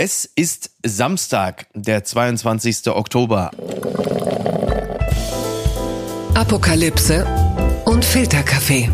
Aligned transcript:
Es 0.00 0.30
ist 0.36 0.70
Samstag, 0.86 1.66
der 1.74 2.04
22. 2.04 2.86
Oktober. 2.86 3.50
Apokalypse 6.34 7.26
und 7.84 8.04
Filterkaffee. 8.04 8.88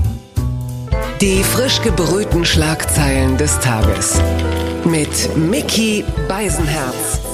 Die 1.20 1.44
frisch 1.44 1.82
gebrühten 1.82 2.46
Schlagzeilen 2.46 3.36
des 3.36 3.60
Tages. 3.60 4.18
Mit 4.86 5.36
Mickey 5.36 6.06
Beisenherz. 6.26 7.33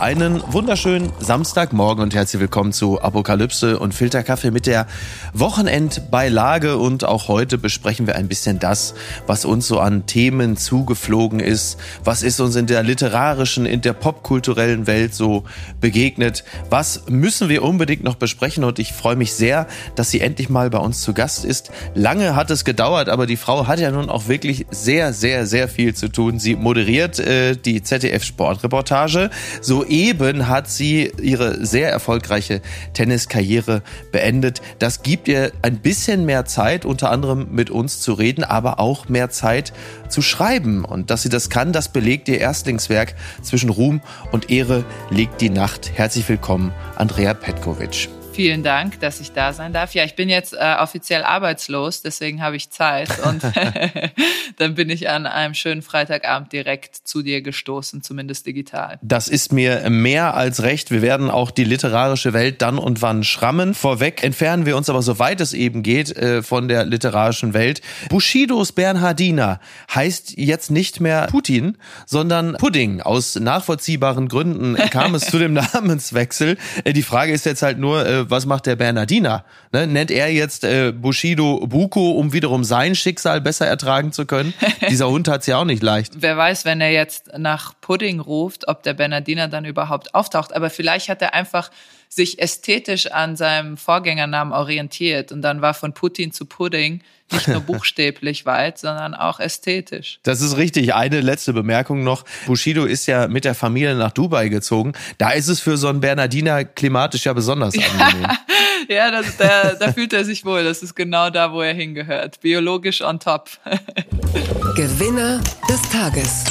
Einen 0.00 0.40
wunderschönen 0.52 1.10
Samstagmorgen 1.18 2.04
und 2.04 2.14
herzlich 2.14 2.38
willkommen 2.40 2.72
zu 2.72 3.00
Apokalypse 3.00 3.80
und 3.80 3.94
Filterkaffee 3.94 4.52
mit 4.52 4.66
der 4.66 4.86
Wochenendbeilage. 5.32 6.76
Und 6.76 7.02
auch 7.02 7.26
heute 7.26 7.58
besprechen 7.58 8.06
wir 8.06 8.14
ein 8.14 8.28
bisschen 8.28 8.60
das, 8.60 8.94
was 9.26 9.44
uns 9.44 9.66
so 9.66 9.80
an 9.80 10.06
Themen 10.06 10.56
zugeflogen 10.56 11.40
ist. 11.40 11.78
Was 12.04 12.22
ist 12.22 12.38
uns 12.38 12.54
in 12.54 12.68
der 12.68 12.84
literarischen, 12.84 13.66
in 13.66 13.80
der 13.80 13.92
popkulturellen 13.92 14.86
Welt 14.86 15.14
so 15.14 15.42
begegnet? 15.80 16.44
Was 16.70 17.08
müssen 17.08 17.48
wir 17.48 17.64
unbedingt 17.64 18.04
noch 18.04 18.14
besprechen? 18.14 18.62
Und 18.62 18.78
ich 18.78 18.92
freue 18.92 19.16
mich 19.16 19.32
sehr, 19.32 19.66
dass 19.96 20.12
sie 20.12 20.20
endlich 20.20 20.48
mal 20.48 20.70
bei 20.70 20.78
uns 20.78 21.02
zu 21.02 21.12
Gast 21.12 21.44
ist. 21.44 21.72
Lange 21.94 22.36
hat 22.36 22.52
es 22.52 22.64
gedauert, 22.64 23.08
aber 23.08 23.26
die 23.26 23.36
Frau 23.36 23.66
hat 23.66 23.80
ja 23.80 23.90
nun 23.90 24.10
auch 24.10 24.28
wirklich 24.28 24.64
sehr, 24.70 25.12
sehr, 25.12 25.44
sehr 25.44 25.66
viel 25.66 25.92
zu 25.92 26.06
tun. 26.06 26.38
Sie 26.38 26.54
moderiert 26.54 27.18
äh, 27.18 27.56
die 27.56 27.82
ZDF 27.82 28.22
Sportreportage. 28.22 29.30
So 29.60 29.87
soeben 29.88 30.48
hat 30.48 30.68
sie 30.68 31.12
ihre 31.20 31.64
sehr 31.64 31.90
erfolgreiche 31.90 32.60
Tenniskarriere 32.92 33.82
beendet. 34.12 34.60
Das 34.78 35.02
gibt 35.02 35.28
ihr 35.28 35.52
ein 35.62 35.78
bisschen 35.78 36.26
mehr 36.26 36.44
Zeit, 36.44 36.84
unter 36.84 37.10
anderem 37.10 37.48
mit 37.52 37.70
uns 37.70 38.00
zu 38.00 38.12
reden, 38.12 38.44
aber 38.44 38.80
auch 38.80 39.08
mehr 39.08 39.30
Zeit 39.30 39.72
zu 40.08 40.20
schreiben. 40.20 40.84
Und 40.84 41.10
dass 41.10 41.22
sie 41.22 41.30
das 41.30 41.48
kann, 41.48 41.72
das 41.72 41.88
belegt 41.88 42.28
ihr 42.28 42.38
Erstlingswerk. 42.38 43.14
Zwischen 43.42 43.70
Ruhm 43.70 44.00
und 44.30 44.50
Ehre 44.50 44.84
liegt 45.10 45.40
die 45.40 45.50
Nacht. 45.50 45.92
Herzlich 45.94 46.28
willkommen, 46.28 46.72
Andrea 46.96 47.34
Petkovic. 47.34 48.17
Vielen 48.38 48.62
Dank, 48.62 49.00
dass 49.00 49.18
ich 49.18 49.32
da 49.32 49.52
sein 49.52 49.72
darf. 49.72 49.94
Ja, 49.94 50.04
ich 50.04 50.14
bin 50.14 50.28
jetzt 50.28 50.52
äh, 50.52 50.76
offiziell 50.78 51.24
arbeitslos, 51.24 52.02
deswegen 52.02 52.40
habe 52.40 52.54
ich 52.54 52.70
Zeit. 52.70 53.08
Und 53.26 53.42
dann 54.58 54.76
bin 54.76 54.90
ich 54.90 55.08
an 55.08 55.26
einem 55.26 55.54
schönen 55.54 55.82
Freitagabend 55.82 56.52
direkt 56.52 56.94
zu 56.94 57.22
dir 57.22 57.42
gestoßen, 57.42 58.00
zumindest 58.00 58.46
digital. 58.46 59.00
Das 59.02 59.26
ist 59.26 59.52
mir 59.52 59.90
mehr 59.90 60.34
als 60.34 60.62
recht. 60.62 60.92
Wir 60.92 61.02
werden 61.02 61.32
auch 61.32 61.50
die 61.50 61.64
literarische 61.64 62.32
Welt 62.32 62.62
dann 62.62 62.78
und 62.78 63.02
wann 63.02 63.24
schrammen. 63.24 63.74
Vorweg 63.74 64.22
entfernen 64.22 64.66
wir 64.66 64.76
uns 64.76 64.88
aber, 64.88 65.02
soweit 65.02 65.40
es 65.40 65.52
eben 65.52 65.82
geht, 65.82 66.16
äh, 66.16 66.44
von 66.44 66.68
der 66.68 66.84
literarischen 66.84 67.54
Welt. 67.54 67.80
Bushidos 68.08 68.70
Bernhardiner 68.70 69.58
heißt 69.92 70.38
jetzt 70.38 70.70
nicht 70.70 71.00
mehr 71.00 71.26
Putin, 71.26 71.76
sondern 72.06 72.56
Pudding. 72.56 73.00
Aus 73.00 73.34
nachvollziehbaren 73.34 74.28
Gründen 74.28 74.76
kam 74.90 75.16
es 75.16 75.26
zu 75.26 75.40
dem 75.40 75.54
Namenswechsel. 75.74 76.56
Äh, 76.84 76.92
die 76.92 77.02
Frage 77.02 77.32
ist 77.32 77.44
jetzt 77.44 77.62
halt 77.62 77.78
nur, 77.78 78.06
äh, 78.06 78.27
was 78.30 78.46
macht 78.46 78.66
der 78.66 78.76
Bernardiner? 78.76 79.44
Ne? 79.72 79.86
Nennt 79.86 80.10
er 80.10 80.32
jetzt 80.32 80.64
äh, 80.64 80.92
Bushido 80.92 81.66
Buko, 81.66 82.12
um 82.12 82.32
wiederum 82.32 82.64
sein 82.64 82.94
Schicksal 82.94 83.40
besser 83.40 83.66
ertragen 83.66 84.12
zu 84.12 84.26
können? 84.26 84.54
Dieser 84.88 85.08
Hund 85.08 85.28
hat's 85.28 85.46
ja 85.46 85.58
auch 85.58 85.64
nicht 85.64 85.82
leicht. 85.82 86.12
Wer 86.16 86.36
weiß, 86.36 86.64
wenn 86.64 86.80
er 86.80 86.92
jetzt 86.92 87.30
nach 87.36 87.74
Pudding 87.80 88.20
ruft, 88.20 88.68
ob 88.68 88.82
der 88.82 88.94
Bernardiner 88.94 89.48
dann 89.48 89.64
überhaupt 89.64 90.14
auftaucht. 90.14 90.54
Aber 90.54 90.70
vielleicht 90.70 91.08
hat 91.08 91.22
er 91.22 91.34
einfach 91.34 91.70
sich 92.08 92.40
ästhetisch 92.40 93.10
an 93.10 93.36
seinem 93.36 93.76
Vorgängernamen 93.76 94.52
orientiert 94.52 95.32
und 95.32 95.42
dann 95.42 95.62
war 95.62 95.74
von 95.74 95.92
Putin 95.92 96.32
zu 96.32 96.46
Pudding 96.46 97.02
nicht 97.32 97.48
nur 97.48 97.60
buchstäblich 97.66 98.46
weit, 98.46 98.78
sondern 98.78 99.14
auch 99.14 99.40
ästhetisch. 99.40 100.20
Das 100.22 100.40
ist 100.40 100.56
richtig. 100.56 100.94
Eine 100.94 101.20
letzte 101.20 101.52
Bemerkung 101.52 102.04
noch. 102.04 102.24
Bushido 102.46 102.84
ist 102.84 103.06
ja 103.06 103.28
mit 103.28 103.44
der 103.44 103.54
Familie 103.54 103.94
nach 103.94 104.12
Dubai 104.12 104.48
gezogen. 104.48 104.92
Da 105.18 105.30
ist 105.30 105.48
es 105.48 105.60
für 105.60 105.76
so 105.76 105.88
einen 105.88 106.00
Bernardiner 106.00 106.64
klimatisch 106.64 107.26
ja 107.26 107.32
besonders 107.32 107.74
angenehm. 107.74 108.30
ja, 108.88 109.10
das, 109.10 109.36
da, 109.36 109.74
da 109.74 109.92
fühlt 109.92 110.12
er 110.12 110.24
sich 110.24 110.44
wohl. 110.44 110.64
Das 110.64 110.82
ist 110.82 110.94
genau 110.94 111.30
da, 111.30 111.52
wo 111.52 111.60
er 111.60 111.74
hingehört. 111.74 112.40
Biologisch 112.40 113.02
on 113.02 113.20
top. 113.20 113.50
Gewinner 114.76 115.40
des 115.68 115.82
Tages. 115.90 116.44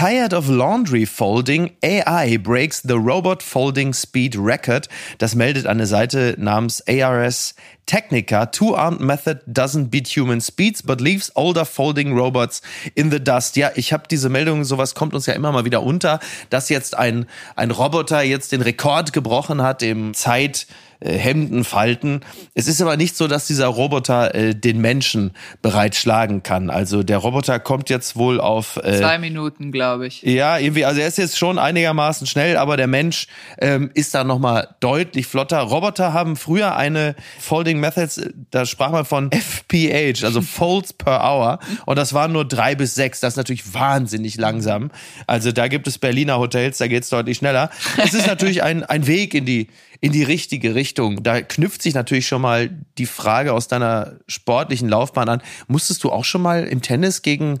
Tired 0.00 0.32
of 0.32 0.48
Laundry 0.48 1.04
Folding, 1.04 1.76
AI 1.82 2.38
breaks 2.38 2.80
the 2.80 2.98
Robot 2.98 3.42
Folding 3.42 3.92
Speed 3.92 4.34
Record. 4.34 4.88
Das 5.18 5.34
meldet 5.34 5.66
eine 5.66 5.84
Seite 5.84 6.36
namens 6.38 6.82
ARS 6.88 7.54
Technica. 7.84 8.46
Two-armed 8.46 9.00
method 9.02 9.42
doesn't 9.46 9.90
beat 9.90 10.08
human 10.08 10.40
speeds, 10.40 10.82
but 10.82 11.02
leaves 11.02 11.30
older 11.34 11.66
folding 11.66 12.16
robots 12.16 12.62
in 12.94 13.10
the 13.10 13.22
dust. 13.22 13.58
Ja, 13.58 13.72
ich 13.74 13.92
habe 13.92 14.04
diese 14.10 14.30
Meldung, 14.30 14.64
sowas 14.64 14.94
kommt 14.94 15.12
uns 15.12 15.26
ja 15.26 15.34
immer 15.34 15.52
mal 15.52 15.66
wieder 15.66 15.82
unter, 15.82 16.18
dass 16.48 16.70
jetzt 16.70 16.96
ein, 16.96 17.26
ein 17.54 17.70
Roboter 17.70 18.22
jetzt 18.22 18.52
den 18.52 18.62
Rekord 18.62 19.12
gebrochen 19.12 19.60
hat 19.60 19.82
im 19.82 20.14
Zeit 20.14 20.66
äh, 21.00 21.16
Hemden 21.16 21.64
falten. 21.64 22.20
Es 22.54 22.68
ist 22.68 22.80
aber 22.82 22.96
nicht 22.96 23.16
so, 23.16 23.26
dass 23.26 23.46
dieser 23.46 23.66
Roboter 23.66 24.34
äh, 24.34 24.54
den 24.54 24.80
Menschen 24.80 25.32
bereits 25.62 25.98
schlagen 25.98 26.42
kann. 26.42 26.70
Also 26.70 27.02
der 27.02 27.18
Roboter 27.18 27.58
kommt 27.58 27.90
jetzt 27.90 28.16
wohl 28.16 28.40
auf 28.40 28.76
äh, 28.76 28.98
zwei 28.98 29.18
Minuten, 29.18 29.72
glaube 29.72 30.06
ich. 30.06 30.22
Ja, 30.22 30.58
irgendwie. 30.58 30.84
Also 30.84 31.00
er 31.00 31.08
ist 31.08 31.18
jetzt 31.18 31.38
schon 31.38 31.58
einigermaßen 31.58 32.26
schnell, 32.26 32.56
aber 32.56 32.76
der 32.76 32.86
Mensch 32.86 33.28
ähm, 33.58 33.90
ist 33.94 34.14
da 34.14 34.24
noch 34.24 34.38
mal 34.38 34.68
deutlich 34.80 35.26
flotter. 35.26 35.60
Roboter 35.60 36.12
haben 36.12 36.36
früher 36.36 36.76
eine 36.76 37.14
Folding 37.38 37.80
Methods. 37.80 38.20
Da 38.50 38.66
sprach 38.66 38.90
man 38.90 39.04
von 39.04 39.30
FPH, 39.32 40.24
also 40.24 40.40
Folds 40.50 40.92
per 40.92 41.22
Hour, 41.24 41.58
und 41.86 41.96
das 41.96 42.12
waren 42.12 42.32
nur 42.32 42.44
drei 42.44 42.74
bis 42.74 42.94
sechs. 42.94 43.20
Das 43.20 43.34
ist 43.34 43.36
natürlich 43.36 43.74
wahnsinnig 43.74 44.36
langsam. 44.36 44.90
Also 45.26 45.52
da 45.52 45.68
gibt 45.68 45.86
es 45.86 45.98
Berliner 45.98 46.38
Hotels, 46.38 46.78
da 46.78 46.88
geht's 46.88 47.08
deutlich 47.08 47.38
schneller. 47.38 47.70
Es 47.96 48.14
ist 48.14 48.26
natürlich 48.26 48.62
ein 48.62 48.84
ein 48.84 49.06
Weg 49.06 49.34
in 49.34 49.46
die 49.46 49.68
in 50.00 50.12
die 50.12 50.22
richtige 50.22 50.74
Richtung. 50.74 51.22
Da 51.22 51.42
knüpft 51.42 51.82
sich 51.82 51.94
natürlich 51.94 52.26
schon 52.26 52.42
mal 52.42 52.70
die 52.98 53.06
Frage 53.06 53.52
aus 53.52 53.68
deiner 53.68 54.14
sportlichen 54.26 54.88
Laufbahn 54.88 55.28
an. 55.28 55.42
Musstest 55.68 56.04
du 56.04 56.10
auch 56.10 56.24
schon 56.24 56.42
mal 56.42 56.64
im 56.64 56.82
Tennis 56.82 57.22
gegen 57.22 57.60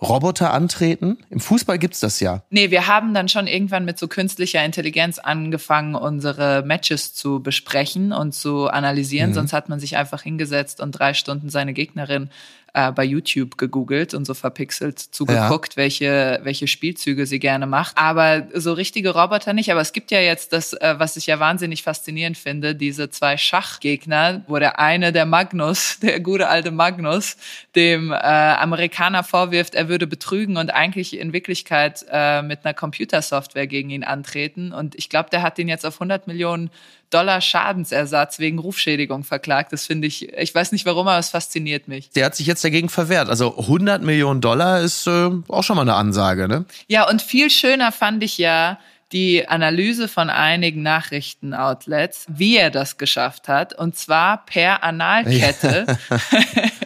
Roboter 0.00 0.52
antreten? 0.52 1.18
Im 1.30 1.40
Fußball 1.40 1.78
gibt's 1.78 2.00
das 2.00 2.20
ja. 2.20 2.42
Nee, 2.50 2.70
wir 2.70 2.86
haben 2.86 3.14
dann 3.14 3.28
schon 3.28 3.46
irgendwann 3.46 3.84
mit 3.84 3.98
so 3.98 4.06
künstlicher 4.06 4.64
Intelligenz 4.64 5.18
angefangen, 5.18 5.94
unsere 5.94 6.62
Matches 6.64 7.14
zu 7.14 7.42
besprechen 7.42 8.12
und 8.12 8.32
zu 8.32 8.68
analysieren. 8.68 9.30
Mhm. 9.30 9.34
Sonst 9.34 9.52
hat 9.52 9.68
man 9.68 9.80
sich 9.80 9.96
einfach 9.96 10.22
hingesetzt 10.22 10.80
und 10.80 10.92
drei 10.92 11.14
Stunden 11.14 11.50
seine 11.50 11.72
Gegnerin 11.72 12.30
äh, 12.74 12.92
bei 12.92 13.04
YouTube 13.04 13.56
gegoogelt 13.58 14.14
und 14.14 14.24
so 14.24 14.34
verpixelt 14.34 14.98
zugeguckt, 14.98 15.74
ja. 15.74 15.76
welche, 15.76 16.40
welche 16.42 16.66
Spielzüge 16.66 17.26
sie 17.26 17.38
gerne 17.38 17.66
macht. 17.66 17.96
Aber 17.96 18.46
so 18.54 18.72
richtige 18.72 19.10
Roboter 19.10 19.52
nicht. 19.52 19.70
Aber 19.70 19.80
es 19.80 19.92
gibt 19.92 20.10
ja 20.10 20.20
jetzt 20.20 20.52
das, 20.52 20.74
äh, 20.74 20.94
was 20.98 21.16
ich 21.16 21.26
ja 21.26 21.40
wahnsinnig 21.40 21.82
faszinierend 21.82 22.36
finde, 22.36 22.74
diese 22.74 23.10
zwei 23.10 23.36
Schachgegner, 23.36 24.42
wo 24.46 24.58
der 24.58 24.78
eine, 24.78 25.12
der 25.12 25.26
Magnus, 25.26 25.98
der 26.02 26.20
gute 26.20 26.48
alte 26.48 26.70
Magnus, 26.70 27.36
dem 27.74 28.12
äh, 28.12 28.16
Amerikaner 28.16 29.24
vorwirft, 29.24 29.74
er 29.74 29.88
würde 29.88 30.06
betrügen 30.06 30.56
und 30.56 30.72
eigentlich 30.72 31.18
in 31.18 31.32
Wirklichkeit 31.32 32.04
äh, 32.10 32.42
mit 32.42 32.64
einer 32.64 32.74
Computersoftware 32.74 33.66
gegen 33.66 33.90
ihn 33.90 34.04
antreten. 34.04 34.72
Und 34.72 34.94
ich 34.94 35.08
glaube, 35.08 35.30
der 35.30 35.42
hat 35.42 35.58
ihn 35.58 35.68
jetzt 35.68 35.86
auf 35.86 35.94
100 35.94 36.26
Millionen 36.26 36.70
Dollar 37.10 37.40
Schadensersatz 37.40 38.38
wegen 38.38 38.58
Rufschädigung 38.58 39.24
verklagt. 39.24 39.72
Das 39.72 39.86
finde 39.86 40.06
ich, 40.06 40.32
ich 40.32 40.54
weiß 40.54 40.72
nicht 40.72 40.86
warum, 40.86 41.08
aber 41.08 41.18
es 41.18 41.30
fasziniert 41.30 41.88
mich. 41.88 42.10
Der 42.10 42.26
hat 42.26 42.36
sich 42.36 42.46
jetzt 42.46 42.64
dagegen 42.64 42.88
verwehrt. 42.88 43.28
Also 43.28 43.56
100 43.58 44.02
Millionen 44.02 44.40
Dollar 44.40 44.80
ist 44.80 45.06
äh, 45.06 45.30
auch 45.48 45.62
schon 45.62 45.76
mal 45.76 45.82
eine 45.82 45.94
Ansage, 45.94 46.48
ne? 46.48 46.64
Ja, 46.86 47.08
und 47.08 47.22
viel 47.22 47.50
schöner 47.50 47.92
fand 47.92 48.22
ich 48.22 48.38
ja, 48.38 48.78
die 49.12 49.48
Analyse 49.48 50.06
von 50.06 50.28
einigen 50.28 50.82
Nachrichtenoutlets, 50.82 52.26
wie 52.28 52.56
er 52.56 52.70
das 52.70 52.98
geschafft 52.98 53.48
hat, 53.48 53.72
und 53.72 53.96
zwar 53.96 54.44
per 54.44 54.82
Analkette. 54.84 55.86
ja, 56.10 56.18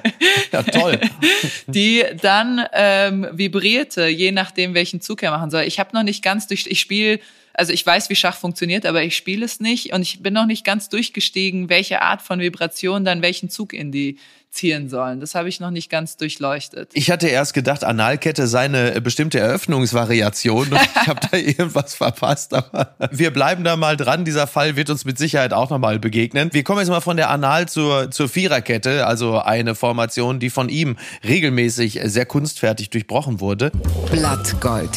toll. 0.62 1.00
die 1.66 2.04
dann 2.20 2.64
ähm, 2.72 3.28
vibrierte, 3.32 4.06
je 4.06 4.32
nachdem, 4.32 4.74
welchen 4.74 5.00
Zug 5.00 5.22
er 5.22 5.30
machen 5.30 5.50
soll. 5.50 5.62
Ich 5.62 5.78
habe 5.78 5.90
noch 5.94 6.02
nicht 6.02 6.22
ganz 6.22 6.46
durch, 6.46 6.66
ich 6.66 6.80
spiele 6.80 7.20
also 7.54 7.72
ich 7.72 7.84
weiß, 7.84 8.08
wie 8.08 8.16
Schach 8.16 8.36
funktioniert, 8.36 8.86
aber 8.86 9.02
ich 9.02 9.16
spiele 9.16 9.44
es 9.44 9.60
nicht 9.60 9.92
und 9.92 10.02
ich 10.02 10.22
bin 10.22 10.32
noch 10.32 10.46
nicht 10.46 10.64
ganz 10.64 10.88
durchgestiegen, 10.88 11.68
welche 11.68 12.00
Art 12.02 12.22
von 12.22 12.40
Vibration 12.40 13.04
dann 13.04 13.22
welchen 13.22 13.50
Zug 13.50 13.74
indizieren 14.52 14.88
sollen. 14.88 15.20
Das 15.20 15.34
habe 15.34 15.48
ich 15.48 15.60
noch 15.60 15.70
nicht 15.70 15.90
ganz 15.90 16.16
durchleuchtet. 16.16 16.90
Ich 16.92 17.10
hatte 17.10 17.26
erst 17.28 17.54
gedacht, 17.54 17.84
Analkette 17.84 18.46
sei 18.46 18.64
eine 18.66 19.00
bestimmte 19.00 19.40
Eröffnungsvariation 19.40 20.68
und 20.72 20.80
ich 20.80 21.06
habe 21.06 21.20
da 21.30 21.36
irgendwas 21.36 21.94
verpasst. 21.94 22.52
Aber 22.52 22.94
wir 23.10 23.32
bleiben 23.32 23.64
da 23.64 23.76
mal 23.76 23.96
dran. 23.96 24.24
Dieser 24.24 24.46
Fall 24.46 24.76
wird 24.76 24.90
uns 24.90 25.04
mit 25.04 25.18
Sicherheit 25.18 25.52
auch 25.52 25.70
nochmal 25.70 25.98
begegnen. 25.98 26.50
Wir 26.52 26.64
kommen 26.64 26.80
jetzt 26.80 26.90
mal 26.90 27.00
von 27.00 27.16
der 27.16 27.30
Anal 27.30 27.66
zur, 27.68 28.10
zur 28.10 28.28
Viererkette, 28.28 29.06
also 29.06 29.38
eine 29.38 29.74
Formation, 29.74 30.38
die 30.38 30.50
von 30.50 30.68
ihm 30.68 30.96
regelmäßig 31.26 32.00
sehr 32.04 32.26
kunstfertig 32.26 32.90
durchbrochen 32.90 33.40
wurde. 33.40 33.72
Blattgold. 34.10 34.90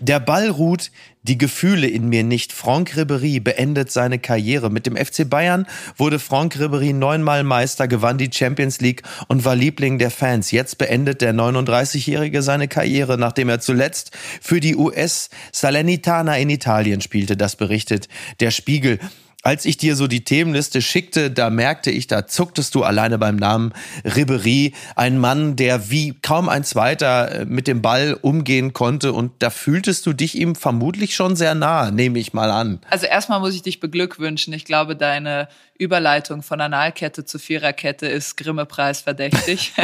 Der 0.00 0.20
Ball 0.20 0.48
ruht, 0.48 0.90
die 1.22 1.38
Gefühle 1.38 1.88
in 1.88 2.08
mir 2.08 2.22
nicht. 2.24 2.52
Franck 2.52 2.94
Ribéry 2.96 3.40
beendet 3.40 3.90
seine 3.90 4.18
Karriere. 4.18 4.70
Mit 4.70 4.86
dem 4.86 4.96
FC 4.96 5.28
Bayern 5.28 5.66
wurde 5.96 6.18
Franck 6.18 6.56
Ribéry 6.56 6.94
neunmal 6.94 7.44
Meister, 7.44 7.88
gewann 7.88 8.18
die 8.18 8.30
Champions 8.32 8.80
League 8.80 9.02
und 9.26 9.44
war 9.44 9.56
Liebling 9.56 9.98
der 9.98 10.10
Fans. 10.10 10.50
Jetzt 10.50 10.78
beendet 10.78 11.20
der 11.20 11.34
39-Jährige 11.34 12.42
seine 12.42 12.68
Karriere, 12.68 13.18
nachdem 13.18 13.48
er 13.48 13.60
zuletzt 13.60 14.12
für 14.40 14.60
die 14.60 14.76
US 14.76 15.30
Salernitana 15.52 16.38
in 16.38 16.50
Italien 16.50 17.00
spielte. 17.00 17.36
Das 17.36 17.56
berichtet 17.56 18.08
der 18.40 18.50
Spiegel 18.50 18.98
als 19.42 19.64
ich 19.64 19.76
dir 19.76 19.94
so 19.94 20.08
die 20.08 20.24
Themenliste 20.24 20.82
schickte, 20.82 21.30
da 21.30 21.48
merkte 21.48 21.90
ich, 21.90 22.06
da 22.08 22.26
zucktest 22.26 22.74
du 22.74 22.82
alleine 22.82 23.18
beim 23.18 23.36
Namen 23.36 23.72
Ribery, 24.04 24.74
ein 24.96 25.18
Mann, 25.18 25.54
der 25.54 25.90
wie 25.90 26.14
kaum 26.20 26.48
ein 26.48 26.64
zweiter 26.64 27.30
äh, 27.30 27.44
mit 27.44 27.68
dem 27.68 27.80
Ball 27.80 28.18
umgehen 28.20 28.72
konnte 28.72 29.12
und 29.12 29.32
da 29.38 29.50
fühltest 29.50 30.06
du 30.06 30.12
dich 30.12 30.34
ihm 30.34 30.56
vermutlich 30.56 31.14
schon 31.14 31.36
sehr 31.36 31.54
nah, 31.54 31.90
nehme 31.90 32.18
ich 32.18 32.32
mal 32.32 32.50
an. 32.50 32.80
Also 32.90 33.06
erstmal 33.06 33.38
muss 33.38 33.54
ich 33.54 33.62
dich 33.62 33.78
beglückwünschen. 33.78 34.52
Ich 34.52 34.64
glaube, 34.64 34.96
deine 34.96 35.48
Überleitung 35.78 36.42
von 36.42 36.60
Analkette 36.60 37.24
zu 37.24 37.38
Viererkette 37.38 38.06
ist 38.06 38.36
Grimme-Preis 38.36 39.02
verdächtig. 39.02 39.72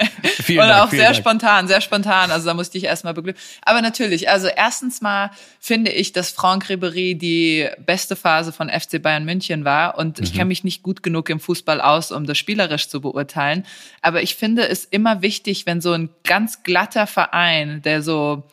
Vielen 0.22 0.60
und 0.60 0.68
Dank, 0.68 0.82
auch 0.82 0.90
sehr 0.90 1.04
Dank. 1.04 1.16
spontan, 1.16 1.68
sehr 1.68 1.80
spontan. 1.80 2.30
Also 2.30 2.46
da 2.46 2.54
musste 2.54 2.78
ich 2.78 2.84
erstmal 2.84 3.14
beglückwünschen. 3.14 3.58
Aber 3.62 3.82
natürlich, 3.82 4.28
also 4.28 4.48
erstens 4.48 5.00
mal 5.00 5.30
finde 5.60 5.90
ich, 5.90 6.12
dass 6.12 6.30
Franck 6.30 6.66
Ribéry 6.66 7.16
die 7.16 7.68
beste 7.84 8.16
Phase 8.16 8.52
von 8.52 8.68
FC 8.68 9.02
Bayern 9.02 9.24
München 9.24 9.64
war. 9.64 9.98
Und 9.98 10.18
mhm. 10.18 10.24
ich 10.24 10.32
kenne 10.32 10.46
mich 10.46 10.64
nicht 10.64 10.82
gut 10.82 11.02
genug 11.02 11.28
im 11.30 11.40
Fußball 11.40 11.80
aus, 11.80 12.12
um 12.12 12.26
das 12.26 12.38
spielerisch 12.38 12.88
zu 12.88 13.00
beurteilen. 13.00 13.66
Aber 14.00 14.22
ich 14.22 14.36
finde 14.36 14.68
es 14.68 14.84
immer 14.84 15.22
wichtig, 15.22 15.66
wenn 15.66 15.80
so 15.80 15.92
ein 15.92 16.10
ganz 16.24 16.62
glatter 16.62 17.06
Verein, 17.06 17.82
der 17.82 18.02
so 18.02 18.44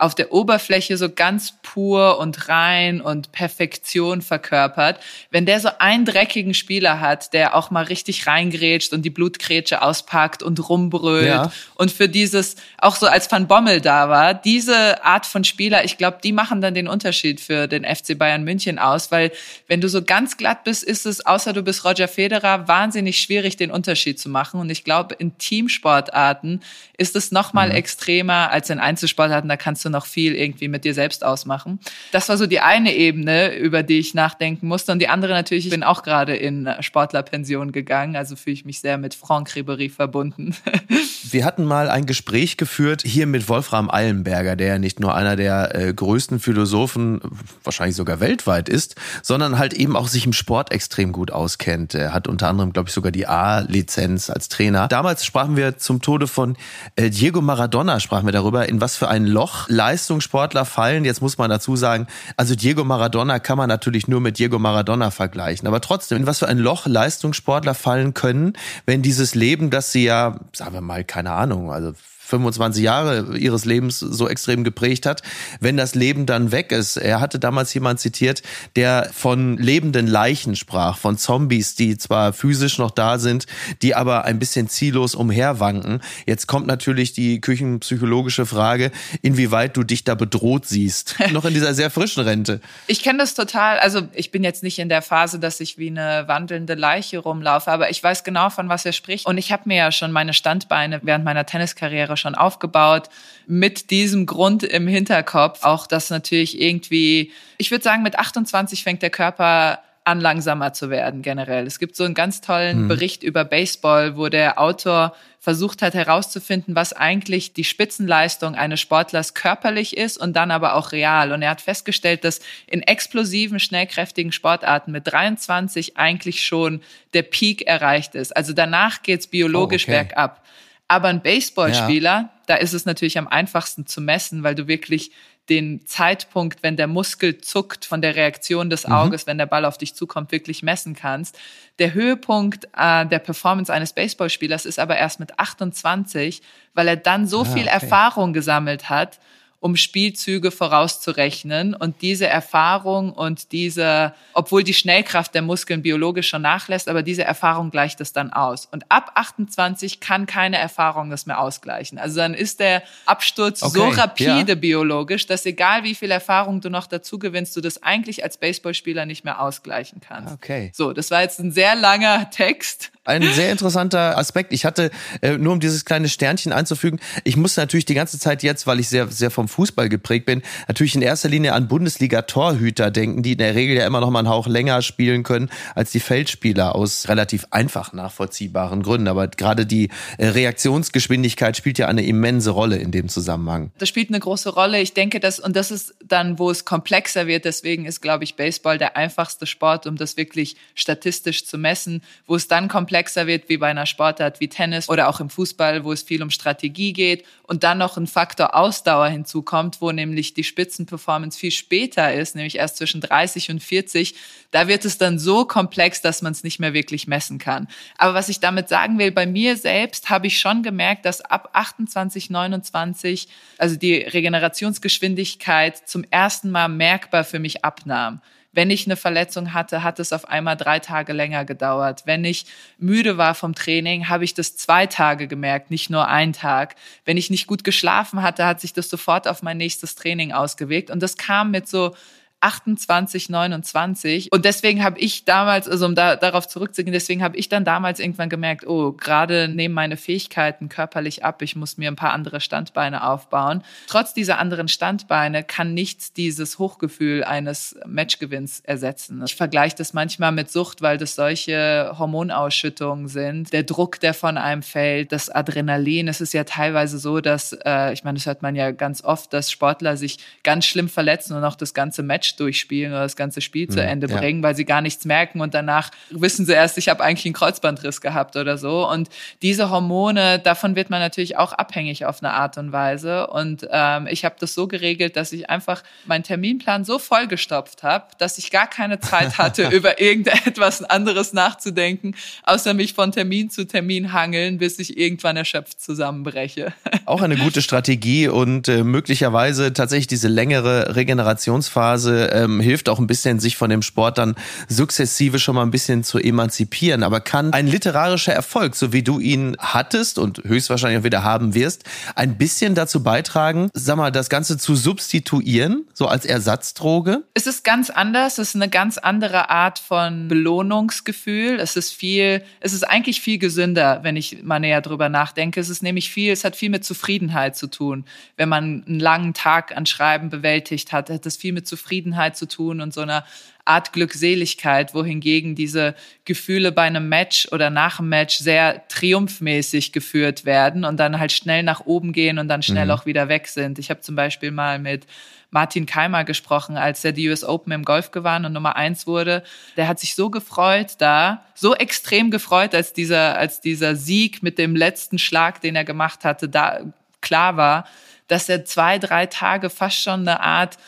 auf 0.00 0.14
der 0.14 0.32
Oberfläche 0.32 0.96
so 0.96 1.10
ganz 1.10 1.54
pur 1.62 2.18
und 2.18 2.48
rein 2.48 3.02
und 3.02 3.32
Perfektion 3.32 4.22
verkörpert. 4.22 4.98
Wenn 5.30 5.44
der 5.44 5.60
so 5.60 5.68
einen 5.78 6.06
dreckigen 6.06 6.54
Spieler 6.54 7.00
hat, 7.00 7.34
der 7.34 7.54
auch 7.54 7.70
mal 7.70 7.84
richtig 7.84 8.26
reingrätscht 8.26 8.94
und 8.94 9.02
die 9.02 9.10
Blutgrätsche 9.10 9.82
auspackt 9.82 10.42
und 10.42 10.68
rumbrüllt 10.70 11.26
ja. 11.26 11.52
und 11.74 11.90
für 11.90 12.08
dieses, 12.08 12.56
auch 12.78 12.96
so 12.96 13.06
als 13.06 13.30
Van 13.30 13.46
Bommel 13.46 13.82
da 13.82 14.08
war, 14.08 14.32
diese 14.32 15.04
Art 15.04 15.26
von 15.26 15.44
Spieler, 15.44 15.84
ich 15.84 15.98
glaube, 15.98 16.18
die 16.24 16.32
machen 16.32 16.62
dann 16.62 16.72
den 16.72 16.88
Unterschied 16.88 17.38
für 17.38 17.68
den 17.68 17.84
FC 17.84 18.16
Bayern 18.16 18.42
München 18.42 18.78
aus, 18.78 19.12
weil 19.12 19.30
wenn 19.68 19.82
du 19.82 19.88
so 19.90 20.02
ganz 20.02 20.38
glatt 20.38 20.64
bist, 20.64 20.82
ist 20.82 21.04
es, 21.04 21.26
außer 21.26 21.52
du 21.52 21.62
bist 21.62 21.84
Roger 21.84 22.08
Federer, 22.08 22.68
wahnsinnig 22.68 23.20
schwierig, 23.20 23.58
den 23.58 23.70
Unterschied 23.70 24.18
zu 24.18 24.30
machen. 24.30 24.60
Und 24.60 24.70
ich 24.70 24.82
glaube, 24.82 25.14
in 25.14 25.36
Teamsportarten 25.36 26.62
ist 26.96 27.16
es 27.16 27.32
noch 27.32 27.52
mal 27.52 27.68
mhm. 27.68 27.74
extremer 27.74 28.50
als 28.50 28.70
in 28.70 28.78
Einzelsportarten, 28.78 29.48
da 29.48 29.56
kannst 29.56 29.84
du 29.84 29.89
noch 29.90 30.06
viel 30.06 30.34
irgendwie 30.34 30.68
mit 30.68 30.84
dir 30.84 30.94
selbst 30.94 31.24
ausmachen. 31.24 31.78
Das 32.12 32.28
war 32.28 32.36
so 32.36 32.46
die 32.46 32.60
eine 32.60 32.94
Ebene, 32.94 33.56
über 33.56 33.82
die 33.82 33.98
ich 33.98 34.14
nachdenken 34.14 34.68
musste. 34.68 34.92
Und 34.92 34.98
die 35.00 35.08
andere 35.08 35.32
natürlich, 35.32 35.66
ich 35.66 35.70
bin 35.70 35.82
auch 35.82 36.02
gerade 36.02 36.36
in 36.36 36.68
Sportlerpension 36.80 37.72
gegangen, 37.72 38.16
also 38.16 38.36
fühle 38.36 38.54
ich 38.54 38.64
mich 38.64 38.80
sehr 38.80 38.98
mit 38.98 39.14
Franck 39.14 39.50
Ribéry 39.50 39.90
verbunden. 39.90 40.54
Wir 41.30 41.44
hatten 41.44 41.64
mal 41.64 41.90
ein 41.90 42.06
Gespräch 42.06 42.56
geführt 42.56 43.02
hier 43.04 43.26
mit 43.26 43.48
Wolfram 43.48 43.90
Eilenberger, 43.90 44.56
der 44.56 44.66
ja 44.66 44.78
nicht 44.78 44.98
nur 44.98 45.14
einer 45.14 45.36
der 45.36 45.74
äh, 45.74 45.92
größten 45.92 46.40
Philosophen, 46.40 47.20
wahrscheinlich 47.62 47.94
sogar 47.94 48.18
weltweit 48.20 48.68
ist, 48.68 48.96
sondern 49.22 49.58
halt 49.58 49.72
eben 49.72 49.96
auch 49.96 50.08
sich 50.08 50.26
im 50.26 50.32
Sport 50.32 50.72
extrem 50.72 51.12
gut 51.12 51.30
auskennt. 51.30 51.94
Er 51.94 52.12
hat 52.12 52.26
unter 52.26 52.48
anderem, 52.48 52.72
glaube 52.72 52.88
ich, 52.88 52.94
sogar 52.94 53.12
die 53.12 53.26
A-Lizenz 53.26 54.30
als 54.30 54.48
Trainer. 54.48 54.88
Damals 54.88 55.24
sprachen 55.24 55.56
wir 55.56 55.78
zum 55.78 56.02
Tode 56.02 56.26
von 56.26 56.56
äh, 56.96 57.10
Diego 57.10 57.40
Maradona, 57.40 58.00
sprachen 58.00 58.26
wir 58.26 58.32
darüber, 58.32 58.68
in 58.68 58.80
was 58.80 58.96
für 58.96 59.08
ein 59.08 59.26
Loch 59.26 59.68
Leistungssportler 59.80 60.66
fallen. 60.66 61.06
Jetzt 61.06 61.22
muss 61.22 61.38
man 61.38 61.48
dazu 61.48 61.74
sagen, 61.74 62.06
also 62.36 62.54
Diego 62.54 62.84
Maradona 62.84 63.38
kann 63.38 63.56
man 63.56 63.70
natürlich 63.70 64.08
nur 64.08 64.20
mit 64.20 64.38
Diego 64.38 64.58
Maradona 64.58 65.10
vergleichen. 65.10 65.66
Aber 65.66 65.80
trotzdem, 65.80 66.18
in 66.18 66.26
was 66.26 66.40
für 66.40 66.48
ein 66.48 66.58
Loch 66.58 66.86
Leistungssportler 66.86 67.72
fallen 67.72 68.12
können, 68.12 68.52
wenn 68.84 69.00
dieses 69.00 69.34
Leben, 69.34 69.70
das 69.70 69.90
sie 69.90 70.04
ja, 70.04 70.38
sagen 70.52 70.74
wir 70.74 70.82
mal, 70.82 71.02
keine 71.02 71.32
Ahnung, 71.32 71.72
also 71.72 71.94
25 72.30 72.82
Jahre 72.82 73.36
ihres 73.36 73.64
Lebens 73.64 73.98
so 73.98 74.28
extrem 74.28 74.64
geprägt 74.64 75.06
hat, 75.06 75.22
wenn 75.60 75.76
das 75.76 75.94
Leben 75.94 76.26
dann 76.26 76.52
weg 76.52 76.72
ist. 76.72 76.96
Er 76.96 77.20
hatte 77.20 77.38
damals 77.38 77.74
jemand 77.74 78.00
zitiert, 78.00 78.42
der 78.76 79.10
von 79.12 79.58
lebenden 79.58 80.06
Leichen 80.06 80.56
sprach, 80.56 80.96
von 80.96 81.18
Zombies, 81.18 81.74
die 81.74 81.98
zwar 81.98 82.32
physisch 82.32 82.78
noch 82.78 82.90
da 82.90 83.18
sind, 83.18 83.46
die 83.82 83.94
aber 83.94 84.24
ein 84.24 84.38
bisschen 84.38 84.68
ziellos 84.68 85.14
umherwanken. 85.14 86.00
Jetzt 86.26 86.46
kommt 86.46 86.66
natürlich 86.66 87.12
die 87.12 87.40
küchenpsychologische 87.40 88.46
Frage, 88.46 88.92
inwieweit 89.22 89.76
du 89.76 89.82
dich 89.82 90.04
da 90.04 90.14
bedroht 90.14 90.66
siehst, 90.66 91.16
noch 91.32 91.44
in 91.44 91.54
dieser 91.54 91.74
sehr 91.74 91.90
frischen 91.90 92.22
Rente. 92.22 92.60
Ich 92.86 93.02
kenne 93.02 93.18
das 93.18 93.34
total, 93.34 93.78
also 93.78 94.02
ich 94.12 94.30
bin 94.30 94.44
jetzt 94.44 94.62
nicht 94.62 94.78
in 94.78 94.88
der 94.88 95.02
Phase, 95.02 95.38
dass 95.38 95.60
ich 95.60 95.78
wie 95.78 95.88
eine 95.88 96.28
wandelnde 96.28 96.74
Leiche 96.74 97.18
rumlaufe, 97.18 97.70
aber 97.70 97.90
ich 97.90 98.02
weiß 98.02 98.24
genau, 98.24 98.50
von 98.50 98.68
was 98.68 98.86
er 98.86 98.92
spricht. 98.92 99.26
Und 99.26 99.38
ich 99.38 99.52
habe 99.52 99.62
mir 99.66 99.76
ja 99.76 99.92
schon 99.92 100.12
meine 100.12 100.32
Standbeine 100.32 101.00
während 101.02 101.24
meiner 101.24 101.44
Tenniskarriere 101.44 102.16
schon 102.20 102.34
aufgebaut 102.34 103.08
mit 103.46 103.90
diesem 103.90 104.26
Grund 104.26 104.62
im 104.62 104.86
Hinterkopf. 104.86 105.64
Auch 105.64 105.86
das 105.86 106.10
natürlich 106.10 106.60
irgendwie, 106.60 107.32
ich 107.58 107.70
würde 107.70 107.82
sagen, 107.82 108.02
mit 108.02 108.18
28 108.18 108.84
fängt 108.84 109.02
der 109.02 109.10
Körper 109.10 109.80
an, 110.04 110.20
langsamer 110.20 110.72
zu 110.72 110.90
werden 110.90 111.22
generell. 111.22 111.66
Es 111.66 111.78
gibt 111.78 111.94
so 111.94 112.04
einen 112.04 112.14
ganz 112.14 112.40
tollen 112.40 112.84
mhm. 112.84 112.88
Bericht 112.88 113.22
über 113.22 113.44
Baseball, 113.44 114.16
wo 114.16 114.28
der 114.28 114.60
Autor 114.60 115.14
versucht 115.38 115.82
hat 115.82 115.94
herauszufinden, 115.94 116.74
was 116.74 116.92
eigentlich 116.92 117.54
die 117.54 117.64
Spitzenleistung 117.64 118.54
eines 118.54 118.80
Sportlers 118.80 119.34
körperlich 119.34 119.96
ist 119.96 120.18
und 120.18 120.34
dann 120.34 120.50
aber 120.50 120.74
auch 120.74 120.92
real. 120.92 121.32
Und 121.32 121.42
er 121.42 121.50
hat 121.50 121.62
festgestellt, 121.62 122.24
dass 122.24 122.40
in 122.66 122.82
explosiven, 122.82 123.58
schnellkräftigen 123.58 124.32
Sportarten 124.32 124.92
mit 124.92 125.06
23 125.06 125.96
eigentlich 125.96 126.44
schon 126.44 126.82
der 127.14 127.22
Peak 127.22 127.62
erreicht 127.62 128.14
ist. 128.14 128.36
Also 128.36 128.52
danach 128.52 129.02
geht's 129.02 129.26
biologisch 129.26 129.84
oh, 129.88 129.92
okay. 129.92 130.04
bergab. 130.04 130.42
Aber 130.90 131.06
ein 131.06 131.22
Baseballspieler, 131.22 132.10
ja. 132.10 132.30
da 132.46 132.56
ist 132.56 132.74
es 132.74 132.84
natürlich 132.84 133.16
am 133.16 133.28
einfachsten 133.28 133.86
zu 133.86 134.00
messen, 134.00 134.42
weil 134.42 134.56
du 134.56 134.66
wirklich 134.66 135.12
den 135.48 135.86
Zeitpunkt, 135.86 136.64
wenn 136.64 136.76
der 136.76 136.88
Muskel 136.88 137.38
zuckt 137.38 137.84
von 137.84 138.02
der 138.02 138.16
Reaktion 138.16 138.70
des 138.70 138.88
mhm. 138.88 138.94
Auges, 138.94 139.24
mhm. 139.24 139.30
wenn 139.30 139.38
der 139.38 139.46
Ball 139.46 139.64
auf 139.66 139.78
dich 139.78 139.94
zukommt, 139.94 140.32
wirklich 140.32 140.64
messen 140.64 140.96
kannst. 140.96 141.38
Der 141.78 141.94
Höhepunkt 141.94 142.66
äh, 142.76 143.06
der 143.06 143.20
Performance 143.20 143.72
eines 143.72 143.92
Baseballspielers 143.92 144.66
ist 144.66 144.80
aber 144.80 144.96
erst 144.96 145.20
mit 145.20 145.38
28, 145.38 146.42
weil 146.74 146.88
er 146.88 146.96
dann 146.96 147.28
so 147.28 147.42
ah, 147.42 147.44
viel 147.44 147.66
okay. 147.66 147.72
Erfahrung 147.72 148.32
gesammelt 148.32 148.90
hat 148.90 149.20
um 149.60 149.76
Spielzüge 149.76 150.50
vorauszurechnen. 150.50 151.74
Und 151.74 152.00
diese 152.00 152.26
Erfahrung 152.26 153.12
und 153.12 153.52
diese, 153.52 154.14
obwohl 154.32 154.64
die 154.64 154.72
Schnellkraft 154.72 155.34
der 155.34 155.42
Muskeln 155.42 155.82
biologisch 155.82 156.28
schon 156.28 156.42
nachlässt, 156.42 156.88
aber 156.88 157.02
diese 157.02 157.24
Erfahrung 157.24 157.70
gleicht 157.70 158.00
es 158.00 158.14
dann 158.14 158.32
aus. 158.32 158.66
Und 158.72 158.84
ab 158.88 159.12
28 159.14 160.00
kann 160.00 160.24
keine 160.24 160.56
Erfahrung 160.56 161.10
das 161.10 161.26
mehr 161.26 161.38
ausgleichen. 161.38 161.98
Also 161.98 162.16
dann 162.16 162.32
ist 162.32 162.60
der 162.60 162.82
Absturz 163.04 163.62
okay, 163.62 163.78
so 163.78 163.88
rapide 163.88 164.52
ja. 164.52 164.54
biologisch, 164.54 165.26
dass 165.26 165.44
egal 165.44 165.84
wie 165.84 165.94
viel 165.94 166.10
Erfahrung 166.10 166.62
du 166.62 166.70
noch 166.70 166.86
dazu 166.86 167.18
gewinnst, 167.18 167.54
du 167.54 167.60
das 167.60 167.82
eigentlich 167.82 168.24
als 168.24 168.38
Baseballspieler 168.38 169.04
nicht 169.04 169.24
mehr 169.24 169.42
ausgleichen 169.42 170.00
kannst. 170.00 170.32
Okay. 170.32 170.72
So, 170.74 170.94
das 170.94 171.10
war 171.10 171.20
jetzt 171.20 171.38
ein 171.38 171.52
sehr 171.52 171.76
langer 171.76 172.30
Text 172.30 172.92
ein 173.04 173.22
sehr 173.32 173.50
interessanter 173.50 174.18
Aspekt. 174.18 174.52
Ich 174.52 174.66
hatte, 174.66 174.90
äh, 175.22 175.38
nur 175.38 175.54
um 175.54 175.60
dieses 175.60 175.86
kleine 175.86 176.08
Sternchen 176.08 176.52
einzufügen, 176.52 177.00
ich 177.24 177.36
musste 177.36 177.60
natürlich 177.60 177.86
die 177.86 177.94
ganze 177.94 178.18
Zeit 178.18 178.42
jetzt, 178.42 178.66
weil 178.66 178.78
ich 178.78 178.88
sehr, 178.88 179.08
sehr 179.08 179.30
vom 179.30 179.48
Fußball 179.48 179.88
geprägt 179.88 180.26
bin, 180.26 180.42
natürlich 180.68 180.94
in 180.94 181.00
erster 181.00 181.30
Linie 181.30 181.54
an 181.54 181.66
Bundesliga-Torhüter 181.66 182.90
denken, 182.90 183.22
die 183.22 183.32
in 183.32 183.38
der 183.38 183.54
Regel 183.54 183.76
ja 183.76 183.86
immer 183.86 184.00
noch 184.00 184.10
mal 184.10 184.18
einen 184.18 184.28
Hauch 184.28 184.46
länger 184.46 184.82
spielen 184.82 185.22
können 185.22 185.48
als 185.74 185.92
die 185.92 186.00
Feldspieler 186.00 186.74
aus 186.74 187.08
relativ 187.08 187.46
einfach 187.50 187.94
nachvollziehbaren 187.94 188.82
Gründen. 188.82 189.08
Aber 189.08 189.28
gerade 189.28 189.64
die 189.64 189.88
äh, 190.18 190.26
Reaktionsgeschwindigkeit 190.26 191.56
spielt 191.56 191.78
ja 191.78 191.88
eine 191.88 192.04
immense 192.04 192.50
Rolle 192.50 192.76
in 192.76 192.90
dem 192.90 193.08
Zusammenhang. 193.08 193.72
Das 193.78 193.88
spielt 193.88 194.10
eine 194.10 194.20
große 194.20 194.50
Rolle. 194.50 194.78
Ich 194.80 194.92
denke, 194.92 195.20
dass, 195.20 195.40
und 195.40 195.56
das 195.56 195.70
ist 195.70 195.94
dann, 196.04 196.38
wo 196.38 196.50
es 196.50 196.66
komplexer 196.66 197.26
wird. 197.26 197.46
Deswegen 197.46 197.86
ist, 197.86 198.02
glaube 198.02 198.24
ich, 198.24 198.36
Baseball 198.36 198.76
der 198.76 198.98
einfachste 198.98 199.46
Sport, 199.46 199.86
um 199.86 199.96
das 199.96 200.18
wirklich 200.18 200.56
statistisch 200.74 201.46
zu 201.46 201.56
messen, 201.56 202.02
wo 202.26 202.36
es 202.36 202.46
dann 202.46 202.68
komplexer 202.68 202.89
komplexer 202.90 203.28
wird 203.28 203.48
wie 203.48 203.56
bei 203.56 203.68
einer 203.68 203.86
Sportart 203.86 204.40
wie 204.40 204.48
Tennis 204.48 204.88
oder 204.88 205.08
auch 205.08 205.20
im 205.20 205.30
Fußball, 205.30 205.84
wo 205.84 205.92
es 205.92 206.02
viel 206.02 206.24
um 206.24 206.30
Strategie 206.30 206.92
geht 206.92 207.24
und 207.44 207.62
dann 207.62 207.78
noch 207.78 207.96
ein 207.96 208.08
Faktor 208.08 208.56
Ausdauer 208.56 209.06
hinzukommt, 209.06 209.80
wo 209.80 209.92
nämlich 209.92 210.34
die 210.34 210.42
Spitzenperformance 210.42 211.38
viel 211.38 211.52
später 211.52 212.12
ist, 212.12 212.34
nämlich 212.34 212.56
erst 212.56 212.78
zwischen 212.78 213.00
30 213.00 213.52
und 213.52 213.62
40. 213.62 214.16
Da 214.50 214.66
wird 214.66 214.84
es 214.84 214.98
dann 214.98 215.20
so 215.20 215.44
komplex, 215.44 216.02
dass 216.02 216.20
man 216.20 216.32
es 216.32 216.42
nicht 216.42 216.58
mehr 216.58 216.74
wirklich 216.74 217.06
messen 217.06 217.38
kann. 217.38 217.68
Aber 217.96 218.14
was 218.14 218.28
ich 218.28 218.40
damit 218.40 218.68
sagen 218.68 218.98
will, 218.98 219.12
bei 219.12 219.26
mir 219.26 219.56
selbst 219.56 220.10
habe 220.10 220.26
ich 220.26 220.40
schon 220.40 220.64
gemerkt, 220.64 221.04
dass 221.04 221.20
ab 221.20 221.50
28, 221.52 222.28
29, 222.28 223.28
also 223.56 223.76
die 223.76 223.98
Regenerationsgeschwindigkeit 223.98 225.76
zum 225.88 226.02
ersten 226.10 226.50
Mal 226.50 226.66
merkbar 226.66 227.22
für 227.22 227.38
mich 227.38 227.64
abnahm 227.64 228.20
Wenn 228.52 228.70
ich 228.70 228.86
eine 228.86 228.96
Verletzung 228.96 229.54
hatte, 229.54 229.84
hat 229.84 230.00
es 230.00 230.12
auf 230.12 230.28
einmal 230.28 230.56
drei 230.56 230.80
Tage 230.80 231.12
länger 231.12 231.44
gedauert. 231.44 232.02
Wenn 232.04 232.24
ich 232.24 232.46
müde 232.78 233.16
war 233.16 233.36
vom 233.36 233.54
Training, 233.54 234.08
habe 234.08 234.24
ich 234.24 234.34
das 234.34 234.56
zwei 234.56 234.86
Tage 234.86 235.28
gemerkt, 235.28 235.70
nicht 235.70 235.88
nur 235.88 236.08
einen 236.08 236.32
Tag. 236.32 236.74
Wenn 237.04 237.16
ich 237.16 237.30
nicht 237.30 237.46
gut 237.46 237.62
geschlafen 237.62 238.22
hatte, 238.22 238.46
hat 238.46 238.60
sich 238.60 238.72
das 238.72 238.90
sofort 238.90 239.28
auf 239.28 239.42
mein 239.42 239.56
nächstes 239.56 239.94
Training 239.94 240.32
ausgewirkt. 240.32 240.90
Und 240.90 241.00
das 241.00 241.16
kam 241.16 241.52
mit 241.52 241.68
so 241.68 241.94
28, 242.40 243.28
29. 243.28 244.32
Und 244.32 244.44
deswegen 244.44 244.82
habe 244.82 244.98
ich 244.98 245.24
damals, 245.24 245.68
also 245.68 245.86
um 245.86 245.94
da, 245.94 246.16
darauf 246.16 246.48
zurückzugehen, 246.48 246.92
deswegen 246.92 247.22
habe 247.22 247.36
ich 247.36 247.48
dann 247.48 247.64
damals 247.64 248.00
irgendwann 248.00 248.30
gemerkt, 248.30 248.66
oh, 248.66 248.92
gerade 248.92 249.48
nehmen 249.48 249.74
meine 249.74 249.96
Fähigkeiten 249.96 250.68
körperlich 250.68 251.24
ab, 251.24 251.42
ich 251.42 251.54
muss 251.54 251.76
mir 251.76 251.90
ein 251.90 251.96
paar 251.96 252.12
andere 252.12 252.40
Standbeine 252.40 253.06
aufbauen. 253.06 253.62
Trotz 253.86 254.14
dieser 254.14 254.38
anderen 254.38 254.68
Standbeine 254.68 255.44
kann 255.44 255.74
nichts 255.74 256.12
dieses 256.12 256.58
Hochgefühl 256.58 257.24
eines 257.24 257.78
Matchgewinns 257.86 258.60
ersetzen. 258.60 259.22
Ich 259.24 259.36
vergleiche 259.36 259.76
das 259.76 259.92
manchmal 259.92 260.32
mit 260.32 260.50
Sucht, 260.50 260.80
weil 260.80 260.96
das 260.96 261.14
solche 261.14 261.94
Hormonausschüttungen 261.98 263.08
sind. 263.08 263.52
Der 263.52 263.64
Druck, 263.64 264.00
der 264.00 264.14
von 264.14 264.38
einem 264.38 264.62
fällt, 264.62 265.12
das 265.12 265.28
Adrenalin. 265.28 266.08
Es 266.08 266.20
ist 266.20 266.32
ja 266.32 266.44
teilweise 266.44 266.98
so, 266.98 267.20
dass, 267.20 267.52
äh, 267.52 267.92
ich 267.92 268.02
meine, 268.04 268.16
das 268.16 268.26
hört 268.26 268.40
man 268.42 268.56
ja 268.56 268.70
ganz 268.70 269.04
oft, 269.04 269.32
dass 269.32 269.50
Sportler 269.50 269.96
sich 269.96 270.18
ganz 270.42 270.64
schlimm 270.64 270.88
verletzen 270.88 271.36
und 271.36 271.44
auch 271.44 271.56
das 271.56 271.74
ganze 271.74 272.02
Match 272.02 272.29
Match 272.30 272.36
durchspielen 272.36 272.92
oder 272.92 273.02
das 273.02 273.16
ganze 273.16 273.40
Spiel 273.40 273.68
zu 273.68 273.80
mhm, 273.80 273.88
Ende 273.88 274.08
ja. 274.08 274.18
bringen, 274.18 274.42
weil 274.42 274.54
sie 274.54 274.64
gar 274.64 274.80
nichts 274.80 275.04
merken 275.04 275.40
und 275.40 275.54
danach 275.54 275.90
wissen 276.10 276.46
sie 276.46 276.52
erst, 276.52 276.78
ich 276.78 276.88
habe 276.88 277.02
eigentlich 277.02 277.26
einen 277.26 277.34
Kreuzbandriss 277.34 278.00
gehabt 278.00 278.36
oder 278.36 278.58
so. 278.58 278.88
Und 278.88 279.08
diese 279.42 279.70
Hormone, 279.70 280.38
davon 280.38 280.76
wird 280.76 280.90
man 280.90 281.00
natürlich 281.00 281.36
auch 281.36 281.52
abhängig 281.52 282.04
auf 282.04 282.22
eine 282.22 282.32
Art 282.32 282.58
und 282.58 282.72
Weise. 282.72 283.26
Und 283.28 283.66
ähm, 283.70 284.06
ich 284.10 284.24
habe 284.24 284.36
das 284.38 284.54
so 284.54 284.66
geregelt, 284.66 285.16
dass 285.16 285.32
ich 285.32 285.50
einfach 285.50 285.82
meinen 286.06 286.22
Terminplan 286.22 286.84
so 286.84 286.98
vollgestopft 286.98 287.82
habe, 287.82 288.06
dass 288.18 288.38
ich 288.38 288.50
gar 288.50 288.68
keine 288.68 289.00
Zeit 289.00 289.38
hatte, 289.38 289.68
über 289.72 290.00
irgendetwas 290.00 290.82
anderes 290.82 291.32
nachzudenken, 291.32 292.14
außer 292.44 292.74
mich 292.74 292.94
von 292.94 293.12
Termin 293.12 293.50
zu 293.50 293.66
Termin 293.66 294.12
hangeln, 294.12 294.58
bis 294.58 294.78
ich 294.78 294.96
irgendwann 294.96 295.36
erschöpft 295.36 295.80
zusammenbreche. 295.80 296.72
Auch 297.06 297.22
eine 297.22 297.36
gute 297.36 297.62
Strategie 297.62 298.28
und 298.28 298.68
äh, 298.68 298.84
möglicherweise 298.84 299.72
tatsächlich 299.72 300.06
diese 300.06 300.28
längere 300.28 300.94
Regenerationsphase 300.96 302.19
ähm, 302.32 302.60
hilft 302.60 302.88
auch 302.88 302.98
ein 302.98 303.06
bisschen, 303.06 303.40
sich 303.40 303.56
von 303.56 303.70
dem 303.70 303.82
Sport 303.82 304.18
dann 304.18 304.34
sukzessive 304.68 305.38
schon 305.38 305.54
mal 305.54 305.62
ein 305.62 305.70
bisschen 305.70 306.04
zu 306.04 306.18
emanzipieren. 306.18 307.02
Aber 307.02 307.20
kann 307.20 307.52
ein 307.52 307.66
literarischer 307.66 308.32
Erfolg, 308.32 308.74
so 308.74 308.92
wie 308.92 309.02
du 309.02 309.18
ihn 309.20 309.56
hattest 309.58 310.18
und 310.18 310.42
höchstwahrscheinlich 310.44 311.00
auch 311.00 311.04
wieder 311.04 311.24
haben 311.24 311.54
wirst, 311.54 311.84
ein 312.14 312.36
bisschen 312.38 312.74
dazu 312.74 313.02
beitragen, 313.02 313.70
sag 313.74 313.96
mal, 313.96 314.10
das 314.10 314.28
Ganze 314.28 314.58
zu 314.58 314.74
substituieren, 314.74 315.86
so 315.94 316.06
als 316.06 316.24
Ersatzdroge? 316.24 317.22
Es 317.34 317.46
ist 317.46 317.64
ganz 317.64 317.90
anders. 317.90 318.38
Es 318.38 318.50
ist 318.50 318.56
eine 318.56 318.68
ganz 318.68 318.98
andere 318.98 319.50
Art 319.50 319.78
von 319.78 320.28
Belohnungsgefühl. 320.28 321.58
Es 321.60 321.76
ist 321.76 321.92
viel, 321.92 322.42
es 322.60 322.72
ist 322.72 322.84
eigentlich 322.84 323.20
viel 323.20 323.38
gesünder, 323.38 324.00
wenn 324.02 324.16
ich 324.16 324.42
mal 324.42 324.60
näher 324.60 324.80
drüber 324.80 325.08
nachdenke. 325.08 325.60
Es 325.60 325.68
ist 325.68 325.82
nämlich 325.82 326.10
viel, 326.10 326.32
es 326.32 326.44
hat 326.44 326.56
viel 326.56 326.70
mit 326.70 326.84
Zufriedenheit 326.84 327.56
zu 327.56 327.66
tun. 327.66 328.04
Wenn 328.36 328.48
man 328.48 328.84
einen 328.86 329.00
langen 329.00 329.34
Tag 329.34 329.76
an 329.76 329.86
Schreiben 329.86 330.30
bewältigt 330.30 330.92
hat, 330.92 331.10
hat 331.10 331.26
es 331.26 331.36
viel 331.36 331.52
mit 331.52 331.66
Zufriedenheit 331.66 332.09
Zufriedenheit 332.10 332.36
zu 332.36 332.46
tun 332.46 332.80
und 332.80 332.92
so 332.92 333.00
einer 333.02 333.24
Art 333.64 333.92
Glückseligkeit, 333.92 334.94
wohingegen 334.94 335.54
diese 335.54 335.94
Gefühle 336.24 336.72
bei 336.72 336.82
einem 336.82 337.08
Match 337.08 337.48
oder 337.52 337.70
nach 337.70 338.00
einem 338.00 338.08
Match 338.08 338.38
sehr 338.38 338.86
triumphmäßig 338.88 339.92
geführt 339.92 340.44
werden 340.44 340.84
und 340.84 340.98
dann 340.98 341.20
halt 341.20 341.30
schnell 341.30 341.62
nach 341.62 341.86
oben 341.86 342.12
gehen 342.12 342.38
und 342.38 342.48
dann 342.48 342.62
schnell 342.62 342.86
mhm. 342.86 342.90
auch 342.92 343.06
wieder 343.06 343.28
weg 343.28 343.46
sind. 343.46 343.78
Ich 343.78 343.90
habe 343.90 344.00
zum 344.00 344.16
Beispiel 344.16 344.50
mal 344.50 344.78
mit 344.78 345.06
Martin 345.50 345.84
Keimer 345.84 346.24
gesprochen, 346.24 346.76
als 346.76 347.04
er 347.04 347.12
die 347.12 347.28
US 347.28 347.44
Open 347.44 347.72
im 347.72 347.84
Golf 347.84 348.10
gewann 348.10 348.44
und 348.44 348.52
Nummer 348.52 348.76
eins 348.76 349.06
wurde. 349.06 349.42
Der 349.76 349.88
hat 349.88 350.00
sich 350.00 350.14
so 350.14 350.30
gefreut 350.30 350.94
da, 350.98 351.44
so 351.54 351.74
extrem 351.74 352.30
gefreut, 352.30 352.74
als 352.74 352.92
dieser, 352.92 353.36
als 353.36 353.60
dieser 353.60 353.94
Sieg 353.94 354.42
mit 354.42 354.58
dem 354.58 354.74
letzten 354.74 355.18
Schlag, 355.18 355.60
den 355.60 355.76
er 355.76 355.84
gemacht 355.84 356.24
hatte, 356.24 356.48
da 356.48 356.80
klar 357.20 357.56
war, 357.56 357.84
dass 358.26 358.48
er 358.48 358.64
zwei, 358.64 358.98
drei 358.98 359.26
Tage 359.26 359.70
fast 359.70 360.00
schon 360.00 360.20
eine 360.20 360.40
Art 360.40 360.78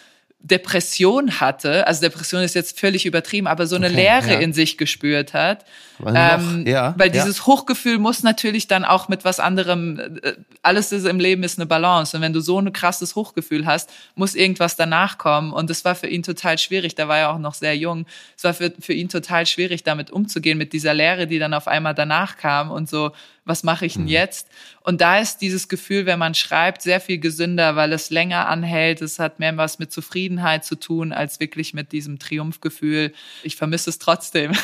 Depression 0.42 1.40
hatte, 1.40 1.86
also 1.86 2.00
Depression 2.00 2.42
ist 2.42 2.54
jetzt 2.54 2.78
völlig 2.78 3.06
übertrieben, 3.06 3.46
aber 3.46 3.66
so 3.66 3.76
eine 3.76 3.86
okay, 3.86 3.96
Leere 3.96 4.32
ja. 4.32 4.40
in 4.40 4.52
sich 4.52 4.76
gespürt 4.76 5.34
hat. 5.34 5.64
Ähm, 6.06 6.64
ja, 6.66 6.94
weil 6.96 7.10
dieses 7.10 7.38
ja. 7.38 7.46
Hochgefühl 7.46 7.98
muss 7.98 8.22
natürlich 8.22 8.68
dann 8.68 8.84
auch 8.84 9.08
mit 9.08 9.24
was 9.24 9.40
anderem, 9.40 10.18
äh, 10.22 10.34
alles 10.62 10.92
ist 10.92 11.06
im 11.06 11.20
Leben 11.20 11.42
ist 11.42 11.58
eine 11.58 11.66
Balance. 11.66 12.16
Und 12.16 12.22
wenn 12.22 12.32
du 12.32 12.40
so 12.40 12.58
ein 12.58 12.72
krasses 12.72 13.14
Hochgefühl 13.14 13.66
hast, 13.66 13.90
muss 14.14 14.34
irgendwas 14.34 14.76
danach 14.76 15.18
kommen. 15.18 15.52
Und 15.52 15.70
das 15.70 15.84
war 15.84 15.94
für 15.94 16.08
ihn 16.08 16.22
total 16.22 16.58
schwierig. 16.58 16.94
Da 16.94 17.08
war 17.08 17.18
er 17.18 17.30
auch 17.32 17.38
noch 17.38 17.54
sehr 17.54 17.76
jung. 17.76 18.06
Es 18.36 18.44
war 18.44 18.54
für, 18.54 18.72
für 18.80 18.92
ihn 18.92 19.08
total 19.08 19.46
schwierig, 19.46 19.84
damit 19.84 20.10
umzugehen, 20.10 20.58
mit 20.58 20.72
dieser 20.72 20.94
Leere, 20.94 21.26
die 21.26 21.38
dann 21.38 21.54
auf 21.54 21.68
einmal 21.68 21.94
danach 21.94 22.36
kam 22.36 22.70
und 22.70 22.88
so, 22.88 23.12
was 23.44 23.64
mache 23.64 23.86
ich 23.86 23.94
denn 23.94 24.02
mhm. 24.02 24.08
jetzt? 24.08 24.48
Und 24.82 25.00
da 25.00 25.18
ist 25.18 25.38
dieses 25.38 25.68
Gefühl, 25.68 26.06
wenn 26.06 26.18
man 26.18 26.34
schreibt, 26.34 26.82
sehr 26.82 27.00
viel 27.00 27.18
gesünder, 27.18 27.76
weil 27.76 27.92
es 27.92 28.10
länger 28.10 28.48
anhält. 28.48 29.02
Es 29.02 29.18
hat 29.18 29.40
mehr 29.40 29.56
was 29.56 29.78
mit 29.78 29.92
Zufriedenheit 29.92 30.64
zu 30.64 30.76
tun, 30.76 31.12
als 31.12 31.40
wirklich 31.40 31.74
mit 31.74 31.92
diesem 31.92 32.18
Triumphgefühl. 32.18 33.12
Ich 33.42 33.56
vermisse 33.56 33.90
es 33.90 33.98
trotzdem. 33.98 34.52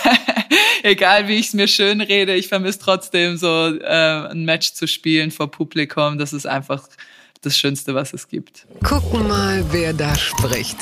Egal 0.82 1.28
wie 1.28 1.36
ich 1.36 1.48
es 1.48 1.54
mir 1.54 1.68
schön 1.68 2.00
rede, 2.00 2.34
ich 2.34 2.48
vermisse 2.48 2.78
trotzdem 2.78 3.36
so 3.36 3.74
äh, 3.74 4.30
ein 4.30 4.44
Match 4.44 4.72
zu 4.72 4.86
spielen 4.86 5.30
vor 5.30 5.50
Publikum. 5.50 6.18
Das 6.18 6.32
ist 6.32 6.46
einfach 6.46 6.88
das 7.42 7.56
Schönste, 7.56 7.94
was 7.94 8.12
es 8.12 8.28
gibt. 8.28 8.66
Gucken 8.82 9.28
mal, 9.28 9.64
wer 9.70 9.92
da 9.92 10.14
spricht. 10.16 10.76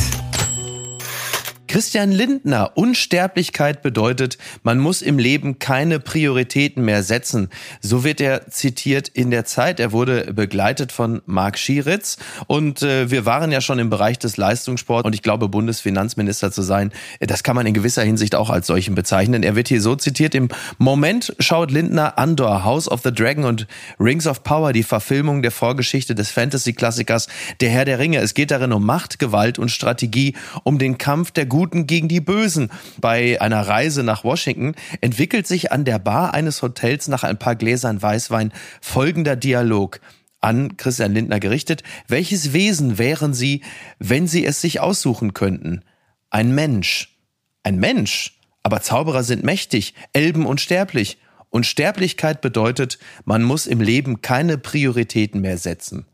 Christian 1.68 2.12
Lindner, 2.12 2.72
Unsterblichkeit 2.74 3.82
bedeutet, 3.82 4.38
man 4.62 4.78
muss 4.78 5.02
im 5.02 5.18
Leben 5.18 5.58
keine 5.58 6.00
Prioritäten 6.00 6.84
mehr 6.84 7.02
setzen. 7.02 7.48
So 7.80 8.04
wird 8.04 8.20
er 8.20 8.48
zitiert 8.48 9.08
in 9.08 9.30
der 9.30 9.44
Zeit. 9.44 9.80
Er 9.80 9.92
wurde 9.92 10.32
begleitet 10.32 10.92
von 10.92 11.22
Marc 11.26 11.58
Schieritz 11.58 12.18
und 12.46 12.82
äh, 12.82 13.10
wir 13.10 13.26
waren 13.26 13.52
ja 13.52 13.60
schon 13.60 13.78
im 13.78 13.90
Bereich 13.90 14.18
des 14.18 14.36
Leistungssports 14.36 15.06
und 15.06 15.14
ich 15.14 15.22
glaube, 15.22 15.48
Bundesfinanzminister 15.48 16.52
zu 16.52 16.62
sein, 16.62 16.92
das 17.20 17.42
kann 17.42 17.56
man 17.56 17.66
in 17.66 17.74
gewisser 17.74 18.02
Hinsicht 18.02 18.34
auch 18.34 18.50
als 18.50 18.66
solchen 18.66 18.94
bezeichnen. 18.94 19.42
Er 19.42 19.56
wird 19.56 19.68
hier 19.68 19.80
so 19.80 19.96
zitiert, 19.96 20.34
im 20.34 20.48
Moment 20.78 21.34
schaut 21.38 21.70
Lindner 21.70 22.18
Andor, 22.18 22.64
House 22.64 22.88
of 22.88 23.00
the 23.02 23.12
Dragon 23.12 23.44
und 23.44 23.66
Rings 23.98 24.26
of 24.26 24.42
Power, 24.42 24.72
die 24.72 24.82
Verfilmung 24.82 25.42
der 25.42 25.50
Vorgeschichte 25.50 26.14
des 26.14 26.30
Fantasy-Klassikers 26.30 27.28
Der 27.60 27.70
Herr 27.70 27.84
der 27.84 27.98
Ringe. 27.98 28.18
Es 28.18 28.34
geht 28.34 28.50
darin 28.50 28.72
um 28.72 28.84
Macht, 28.84 29.18
Gewalt 29.18 29.58
und 29.58 29.70
Strategie, 29.70 30.34
um 30.62 30.78
den 30.78 30.98
Kampf 30.98 31.30
der 31.32 31.46
Guten 31.46 31.65
gegen 31.70 32.08
die 32.08 32.20
Bösen. 32.20 32.70
Bei 32.98 33.40
einer 33.40 33.66
Reise 33.66 34.02
nach 34.02 34.24
Washington 34.24 34.74
entwickelt 35.00 35.46
sich 35.46 35.72
an 35.72 35.84
der 35.84 35.98
Bar 35.98 36.34
eines 36.34 36.62
Hotels 36.62 37.08
nach 37.08 37.24
ein 37.24 37.38
paar 37.38 37.56
Gläsern 37.56 38.00
Weißwein 38.00 38.52
folgender 38.80 39.36
Dialog 39.36 40.00
an 40.40 40.76
Christian 40.76 41.12
Lindner 41.12 41.40
gerichtet. 41.40 41.82
Welches 42.08 42.52
Wesen 42.52 42.98
wären 42.98 43.34
Sie, 43.34 43.62
wenn 43.98 44.26
Sie 44.28 44.44
es 44.44 44.60
sich 44.60 44.80
aussuchen 44.80 45.34
könnten? 45.34 45.82
Ein 46.30 46.54
Mensch. 46.54 47.18
Ein 47.62 47.78
Mensch. 47.78 48.38
Aber 48.62 48.80
Zauberer 48.80 49.22
sind 49.22 49.44
mächtig, 49.44 49.94
Elben 50.12 50.46
unsterblich. 50.46 51.18
Und 51.50 51.66
Sterblichkeit 51.66 52.40
bedeutet, 52.40 52.98
man 53.24 53.42
muss 53.42 53.66
im 53.66 53.80
Leben 53.80 54.22
keine 54.22 54.58
Prioritäten 54.58 55.40
mehr 55.40 55.58
setzen. 55.58 56.06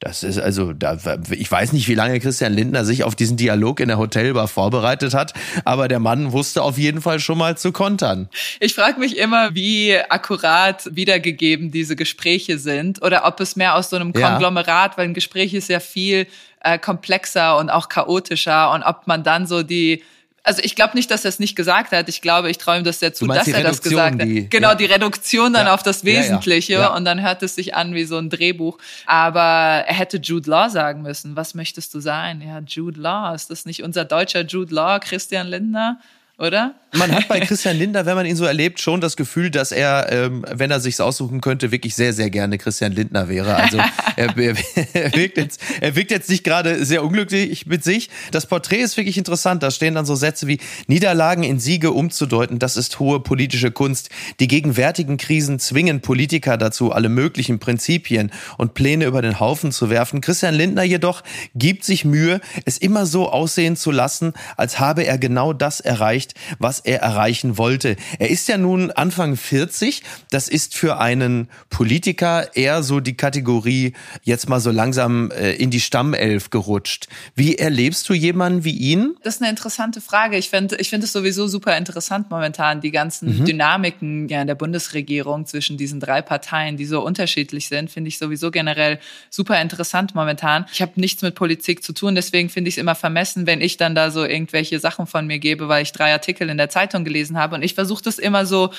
Das 0.00 0.22
ist 0.22 0.38
also, 0.38 0.72
da, 0.72 0.96
ich 1.30 1.50
weiß 1.50 1.72
nicht, 1.72 1.88
wie 1.88 1.94
lange 1.94 2.20
Christian 2.20 2.52
Lindner 2.52 2.84
sich 2.84 3.02
auf 3.02 3.16
diesen 3.16 3.36
Dialog 3.36 3.80
in 3.80 3.88
der 3.88 3.98
Hotelbar 3.98 4.46
vorbereitet 4.46 5.12
hat, 5.12 5.34
aber 5.64 5.88
der 5.88 5.98
Mann 5.98 6.30
wusste 6.30 6.62
auf 6.62 6.78
jeden 6.78 7.02
Fall 7.02 7.18
schon 7.18 7.36
mal 7.36 7.56
zu 7.56 7.72
kontern. 7.72 8.28
Ich 8.60 8.76
frage 8.76 9.00
mich 9.00 9.16
immer, 9.16 9.56
wie 9.56 9.98
akkurat 10.08 10.88
wiedergegeben 10.94 11.72
diese 11.72 11.96
Gespräche 11.96 12.58
sind 12.58 13.02
oder 13.02 13.26
ob 13.26 13.40
es 13.40 13.56
mehr 13.56 13.74
aus 13.74 13.90
so 13.90 13.96
einem 13.96 14.12
Konglomerat, 14.12 14.92
ja. 14.92 14.98
weil 14.98 15.06
ein 15.06 15.14
Gespräch 15.14 15.52
ist 15.52 15.68
ja 15.68 15.80
viel 15.80 16.28
äh, 16.62 16.78
komplexer 16.78 17.58
und 17.58 17.68
auch 17.68 17.88
chaotischer 17.88 18.70
und 18.72 18.84
ob 18.84 19.08
man 19.08 19.24
dann 19.24 19.48
so 19.48 19.64
die 19.64 20.04
also 20.48 20.62
ich 20.64 20.74
glaube 20.74 20.94
nicht, 20.94 21.10
dass 21.10 21.26
er 21.26 21.28
es 21.28 21.38
nicht 21.38 21.56
gesagt 21.56 21.92
hat. 21.92 22.08
Ich 22.08 22.22
glaube, 22.22 22.50
ich 22.50 22.56
träume 22.56 22.82
das 22.82 23.00
sehr 23.00 23.12
zu, 23.12 23.26
dass 23.26 23.46
er 23.46 23.62
das 23.62 23.82
gesagt 23.82 24.20
hat. 24.20 24.28
genau, 24.50 24.70
ja. 24.70 24.74
die 24.74 24.86
Reduktion 24.86 25.52
dann 25.52 25.66
ja. 25.66 25.74
auf 25.74 25.82
das 25.82 26.04
Wesentliche 26.04 26.72
ja, 26.72 26.94
und 26.94 27.04
dann 27.04 27.20
hört 27.20 27.42
es 27.42 27.54
sich 27.54 27.74
an 27.74 27.94
wie 27.94 28.04
so 28.04 28.16
ein 28.16 28.30
Drehbuch. 28.30 28.78
Aber 29.04 29.40
er 29.86 29.94
hätte 29.94 30.16
Jude 30.16 30.50
Law 30.50 30.70
sagen 30.70 31.02
müssen. 31.02 31.36
Was 31.36 31.54
möchtest 31.54 31.94
du 31.94 32.00
sein? 32.00 32.40
Ja, 32.40 32.60
Jude 32.66 32.98
Law. 32.98 33.34
Ist 33.34 33.50
das 33.50 33.66
nicht 33.66 33.82
unser 33.82 34.06
deutscher 34.06 34.40
Jude 34.40 34.74
Law, 34.74 34.98
Christian 34.98 35.48
Lindner? 35.48 36.00
Oder? 36.38 36.74
Man 36.92 37.12
hat 37.12 37.28
bei 37.28 37.40
Christian 37.40 37.76
Lindner, 37.76 38.06
wenn 38.06 38.14
man 38.14 38.24
ihn 38.24 38.36
so 38.36 38.44
erlebt, 38.44 38.80
schon 38.80 39.00
das 39.00 39.16
Gefühl, 39.16 39.50
dass 39.50 39.72
er, 39.72 40.10
ähm, 40.10 40.44
wenn 40.50 40.70
er 40.70 40.80
sich's 40.80 41.00
aussuchen 41.00 41.40
könnte, 41.40 41.70
wirklich 41.70 41.94
sehr, 41.94 42.12
sehr 42.12 42.30
gerne 42.30 42.56
Christian 42.56 42.92
Lindner 42.92 43.28
wäre. 43.28 43.56
Also 43.56 43.78
er, 44.16 44.36
er, 44.36 44.56
er, 44.94 45.14
wirkt 45.14 45.36
jetzt, 45.36 45.60
er 45.80 45.94
wirkt 45.96 46.10
jetzt 46.10 46.30
nicht 46.30 46.44
gerade 46.44 46.84
sehr 46.84 47.04
unglücklich 47.04 47.66
mit 47.66 47.84
sich. 47.84 48.08
Das 48.30 48.46
Porträt 48.46 48.80
ist 48.80 48.96
wirklich 48.96 49.18
interessant. 49.18 49.62
Da 49.62 49.70
stehen 49.70 49.94
dann 49.94 50.06
so 50.06 50.14
Sätze 50.14 50.46
wie 50.46 50.58
Niederlagen 50.86 51.42
in 51.42 51.58
Siege 51.58 51.92
umzudeuten, 51.92 52.58
das 52.58 52.76
ist 52.76 52.98
hohe 52.98 53.20
politische 53.20 53.70
Kunst. 53.70 54.08
Die 54.40 54.48
gegenwärtigen 54.48 55.18
Krisen 55.18 55.58
zwingen 55.58 56.00
Politiker 56.00 56.56
dazu, 56.56 56.92
alle 56.92 57.08
möglichen 57.08 57.58
Prinzipien 57.58 58.32
und 58.56 58.74
Pläne 58.74 59.04
über 59.04 59.20
den 59.20 59.40
Haufen 59.40 59.72
zu 59.72 59.90
werfen. 59.90 60.20
Christian 60.20 60.54
Lindner 60.54 60.84
jedoch 60.84 61.22
gibt 61.54 61.84
sich 61.84 62.04
Mühe, 62.04 62.40
es 62.64 62.78
immer 62.78 63.04
so 63.04 63.28
aussehen 63.28 63.76
zu 63.76 63.90
lassen, 63.90 64.32
als 64.56 64.80
habe 64.80 65.02
er 65.02 65.18
genau 65.18 65.52
das 65.52 65.80
erreicht, 65.80 66.34
was 66.58 66.77
was 66.78 66.84
er 66.84 67.00
erreichen 67.00 67.58
wollte. 67.58 67.96
Er 68.18 68.30
ist 68.30 68.48
ja 68.48 68.56
nun 68.56 68.90
Anfang 68.90 69.36
40. 69.36 70.02
Das 70.30 70.48
ist 70.48 70.74
für 70.74 70.98
einen 70.98 71.48
Politiker 71.70 72.54
eher 72.54 72.82
so 72.82 73.00
die 73.00 73.16
Kategorie 73.16 73.94
jetzt 74.22 74.48
mal 74.48 74.60
so 74.60 74.70
langsam 74.70 75.30
äh, 75.30 75.52
in 75.52 75.70
die 75.70 75.80
Stammelf 75.80 76.50
gerutscht. 76.50 77.08
Wie 77.34 77.56
erlebst 77.56 78.08
du 78.08 78.14
jemanden 78.14 78.64
wie 78.64 78.76
ihn? 78.76 79.16
Das 79.22 79.36
ist 79.36 79.42
eine 79.42 79.50
interessante 79.50 80.00
Frage. 80.00 80.36
Ich 80.36 80.50
finde 80.50 80.76
ich 80.76 80.90
finde 80.90 81.06
es 81.06 81.12
sowieso 81.12 81.48
super 81.48 81.76
interessant 81.76 82.30
momentan, 82.30 82.80
die 82.80 82.90
ganzen 82.90 83.40
mhm. 83.40 83.44
Dynamiken 83.44 84.28
ja 84.28 84.40
in 84.40 84.46
der 84.46 84.54
Bundesregierung 84.54 85.46
zwischen 85.46 85.76
diesen 85.76 86.00
drei 86.00 86.22
Parteien, 86.22 86.76
die 86.76 86.86
so 86.86 87.00
unterschiedlich 87.00 87.68
sind, 87.68 87.90
finde 87.90 88.08
ich 88.08 88.18
sowieso 88.18 88.50
generell 88.50 88.98
super 89.30 89.60
interessant 89.60 90.14
momentan. 90.14 90.66
Ich 90.72 90.82
habe 90.82 90.92
nichts 90.96 91.22
mit 91.22 91.34
Politik 91.34 91.82
zu 91.82 91.92
tun, 91.92 92.14
deswegen 92.14 92.48
finde 92.48 92.68
ich 92.68 92.74
es 92.74 92.78
immer 92.78 92.94
vermessen, 92.94 93.46
wenn 93.46 93.60
ich 93.60 93.76
dann 93.76 93.94
da 93.94 94.10
so 94.10 94.24
irgendwelche 94.24 94.78
Sachen 94.78 95.06
von 95.06 95.26
mir 95.26 95.38
gebe, 95.38 95.68
weil 95.68 95.82
ich 95.82 95.92
drei 95.92 96.12
Artikel 96.12 96.48
in 96.48 96.56
der 96.56 96.67
der 96.68 96.70
Zeitung 96.70 97.04
gelesen 97.04 97.38
habe. 97.38 97.56
Und 97.56 97.62
ich 97.62 97.74
versuche 97.74 98.02
das 98.02 98.18
immer 98.18 98.46
so. 98.46 98.70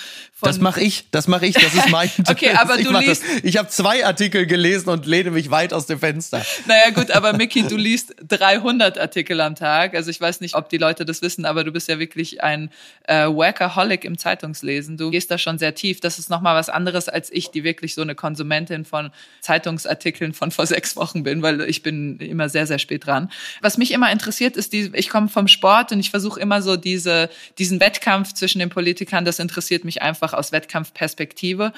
Das 0.42 0.60
mache 0.60 0.82
ich, 0.82 1.10
das 1.12 1.28
mache 1.28 1.46
ich, 1.46 1.56
das 1.56 1.74
ist 1.74 1.90
mein. 1.92 2.10
okay, 2.30 2.52
aber 2.54 2.78
ich 2.78 2.88
du 2.88 2.98
liest. 2.98 3.24
Das. 3.24 3.44
Ich 3.44 3.58
habe 3.58 3.68
zwei 3.70 4.06
Artikel 4.06 4.46
gelesen 4.46 4.90
und 4.90 5.06
lehne 5.06 5.32
mich 5.32 5.52
weit 5.52 5.74
aus 5.74 5.86
dem 5.86 6.00
Fenster. 6.00 6.46
Naja, 6.66 6.92
gut, 6.92 7.12
aber 7.12 7.34
Mickey, 7.38 7.64
du 7.64 7.76
liest 7.76 8.16
300 8.28 8.98
Artikel 8.98 9.42
am 9.42 9.56
Tag. 9.56 9.96
Also 9.96 10.10
ich 10.12 10.22
weiß 10.22 10.42
nicht, 10.42 10.56
ob 10.56 10.70
die 10.70 10.78
Leute 10.78 11.06
das 11.06 11.22
wissen, 11.22 11.46
aber 11.46 11.64
du 11.64 11.72
bist 11.72 11.88
ja 11.90 12.00
wirklich 12.00 12.44
ein 12.44 12.70
äh, 13.08 13.26
Workaholic 13.26 14.06
im 14.06 14.18
Zeitungslesen. 14.18 14.98
Du 14.98 15.10
gehst 15.10 15.32
da 15.32 15.38
schon 15.38 15.58
sehr 15.58 15.76
tief. 15.76 16.00
Das 16.00 16.20
ist 16.20 16.30
nochmal 16.30 16.56
was 16.56 16.70
anderes 16.70 17.10
als 17.10 17.32
ich, 17.32 17.52
die 17.52 17.64
wirklich 17.64 17.96
so 17.96 18.02
eine 18.02 18.16
Konsumentin 18.16 18.86
von 18.86 19.12
Zeitungsartikeln 19.42 20.34
von 20.34 20.52
vor 20.52 20.66
sechs 20.66 20.96
Wochen 20.96 21.24
bin, 21.24 21.42
weil 21.42 21.62
ich 21.62 21.84
bin 21.84 22.20
immer 22.20 22.50
sehr, 22.50 22.68
sehr 22.68 22.80
spät 22.80 23.06
dran. 23.06 23.32
Was 23.62 23.78
mich 23.78 23.92
immer 23.92 24.12
interessiert, 24.12 24.58
ist 24.58 24.74
die, 24.74 24.92
ich 24.94 25.10
komme 25.10 25.30
vom 25.30 25.48
Sport 25.48 25.92
und 25.92 26.00
ich 26.00 26.10
versuche 26.10 26.40
immer 26.40 26.62
so 26.62 26.76
diese, 26.76 27.30
diesen 27.58 27.79
Wettkampf 27.80 28.34
zwischen 28.34 28.60
den 28.60 28.70
Politikern, 28.70 29.26
das 29.26 29.40
interessiert 29.40 29.84
mich 29.84 30.02
einfach 30.02 30.34
aus 30.34 30.52
Wettkampfperspektive. 30.52 31.74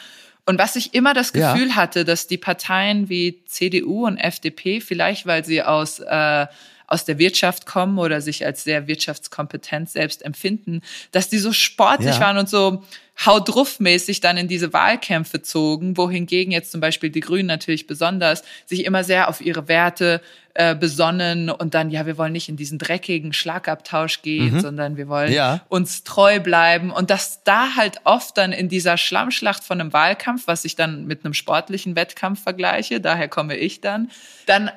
Und 0.46 0.58
was 0.58 0.75
ich 0.75 0.93
immer 0.93 1.13
das 1.13 1.34
Gefühl 1.34 1.70
ja. 1.70 1.75
hatte, 1.75 2.03
dass 2.03 2.27
die 2.27 2.38
Parteien 2.38 3.10
wie 3.10 3.43
CDU 3.46 4.08
und 4.08 4.17
FDP, 4.17 4.81
vielleicht 4.81 5.25
weil 5.25 5.46
sie 5.46 5.62
aus, 5.62 6.00
äh, 6.00 6.48
aus 6.88 7.05
der 7.05 7.20
Wirtschaft 7.20 7.65
kommen 7.65 8.00
oder 8.00 8.22
sich 8.22 8.46
als 8.46 8.63
sehr 8.63 8.88
wirtschaftskompetent 8.88 9.89
selbst 9.89 10.25
empfinden, 10.25 10.81
dass 11.12 11.29
die 11.29 11.38
so 11.38 11.53
sportlich 11.53 12.15
ja. 12.15 12.22
waren 12.22 12.38
und 12.38 12.50
so 12.50 12.84
haut 13.25 13.50
dann 14.22 14.38
in 14.38 14.48
diese 14.48 14.74
Wahlkämpfe 14.74 15.42
zogen, 15.42 15.98
wohingegen 15.98 16.51
jetzt 16.51 16.72
zum 16.72 16.82
Beispiel 16.82 17.10
die 17.10 17.20
Grünen 17.20 17.48
natürlich 17.48 17.88
besonders 17.88 18.44
sich 18.66 18.86
immer 18.86 19.04
sehr 19.04 19.30
auf 19.30 19.42
ihre 19.42 19.68
Werte 19.68 20.22
äh, 20.54 20.75
besonnen 20.75 21.50
und 21.50 21.74
dann, 21.74 21.90
ja, 21.90 22.06
wir 22.06 22.18
wollen 22.18 22.34
nicht 22.34 22.50
in 22.50 22.58
diesen 22.58 22.78
dreckigen 22.78 23.32
Schlagabtausch 23.32 24.22
gehen, 24.22 24.56
mhm. 24.56 24.60
sondern 24.60 24.98
wir 24.98 25.08
wollen 25.08 25.32
ja. 25.32 25.62
uns 25.70 26.04
treu 26.04 26.40
bleiben. 26.40 26.92
Und 26.92 27.10
dass 27.10 27.44
da 27.44 27.75
halt 27.75 28.01
oft 28.04 28.38
dann 28.38 28.51
in 28.51 28.68
dieser 28.68 28.98
Schlammschlacht 28.98 29.63
von 29.63 29.80
einem 29.80 29.94
Wahlkampf, 29.94 30.48
was 30.48 30.66
ich 30.66 30.75
dann 30.75 31.06
mit 31.06 31.24
einem 31.24 31.34
sportlichen 31.34 31.96
Wettkampf 31.96 32.44
vergleiche, 32.44 33.00
daher 33.00 33.28
komme 33.28 33.56
ich 33.56 33.82
dann, 33.82 34.10
dann 34.46 34.72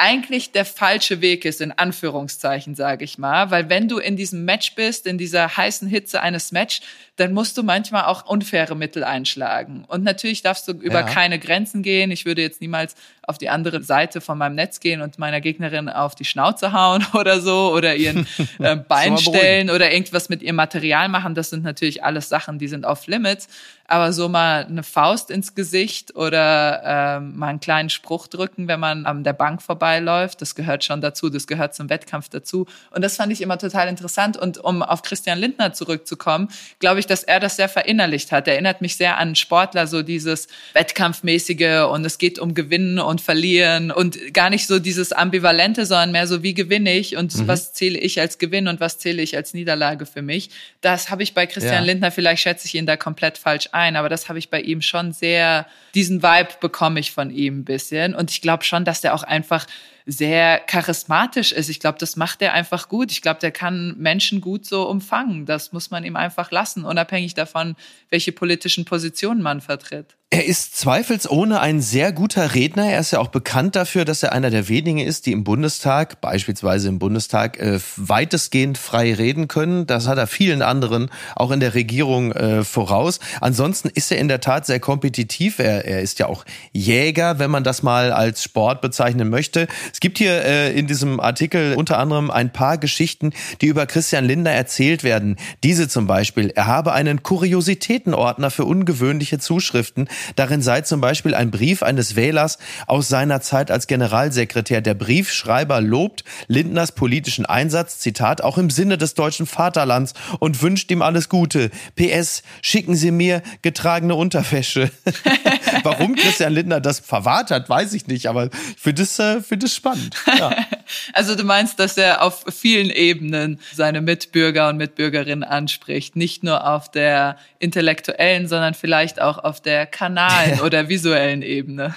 eigentlich 0.00 0.50
der 0.52 0.64
falsche 0.64 1.20
Weg 1.20 1.44
ist, 1.44 1.60
in 1.60 1.72
Anführungszeichen, 1.72 2.74
sage 2.74 3.04
ich 3.04 3.18
mal. 3.18 3.50
Weil 3.50 3.68
wenn 3.68 3.86
du 3.86 3.98
in 3.98 4.16
diesem 4.16 4.46
Match 4.46 4.74
bist, 4.74 5.06
in 5.06 5.18
dieser 5.18 5.56
heißen 5.58 5.86
Hitze 5.86 6.22
eines 6.22 6.52
Match, 6.52 6.80
dann 7.20 7.34
musst 7.34 7.58
du 7.58 7.62
manchmal 7.62 8.04
auch 8.04 8.24
unfaire 8.24 8.74
Mittel 8.74 9.04
einschlagen. 9.04 9.84
Und 9.86 10.02
natürlich 10.02 10.40
darfst 10.40 10.66
du 10.66 10.72
über 10.72 11.00
ja. 11.00 11.02
keine 11.02 11.38
Grenzen 11.38 11.82
gehen. 11.82 12.10
Ich 12.10 12.24
würde 12.24 12.40
jetzt 12.40 12.62
niemals 12.62 12.94
auf 13.22 13.36
die 13.36 13.50
andere 13.50 13.82
Seite 13.82 14.22
von 14.22 14.38
meinem 14.38 14.54
Netz 14.54 14.80
gehen 14.80 15.02
und 15.02 15.18
meiner 15.18 15.42
Gegnerin 15.42 15.90
auf 15.90 16.14
die 16.14 16.24
Schnauze 16.24 16.72
hauen 16.72 17.06
oder 17.12 17.40
so 17.40 17.72
oder 17.74 17.94
ihren 17.94 18.26
äh, 18.58 18.76
Bein 18.76 19.18
stellen 19.18 19.68
oder 19.68 19.92
irgendwas 19.92 20.30
mit 20.30 20.42
ihrem 20.42 20.56
Material 20.56 21.08
machen. 21.08 21.34
Das 21.34 21.50
sind 21.50 21.62
natürlich 21.62 22.02
alles 22.02 22.30
Sachen, 22.30 22.58
die 22.58 22.68
sind 22.68 22.86
off 22.86 23.06
limits 23.06 23.48
aber 23.90 24.12
so 24.12 24.28
mal 24.28 24.66
eine 24.66 24.84
Faust 24.84 25.30
ins 25.30 25.56
Gesicht 25.56 26.14
oder 26.14 26.80
ähm, 26.84 27.36
mal 27.36 27.48
einen 27.48 27.58
kleinen 27.58 27.90
Spruch 27.90 28.28
drücken, 28.28 28.68
wenn 28.68 28.78
man 28.78 29.04
an 29.04 29.24
der 29.24 29.32
Bank 29.32 29.62
vorbeiläuft, 29.62 30.40
das 30.40 30.54
gehört 30.54 30.84
schon 30.84 31.00
dazu, 31.00 31.28
das 31.28 31.48
gehört 31.48 31.74
zum 31.74 31.90
Wettkampf 31.90 32.28
dazu. 32.28 32.66
Und 32.92 33.02
das 33.02 33.16
fand 33.16 33.32
ich 33.32 33.40
immer 33.40 33.58
total 33.58 33.88
interessant. 33.88 34.36
Und 34.36 34.58
um 34.58 34.84
auf 34.84 35.02
Christian 35.02 35.38
Lindner 35.38 35.72
zurückzukommen, 35.72 36.50
glaube 36.78 37.00
ich, 37.00 37.08
dass 37.10 37.24
er 37.24 37.40
das 37.40 37.56
sehr 37.56 37.68
verinnerlicht 37.68 38.32
hat. 38.32 38.46
Er 38.46 38.54
erinnert 38.54 38.80
mich 38.80 38.96
sehr 38.96 39.18
an 39.18 39.34
Sportler, 39.34 39.86
so 39.86 40.02
dieses 40.02 40.48
Wettkampfmäßige 40.72 41.84
und 41.90 42.04
es 42.04 42.18
geht 42.18 42.38
um 42.38 42.54
Gewinnen 42.54 42.98
und 42.98 43.20
Verlieren 43.20 43.90
und 43.90 44.32
gar 44.32 44.48
nicht 44.48 44.66
so 44.66 44.78
dieses 44.78 45.12
Ambivalente, 45.12 45.84
sondern 45.84 46.12
mehr 46.12 46.26
so, 46.26 46.42
wie 46.42 46.54
gewinne 46.54 46.94
ich 46.94 47.16
und 47.16 47.36
mhm. 47.36 47.48
was 47.48 47.74
zähle 47.74 47.98
ich 47.98 48.20
als 48.20 48.38
Gewinn 48.38 48.68
und 48.68 48.80
was 48.80 48.98
zähle 48.98 49.20
ich 49.20 49.36
als 49.36 49.52
Niederlage 49.52 50.06
für 50.06 50.22
mich. 50.22 50.50
Das 50.80 51.10
habe 51.10 51.22
ich 51.22 51.34
bei 51.34 51.46
Christian 51.46 51.74
ja. 51.74 51.80
Lindner, 51.80 52.10
vielleicht 52.10 52.42
schätze 52.42 52.66
ich 52.66 52.74
ihn 52.74 52.86
da 52.86 52.96
komplett 52.96 53.36
falsch 53.36 53.68
ein 53.72 53.80
ein, 53.80 53.96
aber 53.96 54.08
das 54.08 54.28
habe 54.28 54.38
ich 54.38 54.50
bei 54.50 54.60
ihm 54.60 54.82
schon 54.82 55.12
sehr, 55.12 55.66
diesen 55.94 56.22
Vibe 56.22 56.50
bekomme 56.60 57.00
ich 57.00 57.12
von 57.12 57.30
ihm 57.30 57.60
ein 57.60 57.64
bisschen. 57.64 58.14
Und 58.14 58.30
ich 58.30 58.40
glaube 58.40 58.64
schon, 58.64 58.84
dass 58.84 59.00
der 59.00 59.14
auch 59.14 59.22
einfach 59.22 59.66
sehr 60.06 60.58
charismatisch 60.60 61.52
ist. 61.52 61.68
Ich 61.68 61.80
glaube, 61.80 61.98
das 61.98 62.16
macht 62.16 62.42
er 62.42 62.52
einfach 62.52 62.88
gut. 62.88 63.12
Ich 63.12 63.22
glaube, 63.22 63.40
der 63.40 63.52
kann 63.52 63.96
Menschen 63.98 64.40
gut 64.40 64.66
so 64.66 64.88
umfangen. 64.88 65.46
Das 65.46 65.72
muss 65.72 65.90
man 65.90 66.04
ihm 66.04 66.16
einfach 66.16 66.50
lassen, 66.50 66.84
unabhängig 66.84 67.34
davon, 67.34 67.76
welche 68.08 68.32
politischen 68.32 68.84
Positionen 68.84 69.42
man 69.42 69.60
vertritt. 69.60 70.16
Er 70.32 70.46
ist 70.46 70.76
zweifelsohne 70.76 71.58
ein 71.58 71.80
sehr 71.80 72.12
guter 72.12 72.54
Redner. 72.54 72.84
Er 72.88 73.00
ist 73.00 73.10
ja 73.10 73.18
auch 73.18 73.30
bekannt 73.30 73.74
dafür, 73.74 74.04
dass 74.04 74.22
er 74.22 74.30
einer 74.30 74.50
der 74.50 74.68
wenigen 74.68 75.00
ist, 75.00 75.26
die 75.26 75.32
im 75.32 75.42
Bundestag, 75.42 76.20
beispielsweise 76.20 76.88
im 76.88 77.00
Bundestag, 77.00 77.58
äh, 77.58 77.80
weitestgehend 77.96 78.78
frei 78.78 79.12
reden 79.12 79.48
können. 79.48 79.88
Das 79.88 80.06
hat 80.06 80.18
er 80.18 80.28
vielen 80.28 80.62
anderen, 80.62 81.10
auch 81.34 81.50
in 81.50 81.58
der 81.58 81.74
Regierung, 81.74 82.30
äh, 82.30 82.62
voraus. 82.62 83.18
Ansonsten 83.40 83.88
ist 83.88 84.12
er 84.12 84.18
in 84.18 84.28
der 84.28 84.40
Tat 84.40 84.66
sehr 84.66 84.78
kompetitiv. 84.78 85.58
Er, 85.58 85.84
er 85.84 86.00
ist 86.00 86.20
ja 86.20 86.26
auch 86.26 86.44
Jäger, 86.72 87.40
wenn 87.40 87.50
man 87.50 87.64
das 87.64 87.82
mal 87.82 88.12
als 88.12 88.44
Sport 88.44 88.82
bezeichnen 88.82 89.30
möchte. 89.30 89.66
Es 89.92 89.98
gibt 89.98 90.18
hier 90.18 90.44
äh, 90.44 90.78
in 90.78 90.86
diesem 90.86 91.18
Artikel 91.18 91.74
unter 91.74 91.98
anderem 91.98 92.30
ein 92.30 92.52
paar 92.52 92.78
Geschichten, 92.78 93.32
die 93.62 93.66
über 93.66 93.84
Christian 93.86 94.26
Linder 94.26 94.52
erzählt 94.52 95.02
werden. 95.02 95.38
Diese 95.64 95.88
zum 95.88 96.06
Beispiel. 96.06 96.52
Er 96.54 96.68
habe 96.68 96.92
einen 96.92 97.24
Kuriositätenordner 97.24 98.52
für 98.52 98.64
ungewöhnliche 98.64 99.40
Zuschriften 99.40 100.08
Darin 100.36 100.62
sei 100.62 100.82
zum 100.82 101.00
Beispiel 101.00 101.34
ein 101.34 101.50
Brief 101.50 101.82
eines 101.82 102.16
Wählers 102.16 102.58
aus 102.86 103.08
seiner 103.08 103.40
Zeit 103.40 103.70
als 103.70 103.86
Generalsekretär. 103.86 104.80
Der 104.80 104.94
Briefschreiber 104.94 105.80
lobt 105.80 106.24
Lindners 106.48 106.92
politischen 106.92 107.46
Einsatz, 107.46 107.98
Zitat, 107.98 108.42
auch 108.42 108.58
im 108.58 108.70
Sinne 108.70 108.98
des 108.98 109.14
deutschen 109.14 109.46
Vaterlands 109.46 110.14
und 110.38 110.62
wünscht 110.62 110.90
ihm 110.90 111.02
alles 111.02 111.28
Gute. 111.28 111.70
PS, 111.96 112.42
schicken 112.62 112.94
Sie 112.94 113.10
mir 113.10 113.42
getragene 113.62 114.14
Unterwäsche. 114.14 114.90
Warum 115.82 116.14
Christian 116.14 116.52
Lindner 116.52 116.80
das 116.80 117.00
verwahrt 117.00 117.50
hat, 117.50 117.68
weiß 117.68 117.92
ich 117.94 118.06
nicht, 118.06 118.26
aber 118.26 118.46
ich 118.46 118.80
finde 118.80 119.02
es, 119.02 119.18
äh, 119.18 119.40
find 119.40 119.68
spannend. 119.70 120.14
Ja. 120.38 120.54
Also 121.12 121.36
du 121.36 121.44
meinst, 121.44 121.78
dass 121.78 121.96
er 121.96 122.20
auf 122.20 122.44
vielen 122.48 122.90
Ebenen 122.90 123.60
seine 123.72 124.00
Mitbürger 124.00 124.68
und 124.68 124.76
Mitbürgerinnen 124.76 125.44
anspricht, 125.44 126.16
nicht 126.16 126.42
nur 126.42 126.66
auf 126.66 126.90
der 126.90 127.36
intellektuellen, 127.60 128.48
sondern 128.48 128.74
vielleicht 128.74 129.20
auch 129.20 129.38
auf 129.38 129.60
der 129.60 129.86
kanalen 129.86 130.60
oder 130.64 130.88
visuellen 130.88 131.42
Ebene 131.42 131.94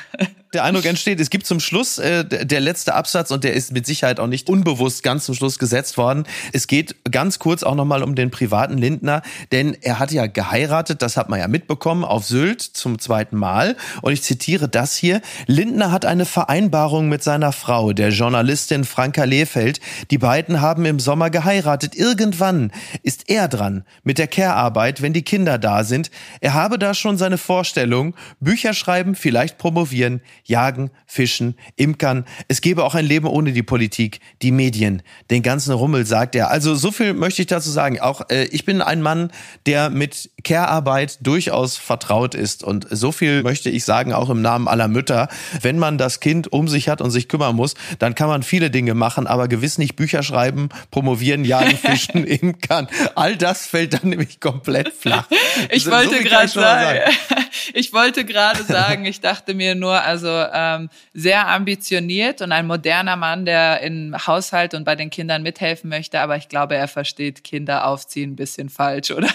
der 0.53 0.63
Eindruck 0.63 0.85
entsteht, 0.85 1.19
es 1.19 1.29
gibt 1.29 1.45
zum 1.45 1.59
Schluss 1.59 1.97
äh, 1.97 2.23
der 2.25 2.59
letzte 2.59 2.93
Absatz 2.93 3.31
und 3.31 3.43
der 3.43 3.53
ist 3.53 3.71
mit 3.71 3.85
Sicherheit 3.85 4.19
auch 4.19 4.27
nicht 4.27 4.49
unbewusst 4.49 5.03
ganz 5.03 5.25
zum 5.25 5.35
Schluss 5.35 5.59
gesetzt 5.59 5.97
worden. 5.97 6.25
Es 6.51 6.67
geht 6.67 6.95
ganz 7.09 7.39
kurz 7.39 7.63
auch 7.63 7.75
nochmal 7.75 8.03
um 8.03 8.15
den 8.15 8.31
privaten 8.31 8.77
Lindner, 8.77 9.21
denn 9.51 9.75
er 9.81 9.99
hat 9.99 10.11
ja 10.11 10.27
geheiratet, 10.27 11.01
das 11.01 11.17
hat 11.17 11.29
man 11.29 11.39
ja 11.39 11.47
mitbekommen, 11.47 12.03
auf 12.03 12.25
Sylt 12.25 12.61
zum 12.61 12.99
zweiten 12.99 13.37
Mal. 13.37 13.75
Und 14.01 14.13
ich 14.13 14.23
zitiere 14.23 14.67
das 14.69 14.95
hier. 14.95 15.21
Lindner 15.47 15.91
hat 15.91 16.05
eine 16.05 16.25
Vereinbarung 16.25 17.09
mit 17.09 17.23
seiner 17.23 17.51
Frau, 17.51 17.93
der 17.93 18.09
Journalistin 18.09 18.83
Franka 18.83 19.23
Lehfeld. 19.23 19.79
Die 20.11 20.17
beiden 20.17 20.61
haben 20.61 20.85
im 20.85 20.99
Sommer 20.99 21.29
geheiratet. 21.29 21.95
Irgendwann 21.95 22.71
ist 23.01 23.29
er 23.29 23.47
dran 23.47 23.83
mit 24.03 24.17
der 24.17 24.27
Care-Arbeit, 24.27 25.01
wenn 25.01 25.13
die 25.13 25.23
Kinder 25.23 25.57
da 25.57 25.83
sind. 25.83 26.11
Er 26.41 26.53
habe 26.53 26.77
da 26.77 26.93
schon 26.93 27.17
seine 27.17 27.37
Vorstellung, 27.37 28.15
Bücher 28.39 28.73
schreiben, 28.73 29.15
vielleicht 29.15 29.57
promovieren. 29.57 30.21
Jagen, 30.43 30.91
Fischen, 31.05 31.55
Imkern. 31.75 32.25
Es 32.47 32.61
gäbe 32.61 32.83
auch 32.83 32.95
ein 32.95 33.05
Leben 33.05 33.27
ohne 33.27 33.53
die 33.53 33.63
Politik, 33.63 34.19
die 34.41 34.51
Medien, 34.51 35.01
den 35.31 35.41
ganzen 35.41 35.73
Rummel, 35.73 36.05
sagt 36.05 36.35
er. 36.35 36.49
Also 36.49 36.75
so 36.75 36.91
viel 36.91 37.13
möchte 37.13 37.41
ich 37.41 37.47
dazu 37.47 37.69
sagen. 37.69 37.99
Auch 37.99 38.29
äh, 38.29 38.45
ich 38.45 38.65
bin 38.65 38.81
ein 38.81 39.01
Mann, 39.01 39.31
der 39.65 39.89
mit 39.89 40.31
Care-Arbeit 40.43 41.17
durchaus 41.21 41.77
vertraut 41.77 42.35
ist. 42.35 42.63
Und 42.63 42.87
so 42.89 43.11
viel 43.11 43.43
möchte 43.43 43.69
ich 43.69 43.85
sagen, 43.85 44.13
auch 44.13 44.29
im 44.29 44.41
Namen 44.41 44.67
aller 44.67 44.87
Mütter. 44.87 45.29
Wenn 45.61 45.79
man 45.79 45.97
das 45.97 46.19
Kind 46.19 46.51
um 46.51 46.67
sich 46.67 46.89
hat 46.89 47.01
und 47.01 47.11
sich 47.11 47.27
kümmern 47.29 47.55
muss, 47.55 47.75
dann 47.99 48.15
kann 48.15 48.27
man 48.27 48.43
viele 48.43 48.69
Dinge 48.69 48.93
machen, 48.93 49.27
aber 49.27 49.47
gewiss 49.47 49.77
nicht 49.77 49.95
Bücher 49.95 50.23
schreiben, 50.23 50.69
promovieren, 50.91 51.45
jagen, 51.45 51.77
fischen, 51.77 52.25
imkern. 52.25 52.87
All 53.15 53.35
das 53.35 53.65
fällt 53.65 53.93
dann 53.93 54.09
nämlich 54.09 54.39
komplett 54.39 54.89
flach. 54.89 55.27
Ich 55.69 55.89
wollte 55.89 56.17
so 56.17 56.23
gerade 56.23 56.47
sagen, 56.47 56.99
ich 57.73 57.93
wollte 57.93 58.25
gerade 58.25 58.63
sagen, 58.63 59.05
ich 59.05 59.21
dachte 59.21 59.53
mir 59.53 59.75
nur, 59.75 60.01
also 60.01 60.29
ähm, 60.29 60.89
sehr 61.13 61.47
ambitioniert 61.47 62.41
und 62.41 62.51
ein 62.51 62.67
moderner 62.67 63.15
Mann, 63.15 63.45
der 63.45 63.81
im 63.81 64.15
Haushalt 64.27 64.73
und 64.73 64.83
bei 64.83 64.95
den 64.95 65.09
Kindern 65.09 65.43
mithelfen 65.43 65.89
möchte, 65.89 66.19
aber 66.19 66.37
ich 66.37 66.49
glaube, 66.49 66.75
er 66.75 66.87
versteht 66.87 67.43
Kinder 67.43 67.87
aufziehen 67.87 68.31
ein 68.31 68.35
bisschen 68.35 68.69
falsch, 68.69 69.11
oder? 69.11 69.29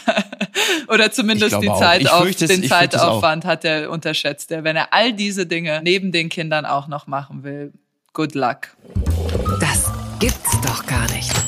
oder 0.89 1.11
zumindest 1.11 1.61
die 1.61 1.67
Zeit 1.67 2.09
auf, 2.09 2.35
den 2.35 2.65
Zeitaufwand 2.65 3.45
hat 3.45 3.65
er 3.65 3.91
unterschätzt. 3.91 4.51
Er, 4.51 4.65
wenn 4.65 4.77
er 4.77 4.93
all 4.93 5.13
diese 5.13 5.47
Dinge 5.47 5.81
neben 5.83 6.13
den 6.13 6.29
Kindern 6.29 6.67
auch 6.67 6.89
noch 6.89 7.07
machen 7.07 7.43
will, 7.45 7.73
good 8.13 8.35
luck. 8.35 8.69
Das 9.61 9.91
gibt's 10.19 10.61
doch 10.63 10.85
gar 10.87 11.11
nicht. 11.13 11.48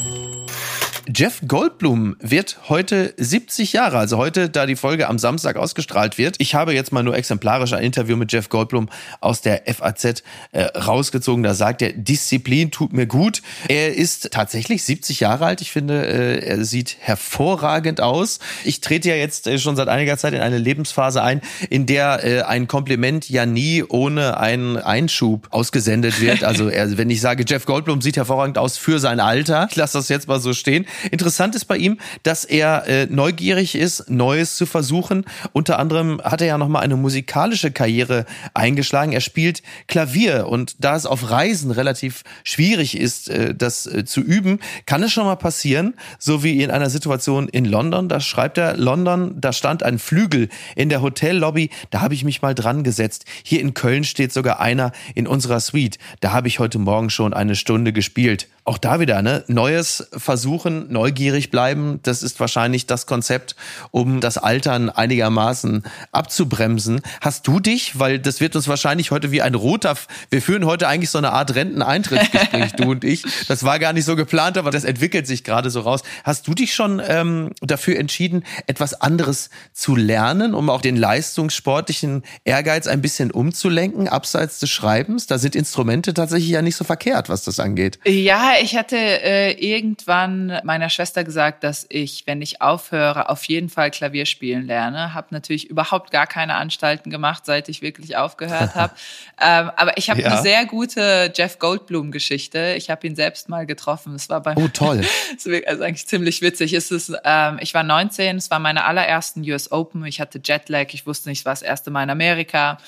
Jeff 1.13 1.41
Goldblum 1.47 2.17
wird 2.21 2.69
heute 2.69 3.15
70 3.17 3.73
Jahre, 3.73 3.99
also 3.99 4.17
heute, 4.17 4.49
da 4.49 4.67
die 4.67 4.77
Folge 4.77 5.09
am 5.09 5.19
Samstag 5.19 5.57
ausgestrahlt 5.57 6.19
wird. 6.19 6.37
Ich 6.39 6.55
habe 6.55 6.73
jetzt 6.73 6.93
mal 6.93 7.03
nur 7.03 7.17
exemplarisch 7.17 7.73
ein 7.73 7.83
Interview 7.83 8.17
mit 8.17 8.33
Jeff 8.33 8.49
Goldblum 8.49 8.89
aus 9.21 9.41
der 9.41 9.63
FAZ 9.67 10.23
äh, 10.53 10.63
rausgezogen. 10.63 11.43
Da 11.43 11.55
sagt 11.55 11.83
er, 11.83 11.93
Disziplin 11.95 12.71
tut 12.71 12.93
mir 12.93 13.07
gut. 13.07 13.43
Er 13.69 13.95
ist 13.95 14.31
tatsächlich 14.31 14.85
70 14.85 15.21
Jahre 15.21 15.47
alt. 15.47 15.63
Ich 15.63 15.73
finde, 15.73 16.07
äh, 16.07 16.47
er 16.47 16.65
sieht 16.65 16.97
hervorragend 17.01 18.01
aus. 18.01 18.39
Ich 18.65 18.81
trete 18.81 19.09
ja 19.09 19.17
jetzt 19.17 19.47
äh, 19.49 19.59
schon 19.59 19.75
seit 19.75 19.89
einiger 19.89 20.17
Zeit 20.17 20.35
in 20.35 20.41
eine 20.41 20.59
Lebensphase 20.59 21.23
ein, 21.23 21.41
in 21.71 21.87
der 21.87 22.25
äh, 22.25 22.43
ein 22.43 22.69
Kompliment 22.69 23.29
ja 23.29 23.47
nie 23.47 23.83
ohne 23.83 24.39
einen 24.39 24.77
Einschub 24.77 25.49
ausgesendet 25.51 26.21
wird. 26.21 26.45
Also 26.45 26.69
er, 26.69 26.99
wenn 26.99 27.11
ich 27.11 27.21
sage, 27.21 27.45
Jeff 27.49 27.65
Goldblum 27.65 28.01
sieht 28.01 28.17
hervorragend 28.17 28.59
aus 28.59 28.77
für 28.77 29.01
sein 29.01 29.19
Alter, 29.19 29.67
ich 29.71 29.77
lasse 29.77 29.99
das 29.99 30.09
jetzt 30.09 30.29
mal 30.29 30.41
so 30.41 30.53
stehen. 30.53 30.87
Interessant 31.11 31.55
ist 31.55 31.65
bei 31.67 31.77
ihm, 31.77 31.99
dass 32.23 32.45
er 32.45 32.87
äh, 32.87 33.07
neugierig 33.07 33.75
ist, 33.75 34.11
Neues 34.11 34.57
zu 34.57 34.67
versuchen. 34.67 35.25
Unter 35.53 35.79
anderem 35.79 36.21
hat 36.23 36.41
er 36.41 36.47
ja 36.47 36.59
nochmal 36.59 36.83
eine 36.83 36.97
musikalische 36.97 37.71
Karriere 37.71 38.27
eingeschlagen. 38.55 39.13
Er 39.13 39.21
spielt 39.21 39.63
Klavier 39.87 40.47
und 40.49 40.77
da 40.85 40.97
es 40.97 41.07
auf 41.07 41.31
Reisen 41.31 41.71
relativ 41.71 42.23
schwierig 42.45 42.99
ist, 42.99 43.29
äh, 43.31 43.55
das 43.55 43.87
äh, 43.87 44.05
zu 44.05 44.21
üben, 44.21 44.61
kann 44.87 45.03
es 45.03 45.13
schon 45.13 45.25
mal 45.25 45.37
passieren, 45.37 45.95
so 46.19 46.43
wie 46.43 46.63
in 46.63 46.71
einer 46.71 46.91
Situation 46.91 47.49
in 47.49 47.65
London. 47.65 48.09
Da 48.09 48.21
schreibt 48.21 48.59
er, 48.59 48.77
London, 48.77 49.41
da 49.41 49.53
stand 49.53 49.83
ein 49.83 49.99
Flügel 49.99 50.49
in 50.77 50.89
der 50.89 51.03
Hotellobby, 51.03 51.71
da 51.91 52.01
habe 52.01 52.15
ich 52.15 52.25
mich 52.25 52.43
mal 52.43 52.55
dran 52.55 52.85
gesetzt. 52.85 53.25
Hier 53.43 53.61
in 53.61 53.75
Köln 53.75 54.05
steht 54.05 54.33
sogar 54.33 54.61
einer 54.61 54.93
in 55.15 55.27
unserer 55.27 55.61
Suite. 55.61 55.99
Da 56.21 56.33
habe 56.33 56.49
ich 56.49 56.59
heute 56.59 56.79
Morgen 56.79 57.11
schon 57.11 57.33
eine 57.35 57.57
Stunde 57.57 57.93
gespielt 57.93 58.49
auch 58.71 58.79
da 58.79 59.01
wieder, 59.01 59.21
ne? 59.21 59.43
Neues 59.49 60.09
versuchen, 60.13 60.90
neugierig 60.91 61.51
bleiben. 61.51 62.01
Das 62.03 62.23
ist 62.23 62.41
wahrscheinlich 62.41 62.87
das 62.87 63.07
Konzept, 63.07 63.57
um 63.91 64.21
das 64.21 64.39
Altern 64.39 64.91
einigermaßen 64.91 65.85
abzubremsen. 66.13 67.01
Hast 67.21 67.47
du 67.47 67.61
dich, 67.61 67.99
weil 67.99 68.19
das 68.19 68.41
wird 68.41 68.57
uns 68.57 68.69
wahrscheinlich 68.69 69.11
heute 69.11 69.31
wie 69.31 69.43
ein 69.43 69.55
roter, 69.55 69.97
wir 70.31 70.43
führen 70.43 70.67
heute 70.67 70.89
eigentlich 70.89 71.11
so 71.11 71.19
eine 71.19 71.33
Art 71.33 71.55
Renteneintrittsgespräch, 71.55 72.73
du 72.77 72.91
und 72.91 73.05
ich. 73.05 73.25
Das 73.49 73.65
war 73.65 73.79
gar 73.79 73.93
nicht 73.93 74.05
so 74.05 74.17
geplant, 74.17 74.59
aber 74.59 74.71
das 74.71 74.85
entwickelt 74.85 75.27
sich 75.27 75.45
gerade 75.45 75.71
so 75.71 75.81
raus. 75.81 76.03
Hast 76.25 76.47
du 76.47 76.55
dich 76.55 76.75
schon 76.75 77.01
ähm, 77.07 77.51
dafür 77.61 77.99
entschieden, 77.99 78.45
etwas 78.67 79.01
anderes 79.01 79.51
zu 79.73 79.97
lernen, 79.97 80.55
um 80.55 80.71
auch 80.71 80.81
den 80.81 80.97
leistungssportlichen 80.97 82.23
Ehrgeiz 82.45 82.87
ein 82.87 83.01
bisschen 83.03 83.31
umzulenken, 83.31 84.09
abseits 84.09 84.59
des 84.61 84.71
Schreibens? 84.71 85.27
Da 85.27 85.39
sind 85.39 85.55
Instrumente 85.55 86.15
tatsächlich 86.15 86.51
ja 86.51 86.63
nicht 86.63 86.77
so 86.77 86.85
verkehrt, 86.85 87.29
was 87.29 87.45
das 87.45 87.61
angeht. 87.61 87.99
Ja, 88.07 88.53
ich 88.63 88.77
hatte 88.77 88.97
äh, 88.97 89.53
irgendwann 89.53 90.59
meiner 90.81 90.91
Schwester 90.91 91.25
gesagt, 91.25 91.63
dass 91.63 91.85
ich, 91.91 92.27
wenn 92.27 92.41
ich 92.41 92.63
aufhöre, 92.63 93.29
auf 93.29 93.45
jeden 93.45 93.69
Fall 93.69 93.91
Klavier 93.91 94.25
spielen 94.25 94.67
lerne. 94.67 95.13
Habe 95.13 95.29
natürlich 95.31 95.69
überhaupt 95.69 96.11
gar 96.11 96.27
keine 96.27 96.55
Anstalten 96.55 97.11
gemacht, 97.11 97.45
seit 97.45 97.69
ich 97.69 97.83
wirklich 97.83 98.17
aufgehört 98.17 98.75
habe. 98.75 98.95
ähm, 99.41 99.71
aber 99.77 99.99
ich 99.99 100.09
habe 100.09 100.23
ja. 100.23 100.29
eine 100.29 100.43
sehr 100.43 100.65
gute 100.65 101.31
Jeff 101.37 101.59
Goldblum-Geschichte. 101.59 102.75
Ich 102.79 102.89
habe 102.89 103.07
ihn 103.07 103.15
selbst 103.15 103.51
mal 103.51 103.67
getroffen. 103.67 104.15
Es 104.15 104.31
war 104.31 104.41
bei 104.41 104.55
oh 104.57 104.69
toll, 104.69 105.03
also 105.67 105.85
eigentlich 105.85 106.07
ziemlich 106.07 106.41
witzig. 106.41 106.73
Es 106.73 106.91
ist, 106.91 107.13
ähm, 107.25 107.59
ich 107.61 107.75
war 107.75 107.83
19, 107.83 108.39
es 108.39 108.51
war 108.51 108.59
meine 108.59 108.85
allerersten 108.85 109.43
US 109.43 109.71
Open. 109.71 110.07
Ich 110.07 110.19
hatte 110.19 110.41
Jetlag, 110.43 110.95
ich 110.95 111.07
wusste 111.07 111.29
nicht, 111.29 111.41
es 111.41 111.45
war 111.45 111.53
das 111.53 111.63
erste 111.63 111.91
Mal 111.91 112.05
in 112.05 112.11
Amerika. 112.11 112.79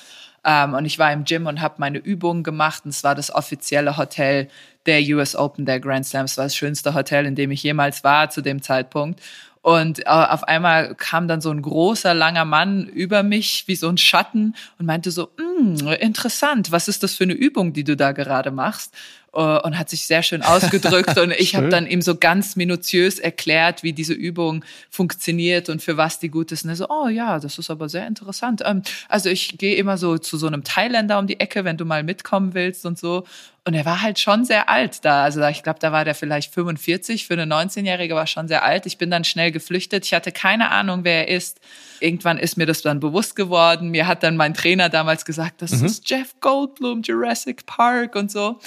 Ähm, 0.45 0.73
und 0.73 0.85
ich 0.85 0.99
war 0.99 1.11
im 1.11 1.23
Gym 1.23 1.47
und 1.47 1.61
habe 1.61 1.75
meine 1.77 1.99
Übungen 1.99 2.43
gemacht. 2.43 2.83
Und 2.85 2.89
es 2.89 3.03
war 3.03 3.15
das 3.15 3.33
offizielle 3.33 3.97
Hotel 3.97 4.49
der 4.85 5.01
US 5.15 5.35
Open, 5.35 5.65
der 5.65 5.79
Grand 5.79 6.05
Slams. 6.05 6.31
Es 6.31 6.37
war 6.37 6.45
das 6.45 6.55
schönste 6.55 6.93
Hotel, 6.93 7.25
in 7.25 7.35
dem 7.35 7.51
ich 7.51 7.63
jemals 7.63 8.03
war 8.03 8.29
zu 8.29 8.41
dem 8.41 8.61
Zeitpunkt. 8.61 9.21
Und 9.63 9.99
äh, 9.99 10.09
auf 10.09 10.43
einmal 10.43 10.93
kam 10.95 11.29
dann 11.29 11.39
so 11.39 11.49
ein 11.49 11.61
großer, 11.61 12.13
langer 12.13 12.43
Mann 12.43 12.85
über 12.85 13.23
mich, 13.23 13.63
wie 13.67 13.75
so 13.75 13.87
ein 13.87 13.97
Schatten, 13.97 14.55
und 14.77 14.85
meinte 14.85 15.09
so, 15.09 15.29
mm, 15.37 15.87
interessant, 16.01 16.73
was 16.73 16.89
ist 16.89 17.01
das 17.01 17.15
für 17.15 17.23
eine 17.23 17.33
Übung, 17.33 17.71
die 17.71 17.85
du 17.85 17.95
da 17.95 18.11
gerade 18.11 18.51
machst? 18.51 18.93
Äh, 19.35 19.39
und 19.39 19.79
hat 19.79 19.89
sich 19.89 20.05
sehr 20.05 20.21
schön 20.21 20.43
ausgedrückt. 20.43 21.17
und 21.17 21.31
ich 21.37 21.55
habe 21.55 21.69
dann 21.69 21.87
ihm 21.87 22.03
so 22.03 22.15
ganz 22.15 22.55
minutiös 22.55 23.17
erklärt, 23.17 23.81
wie 23.81 23.91
diese 23.91 24.13
Übung 24.13 24.63
funktioniert 24.91 25.69
und 25.69 25.81
für 25.81 25.97
was 25.97 26.19
die 26.19 26.29
gut 26.29 26.51
ist. 26.51 26.65
Und 26.65 26.69
er 26.69 26.75
so, 26.75 26.87
oh 26.89 27.07
ja, 27.07 27.39
das 27.39 27.57
ist 27.57 27.71
aber 27.71 27.89
sehr 27.89 28.05
interessant. 28.05 28.61
Ähm, 28.63 28.83
also 29.09 29.29
ich 29.29 29.57
gehe 29.57 29.75
immer 29.75 29.97
so 29.97 30.19
zu 30.19 30.37
so 30.37 30.45
einem 30.45 30.63
Thailänder 30.63 31.17
um 31.17 31.25
die 31.25 31.39
Ecke, 31.39 31.65
wenn 31.65 31.77
du 31.77 31.85
mal 31.85 32.03
mitkommen 32.03 32.53
willst 32.53 32.85
und 32.85 32.99
so. 32.99 33.23
Und 33.65 33.73
er 33.73 33.85
war 33.85 34.01
halt 34.03 34.19
schon 34.19 34.45
sehr 34.45 34.69
alt 34.69 35.03
da. 35.03 35.23
Also 35.23 35.41
ich 35.45 35.63
glaube, 35.63 35.79
da 35.79 35.91
war 35.91 36.05
der 36.05 36.13
vielleicht 36.13 36.53
45. 36.53 37.25
Für 37.25 37.33
eine 37.33 37.45
19-Jährige 37.45 38.13
war 38.13 38.27
schon 38.27 38.47
sehr 38.47 38.63
alt. 38.63 38.85
Ich 38.85 38.99
bin 38.99 39.09
dann 39.09 39.23
schnell 39.23 39.51
geflüchtet. 39.51 40.05
Ich 40.05 40.13
hatte 40.13 40.31
keine 40.31 40.69
Ahnung, 40.69 41.05
wer 41.05 41.27
er 41.27 41.35
ist. 41.35 41.59
Irgendwann 42.01 42.37
ist 42.37 42.57
mir 42.57 42.67
das 42.67 42.83
dann 42.83 42.99
bewusst 42.99 43.35
geworden. 43.35 43.89
Mir 43.89 44.05
hat 44.05 44.21
dann 44.21 44.37
mein 44.37 44.53
Trainer 44.53 44.89
damals 44.89 45.25
gesagt, 45.25 45.63
das 45.63 45.71
mhm. 45.71 45.85
ist 45.85 46.07
Jeff 46.07 46.35
Goldblum, 46.39 47.01
Jurassic 47.01 47.65
Park 47.65 48.15
und 48.15 48.29
so. 48.29 48.59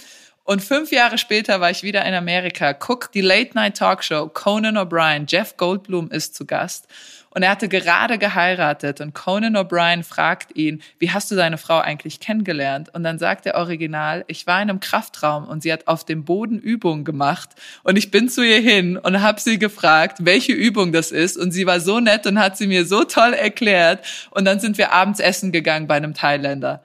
Und 0.46 0.62
fünf 0.62 0.92
Jahre 0.92 1.18
später 1.18 1.60
war 1.60 1.72
ich 1.72 1.82
wieder 1.82 2.04
in 2.04 2.14
Amerika, 2.14 2.72
guck 2.72 3.10
die 3.10 3.20
Late 3.20 3.50
Night 3.54 3.76
Talkshow, 3.78 4.28
Conan 4.28 4.78
O'Brien, 4.78 5.24
Jeff 5.26 5.56
Goldblum 5.56 6.08
ist 6.12 6.36
zu 6.36 6.46
Gast. 6.46 6.86
Und 7.30 7.42
er 7.42 7.50
hatte 7.50 7.68
gerade 7.68 8.16
geheiratet 8.16 9.00
und 9.00 9.12
Conan 9.12 9.56
O'Brien 9.56 10.04
fragt 10.04 10.56
ihn, 10.56 10.82
wie 11.00 11.10
hast 11.10 11.32
du 11.32 11.34
deine 11.34 11.58
Frau 11.58 11.80
eigentlich 11.80 12.20
kennengelernt? 12.20 12.94
Und 12.94 13.02
dann 13.02 13.18
sagt 13.18 13.44
er 13.44 13.56
original, 13.56 14.24
ich 14.28 14.46
war 14.46 14.62
in 14.62 14.70
einem 14.70 14.78
Kraftraum 14.78 15.48
und 15.48 15.64
sie 15.64 15.72
hat 15.72 15.88
auf 15.88 16.04
dem 16.04 16.24
Boden 16.24 16.60
Übungen 16.60 17.04
gemacht 17.04 17.50
und 17.82 17.96
ich 17.96 18.12
bin 18.12 18.28
zu 18.28 18.42
ihr 18.46 18.60
hin 18.60 18.96
und 18.98 19.22
habe 19.22 19.40
sie 19.40 19.58
gefragt, 19.58 20.18
welche 20.20 20.52
Übung 20.52 20.92
das 20.92 21.10
ist 21.10 21.36
und 21.36 21.50
sie 21.50 21.66
war 21.66 21.80
so 21.80 21.98
nett 21.98 22.24
und 22.24 22.38
hat 22.38 22.56
sie 22.56 22.68
mir 22.68 22.86
so 22.86 23.02
toll 23.02 23.32
erklärt 23.32 24.06
und 24.30 24.44
dann 24.44 24.60
sind 24.60 24.78
wir 24.78 24.92
abends 24.92 25.18
essen 25.18 25.50
gegangen 25.50 25.88
bei 25.88 25.96
einem 25.96 26.14
Thailänder. 26.14 26.84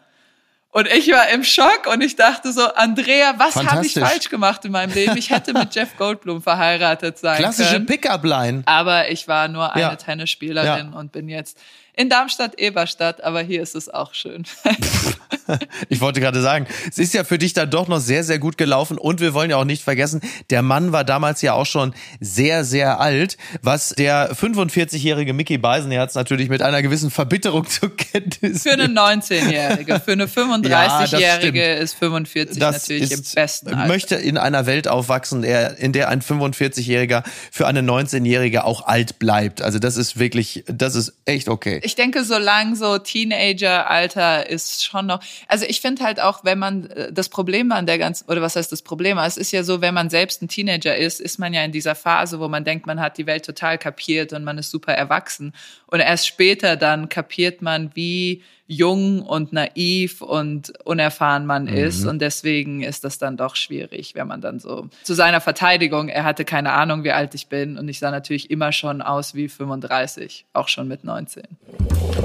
Und 0.73 0.87
ich 0.87 1.11
war 1.11 1.27
im 1.29 1.43
Schock 1.43 1.87
und 1.91 2.01
ich 2.01 2.15
dachte 2.15 2.53
so, 2.53 2.65
Andrea, 2.73 3.33
was 3.37 3.57
habe 3.57 3.85
ich 3.85 3.93
falsch 3.93 4.29
gemacht 4.29 4.63
in 4.63 4.71
meinem 4.71 4.93
Leben? 4.93 5.17
Ich 5.17 5.29
hätte 5.29 5.51
mit 5.51 5.75
Jeff 5.75 5.97
Goldblum 5.97 6.41
verheiratet 6.41 7.17
sein 7.17 7.39
Klassische 7.39 7.71
können. 7.71 7.85
Klassische 7.87 8.09
Pickup-Line. 8.09 8.63
Aber 8.65 9.09
ich 9.09 9.27
war 9.27 9.49
nur 9.49 9.73
eine 9.73 9.81
ja. 9.81 9.95
Tennisspielerin 9.95 10.91
ja. 10.93 10.97
und 10.97 11.11
bin 11.11 11.27
jetzt 11.27 11.59
in 12.01 12.09
Darmstadt-Eberstadt, 12.09 13.23
aber 13.23 13.41
hier 13.41 13.61
ist 13.61 13.75
es 13.75 13.87
auch 13.87 14.15
schön. 14.15 14.43
ich 15.89 16.01
wollte 16.01 16.19
gerade 16.19 16.41
sagen, 16.41 16.65
es 16.89 16.97
ist 16.97 17.13
ja 17.13 17.23
für 17.23 17.37
dich 17.37 17.53
dann 17.53 17.69
doch 17.69 17.87
noch 17.87 17.99
sehr, 17.99 18.23
sehr 18.23 18.39
gut 18.39 18.57
gelaufen 18.57 18.97
und 18.97 19.21
wir 19.21 19.33
wollen 19.33 19.51
ja 19.51 19.57
auch 19.57 19.65
nicht 19.65 19.83
vergessen, 19.83 20.21
der 20.49 20.63
Mann 20.63 20.91
war 20.91 21.03
damals 21.03 21.41
ja 21.41 21.53
auch 21.53 21.65
schon 21.65 21.93
sehr, 22.19 22.63
sehr 22.63 22.99
alt, 22.99 23.37
was 23.61 23.89
der 23.89 24.33
45-jährige 24.33 25.33
Mickey 25.33 25.59
Beisenherz 25.59 26.15
natürlich 26.15 26.49
mit 26.49 26.63
einer 26.63 26.81
gewissen 26.81 27.11
Verbitterung 27.11 27.67
zur 27.67 27.95
Kenntnis 27.95 28.63
Für 28.63 28.71
eine 28.71 28.85
19-Jährige, 28.85 29.99
für 29.99 30.13
eine 30.13 30.25
35-Jährige 30.25 31.59
ja, 31.67 31.73
ist 31.75 31.93
45 31.93 32.57
das 32.57 32.87
natürlich 32.87 33.11
ist, 33.11 33.35
im 33.35 33.35
besten 33.35 33.67
Alter. 33.67 33.87
möchte 33.87 34.15
in 34.15 34.37
einer 34.37 34.65
Welt 34.65 34.87
aufwachsen, 34.87 35.43
in 35.43 35.93
der 35.93 36.09
ein 36.09 36.21
45-Jähriger 36.21 37.23
für 37.51 37.67
eine 37.67 37.81
19-Jährige 37.81 38.63
auch 38.63 38.87
alt 38.87 39.19
bleibt. 39.19 39.61
Also 39.61 39.77
das 39.77 39.97
ist 39.97 40.17
wirklich, 40.17 40.63
das 40.67 40.95
ist 40.95 41.13
echt 41.25 41.47
okay 41.47 41.79
ich 41.90 41.90
denke, 41.95 42.23
solange 42.23 42.75
so 42.75 42.97
Teenager-Alter 42.97 44.49
ist 44.49 44.83
schon 44.83 45.07
noch. 45.07 45.19
Also 45.47 45.65
ich 45.67 45.81
finde 45.81 46.03
halt 46.03 46.21
auch, 46.21 46.43
wenn 46.43 46.59
man 46.59 46.89
äh, 46.91 47.13
das 47.13 47.29
Problem 47.29 47.71
an 47.71 47.85
der 47.85 47.97
ganzen, 47.97 48.29
oder 48.29 48.41
was 48.41 48.55
heißt 48.55 48.71
das 48.71 48.81
Problem? 48.81 49.17
Es 49.17 49.37
ist 49.37 49.51
ja 49.51 49.63
so, 49.63 49.81
wenn 49.81 49.93
man 49.93 50.09
selbst 50.09 50.41
ein 50.41 50.47
Teenager 50.47 50.95
ist, 50.95 51.19
ist 51.19 51.39
man 51.39 51.53
ja 51.53 51.63
in 51.63 51.71
dieser 51.71 51.95
Phase, 51.95 52.39
wo 52.39 52.47
man 52.47 52.63
denkt, 52.63 52.85
man 52.85 52.99
hat 52.99 53.17
die 53.17 53.25
Welt 53.25 53.45
total 53.45 53.77
kapiert 53.77 54.33
und 54.33 54.43
man 54.43 54.57
ist 54.57 54.71
super 54.71 54.93
erwachsen. 54.93 55.53
Und 55.87 55.99
erst 55.99 56.27
später 56.27 56.75
dann 56.75 57.09
kapiert 57.09 57.61
man, 57.61 57.91
wie 57.95 58.43
jung 58.71 59.21
und 59.21 59.51
naiv 59.51 60.21
und 60.21 60.71
unerfahren 60.85 61.45
man 61.45 61.63
mhm. 61.63 61.73
ist. 61.73 62.05
Und 62.05 62.19
deswegen 62.19 62.81
ist 62.81 63.03
das 63.03 63.17
dann 63.17 63.35
doch 63.35 63.55
schwierig, 63.55 64.15
wenn 64.15 64.27
man 64.27 64.39
dann 64.39 64.59
so 64.59 64.87
zu 65.03 65.13
seiner 65.13 65.41
Verteidigung, 65.41 66.07
er 66.07 66.23
hatte 66.23 66.45
keine 66.45 66.71
Ahnung, 66.71 67.03
wie 67.03 67.11
alt 67.11 67.35
ich 67.35 67.47
bin. 67.47 67.77
Und 67.77 67.89
ich 67.89 67.99
sah 67.99 68.11
natürlich 68.11 68.49
immer 68.49 68.71
schon 68.71 69.01
aus 69.01 69.35
wie 69.35 69.49
35, 69.49 70.45
auch 70.53 70.69
schon 70.69 70.87
mit 70.87 71.03
19. 71.03 71.43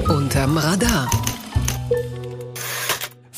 Unterm 0.07 0.57
Radar. 0.57 1.09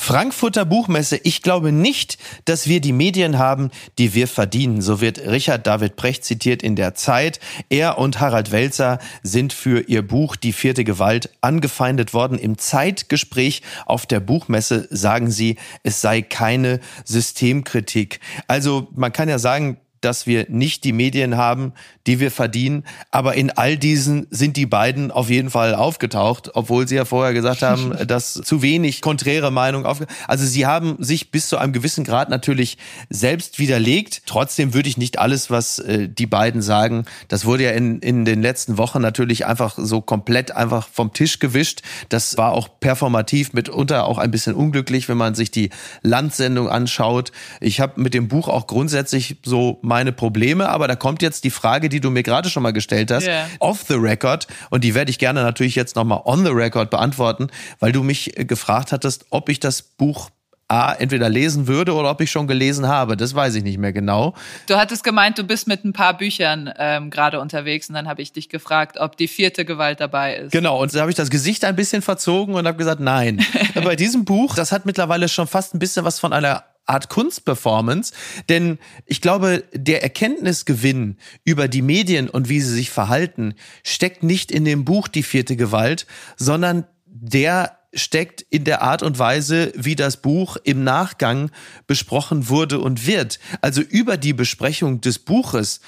Frankfurter 0.10 0.66
Buchmesse. 0.66 1.18
Ich 1.24 1.44
glaube 1.44 1.72
nicht, 1.72 2.18
dass 2.46 2.66
wir 2.66 2.82
die 2.82 2.94
Medien 2.94 3.38
haben, 3.38 3.70
die 4.00 4.16
wir 4.16 4.28
verdienen. 4.28 4.82
So 4.82 5.02
wird 5.02 5.20
Richard 5.20 5.68
David 5.68 5.98
Precht 5.98 6.26
zitiert 6.26 6.64
in 6.64 6.76
der 6.76 6.96
Zeit. 6.96 7.40
Er 7.70 8.00
und 8.00 8.20
Harald 8.20 8.52
Welzer 8.52 8.98
sind 9.22 9.54
für 9.54 9.88
ihr 9.88 10.02
Buch 10.02 10.36
Die 10.36 10.52
vierte 10.52 10.84
Gewalt 10.84 11.30
angefeindet 11.42 12.16
worden. 12.16 12.40
Im 12.40 12.58
Zeitgespräch 12.58 13.62
auf 13.86 14.08
der 14.08 14.20
Buchmesse 14.20 14.88
sagen 14.90 15.30
sie, 15.30 15.58
es 15.84 16.02
sei 16.02 16.24
keine 16.24 16.80
Systemkritik. 17.06 18.20
Also 18.48 18.88
man 18.96 19.14
kann 19.14 19.30
ja 19.30 19.38
sagen, 19.38 19.78
dass 20.02 20.28
wir 20.28 20.46
nicht 20.50 20.84
die 20.84 20.94
Medien 20.94 21.38
haben, 21.38 21.74
die 22.08 22.20
wir 22.20 22.32
verdienen. 22.32 22.84
Aber 23.12 23.36
in 23.36 23.52
all 23.52 23.78
diesen 23.78 24.28
sind 24.32 24.58
die 24.58 24.66
beiden 24.66 25.12
auf 25.12 25.30
jeden 25.30 25.50
Fall 25.50 25.76
aufgetaucht, 25.76 26.52
obwohl 26.56 26.88
sie 26.88 26.96
ja 26.96 27.06
vorher 27.06 27.34
gesagt 27.34 27.62
haben, 27.62 27.96
dass 28.08 28.34
zu 28.34 28.62
wenig 28.62 29.02
konträre 29.02 29.52
Meinung 29.52 29.86
auf. 29.86 30.02
Also 30.28 30.46
sie 30.46 30.66
haben 30.66 30.96
sich 31.00 31.32
bis 31.32 31.50
zu 31.50 31.58
einem 31.58 31.74
gewissen 31.74 32.04
Grad 32.04 32.30
natürlich 32.30 32.78
selbst 33.10 33.60
widerlegt. 33.60 34.24
Trotzdem 34.26 34.74
würde 34.74 34.90
ich 34.90 34.98
nicht 34.98 35.20
alles, 35.20 35.50
was 35.50 35.80
äh, 35.80 36.10
die 36.10 36.26
beiden 36.26 36.62
sagen, 36.62 37.06
das 37.28 37.46
wurde 37.46 37.66
ja 37.66 37.72
in, 37.72 38.00
in 38.00 38.26
den 38.26 38.42
letzten 38.42 38.78
Wochen 38.78 39.02
natürlich 39.02 39.46
einfach 39.46 39.78
so 39.78 40.02
komplett 40.02 40.52
einfach 40.52 40.88
vom 40.92 41.14
Tisch 41.14 41.40
gewischt. 41.40 41.82
Das 42.10 42.38
war 42.38 42.54
auch 42.54 42.70
performativ, 42.80 43.54
mitunter 43.54 44.06
auch 44.06 44.18
ein 44.18 44.32
bisschen 44.32 44.56
unglücklich, 44.56 45.10
wenn 45.10 45.18
man 45.18 45.36
sich 45.36 45.52
die 45.52 45.70
Landsendung 46.02 46.70
anschaut. 46.70 47.32
Ich 47.62 47.80
habe 47.80 48.02
mit 48.02 48.14
dem 48.14 48.28
Buch 48.28 48.48
auch 48.48 48.68
grundsätzlich 48.68 49.38
so 49.44 49.80
meine 49.90 50.14
Probleme, 50.14 50.70
aber 50.70 50.88
da 50.88 50.96
kommt 50.96 51.22
jetzt 51.22 51.44
die 51.44 51.50
Frage, 51.50 51.90
die 51.90 52.00
du 52.00 52.10
mir 52.10 52.24
gerade 52.24 52.50
schon 52.50 52.64
mal 52.64 52.72
gestellt 52.72 53.12
hast, 53.12 53.28
yeah. 53.28 53.48
off 53.60 53.84
the 53.88 53.96
record 53.96 54.48
und 54.70 54.86
die 54.86 54.96
werde 54.96 55.12
ich 55.12 55.20
gerne 55.20 55.44
natürlich 55.44 55.76
jetzt 55.76 55.98
nochmal 55.98 56.22
on 56.24 56.46
the 56.46 56.52
record 56.52 56.90
beantworten, 56.90 57.48
weil 57.80 57.92
du 57.92 58.04
mich 58.04 58.38
äh, 58.38 58.46
gefragt 58.46 58.94
hattest, 58.94 59.26
ob 59.32 59.50
ich 59.50 59.60
das 59.60 59.82
Buch 59.82 60.30
A, 60.72 60.94
entweder 60.94 61.30
lesen 61.30 61.66
würde 61.66 61.96
oder 61.96 62.12
ob 62.12 62.22
ich 62.22 62.30
schon 62.30 62.46
gelesen 62.46 62.88
habe. 62.88 63.18
Das 63.18 63.34
weiß 63.34 63.56
ich 63.56 63.64
nicht 63.64 63.80
mehr 63.80 63.92
genau. 63.92 64.36
Du 64.68 64.76
hattest 64.76 65.04
gemeint, 65.04 65.40
du 65.40 65.44
bist 65.44 65.68
mit 65.68 65.84
ein 65.84 65.94
paar 65.94 66.16
Büchern 66.16 66.72
ähm, 66.78 67.10
gerade 67.10 67.40
unterwegs 67.40 67.90
und 67.90 67.96
dann 67.96 68.08
habe 68.08 68.22
ich 68.22 68.34
dich 68.34 68.50
gefragt, 68.50 68.98
ob 69.00 69.18
die 69.18 69.28
vierte 69.28 69.66
Gewalt 69.66 70.00
dabei 70.00 70.36
ist. 70.36 70.52
Genau, 70.52 70.80
und 70.80 70.94
da 70.94 71.00
habe 71.00 71.10
ich 71.10 71.18
das 71.18 71.32
Gesicht 71.32 71.66
ein 71.66 71.76
bisschen 71.76 72.04
verzogen 72.04 72.54
und 72.54 72.68
habe 72.68 72.78
gesagt, 72.78 73.00
nein. 73.02 73.44
Bei 73.84 73.96
diesem 73.96 74.26
Buch, 74.26 74.54
das 74.54 74.72
hat 74.72 74.86
mittlerweile 74.86 75.28
schon 75.28 75.48
fast 75.48 75.74
ein 75.74 75.80
bisschen 75.80 76.06
was 76.06 76.20
von 76.20 76.34
einer 76.34 76.64
Art 76.90 77.10
Kunstperformance, 77.10 78.14
denn 78.50 78.80
ich 79.06 79.22
glaube, 79.22 79.64
der 79.74 80.04
Erkenntnisgewinn 80.04 81.18
über 81.44 81.68
die 81.68 81.82
Medien 81.82 82.30
und 82.30 82.50
wie 82.50 82.62
sie 82.62 82.74
sich 82.74 82.90
verhalten, 82.90 83.54
steckt 83.84 84.24
nicht 84.24 84.52
in 84.52 84.66
dem 84.66 84.86
Buch 84.86 85.08
Die 85.08 85.24
vierte 85.24 85.56
Gewalt, 85.56 86.08
sondern 86.38 86.86
der 87.06 87.78
steckt 87.94 88.42
in 88.42 88.66
der 88.66 88.82
Art 88.82 89.02
und 89.02 89.18
Weise, 89.18 89.72
wie 89.76 89.96
das 89.96 90.18
Buch 90.18 90.58
im 90.64 90.84
Nachgang 90.84 91.50
besprochen 91.88 92.50
wurde 92.50 92.80
und 92.80 93.08
wird. 93.08 93.40
Also 93.62 93.82
über 93.82 94.18
die 94.18 94.34
Besprechung 94.34 95.02
des 95.02 95.20
Buches 95.20 95.82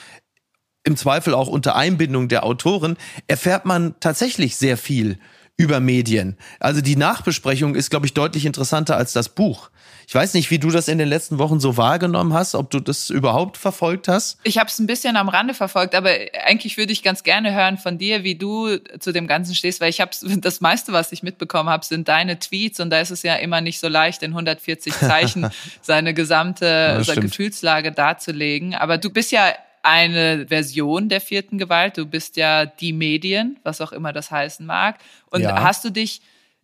im 0.84 0.98
Zweifel 0.98 1.34
auch 1.34 1.48
unter 1.48 1.76
Einbindung 1.76 2.28
der 2.28 2.44
Autoren, 2.44 2.98
erfährt 3.28 3.66
man 3.66 3.96
tatsächlich 4.00 4.56
sehr 4.56 4.78
viel 4.78 5.20
über 5.58 5.80
Medien. 5.80 6.38
Also 6.60 6.82
die 6.82 6.96
Nachbesprechung 6.96 7.76
ist, 7.76 7.92
glaube 7.92 8.08
ich, 8.08 8.14
deutlich 8.14 8.46
interessanter 8.46 8.98
als 8.98 9.14
das 9.14 9.30
Buch. 9.30 9.70
Ich 10.12 10.15
weiß 10.15 10.34
nicht, 10.34 10.52
wie 10.52 10.60
du 10.60 10.71
das 10.71 10.89
in 10.89 10.97
den 10.97 11.08
letzten 11.08 11.39
Wochen 11.39 11.62
so 11.62 11.78
wahrgenommen 11.78 12.34
hast, 12.34 12.54
ob 12.54 12.69
du 12.69 12.82
das 12.82 13.10
überhaupt 13.10 13.56
verfolgt 13.56 14.10
hast. 14.10 14.39
Ich 14.43 14.58
habe 14.58 14.67
es 14.67 14.78
ein 14.78 14.86
bisschen 14.86 15.15
am 15.15 15.30
Rande 15.30 15.54
verfolgt, 15.54 15.95
aber 15.95 16.10
eigentlich 16.43 16.76
würde 16.76 16.91
ich 16.91 17.02
ganz 17.02 17.24
gerne 17.24 17.54
hören 17.54 17.78
von 17.78 17.97
dir, 17.97 18.26
wie 18.26 18.36
du 18.36 18.76
zu 19.00 19.13
dem 19.13 19.26
Ganzen 19.26 19.56
stehst, 19.56 19.80
weil 19.80 19.89
ich 19.89 20.02
habe 20.02 20.12
das 20.41 20.60
meiste, 20.60 20.91
was 20.91 21.13
ich 21.13 21.24
mitbekommen 21.24 21.69
habe, 21.69 21.86
sind 21.86 22.10
deine 22.10 22.38
Tweets 22.38 22.82
und 22.82 22.89
da 22.89 23.00
ist 23.00 23.12
es 23.12 23.24
ja 23.24 23.36
immer 23.36 23.62
nicht 23.62 23.80
so 23.80 23.88
leicht, 23.88 24.21
in 24.21 24.32
140 24.32 24.93
Zeichen 25.00 25.50
seine 25.82 26.13
gesamte 26.13 27.02
seine 27.06 27.21
Gefühlslage 27.21 27.93
darzulegen. 27.93 28.76
Aber 28.76 28.97
du 28.97 29.12
bist 29.12 29.32
ja 29.32 29.54
eine 29.82 30.45
Version 30.50 31.08
der 31.08 31.21
vierten 31.21 31.58
Gewalt. 31.58 31.97
Du 31.97 32.06
bist 32.06 32.36
ja 32.36 32.65
die 32.65 32.91
Medien, 32.91 33.62
was 33.63 33.80
auch 33.80 33.93
immer 33.93 34.12
das 34.12 34.30
heißen 34.30 34.65
mag. 34.65 34.97
Und 35.30 35.39
ja. 35.39 35.63
hast 35.63 35.86
du 35.86 35.89
dich 35.89 36.21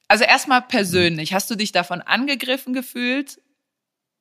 also 0.07 0.23
erstmal 0.23 0.61
persönlich, 0.61 1.33
hast 1.33 1.49
du 1.49 1.55
dich 1.55 1.71
davon 1.71 2.01
angegriffen 2.01 2.73
gefühlt? 2.73 3.39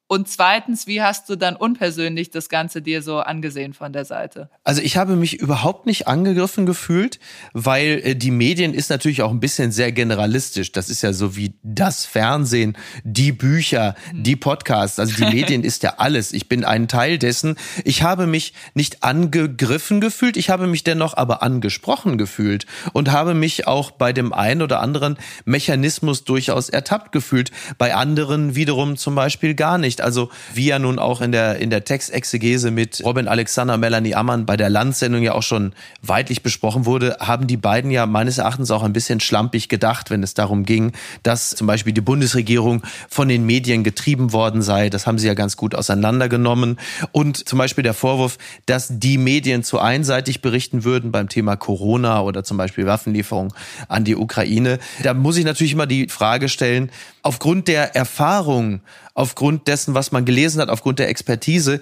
Und 0.08 0.28
zweitens, 0.28 0.86
wie 0.86 1.02
hast 1.02 1.28
du 1.28 1.34
dann 1.34 1.56
unpersönlich 1.56 2.30
das 2.30 2.48
Ganze 2.48 2.80
dir 2.80 3.02
so 3.02 3.18
angesehen 3.18 3.74
von 3.74 3.92
der 3.92 4.04
Seite? 4.04 4.48
Also 4.62 4.80
ich 4.80 4.96
habe 4.96 5.16
mich 5.16 5.40
überhaupt 5.40 5.86
nicht 5.86 6.06
angegriffen 6.06 6.64
gefühlt, 6.64 7.18
weil 7.52 8.00
äh, 8.04 8.14
die 8.14 8.30
Medien 8.30 8.72
ist 8.72 8.88
natürlich 8.88 9.22
auch 9.22 9.32
ein 9.32 9.40
bisschen 9.40 9.72
sehr 9.72 9.90
generalistisch. 9.90 10.70
Das 10.70 10.90
ist 10.90 11.02
ja 11.02 11.12
so 11.12 11.34
wie 11.34 11.54
das 11.64 12.06
Fernsehen, 12.06 12.78
die 13.02 13.32
Bücher, 13.32 13.96
hm. 14.10 14.22
die 14.22 14.36
Podcasts. 14.36 15.00
Also 15.00 15.16
die 15.16 15.34
Medien 15.34 15.64
ist 15.64 15.82
ja 15.82 15.94
alles. 15.98 16.32
Ich 16.32 16.48
bin 16.48 16.64
ein 16.64 16.86
Teil 16.86 17.18
dessen. 17.18 17.56
Ich 17.82 18.02
habe 18.02 18.28
mich 18.28 18.52
nicht 18.74 19.02
angegriffen 19.02 20.00
gefühlt, 20.00 20.36
ich 20.36 20.50
habe 20.50 20.68
mich 20.68 20.84
dennoch 20.84 21.16
aber 21.16 21.42
angesprochen 21.42 22.16
gefühlt 22.16 22.66
und 22.92 23.10
habe 23.10 23.34
mich 23.34 23.66
auch 23.66 23.90
bei 23.90 24.12
dem 24.12 24.32
einen 24.32 24.62
oder 24.62 24.80
anderen 24.80 25.18
Mechanismus 25.44 26.22
durchaus 26.22 26.68
ertappt 26.68 27.10
gefühlt. 27.10 27.50
Bei 27.76 27.96
anderen 27.96 28.54
wiederum 28.54 28.96
zum 28.96 29.16
Beispiel 29.16 29.54
gar 29.54 29.78
nicht 29.78 29.95
nicht. 29.96 30.00
Also 30.04 30.30
wie 30.54 30.66
ja 30.66 30.78
nun 30.78 30.98
auch 30.98 31.20
in 31.20 31.32
der, 31.32 31.56
in 31.58 31.70
der 31.70 31.84
Textexegese 31.84 32.70
mit 32.70 33.02
Robin 33.04 33.28
Alexander, 33.28 33.76
Melanie 33.76 34.14
Ammann 34.14 34.46
bei 34.46 34.56
der 34.56 34.70
Landsendung 34.70 35.22
ja 35.22 35.32
auch 35.32 35.42
schon 35.42 35.72
weitlich 36.02 36.42
besprochen 36.42 36.86
wurde, 36.86 37.16
haben 37.20 37.46
die 37.46 37.56
beiden 37.56 37.90
ja 37.90 38.06
meines 38.06 38.38
Erachtens 38.38 38.70
auch 38.70 38.82
ein 38.82 38.92
bisschen 38.92 39.20
schlampig 39.20 39.68
gedacht, 39.68 40.10
wenn 40.10 40.22
es 40.22 40.34
darum 40.34 40.64
ging, 40.64 40.92
dass 41.22 41.50
zum 41.50 41.66
Beispiel 41.66 41.92
die 41.92 42.00
Bundesregierung 42.00 42.82
von 43.08 43.28
den 43.28 43.46
Medien 43.46 43.84
getrieben 43.84 44.32
worden 44.32 44.62
sei. 44.62 44.90
Das 44.90 45.06
haben 45.06 45.18
sie 45.18 45.26
ja 45.26 45.34
ganz 45.34 45.56
gut 45.56 45.74
auseinandergenommen. 45.74 46.78
Und 47.12 47.48
zum 47.48 47.58
Beispiel 47.58 47.84
der 47.84 47.94
Vorwurf, 47.94 48.38
dass 48.66 48.88
die 48.90 49.18
Medien 49.18 49.62
zu 49.62 49.78
einseitig 49.78 50.42
berichten 50.42 50.84
würden 50.84 51.12
beim 51.12 51.28
Thema 51.28 51.56
Corona 51.56 52.22
oder 52.22 52.44
zum 52.44 52.56
Beispiel 52.56 52.86
Waffenlieferung 52.86 53.54
an 53.88 54.04
die 54.04 54.16
Ukraine. 54.16 54.78
Da 55.02 55.14
muss 55.14 55.36
ich 55.36 55.44
natürlich 55.44 55.72
immer 55.72 55.86
die 55.86 56.08
Frage 56.08 56.48
stellen, 56.48 56.90
aufgrund 57.22 57.68
der 57.68 57.96
Erfahrung 57.96 58.80
aufgrund 59.16 59.66
dessen, 59.66 59.94
was 59.94 60.12
man 60.12 60.24
gelesen 60.24 60.60
hat, 60.60 60.68
aufgrund 60.68 61.00
der 61.00 61.08
Expertise, 61.08 61.80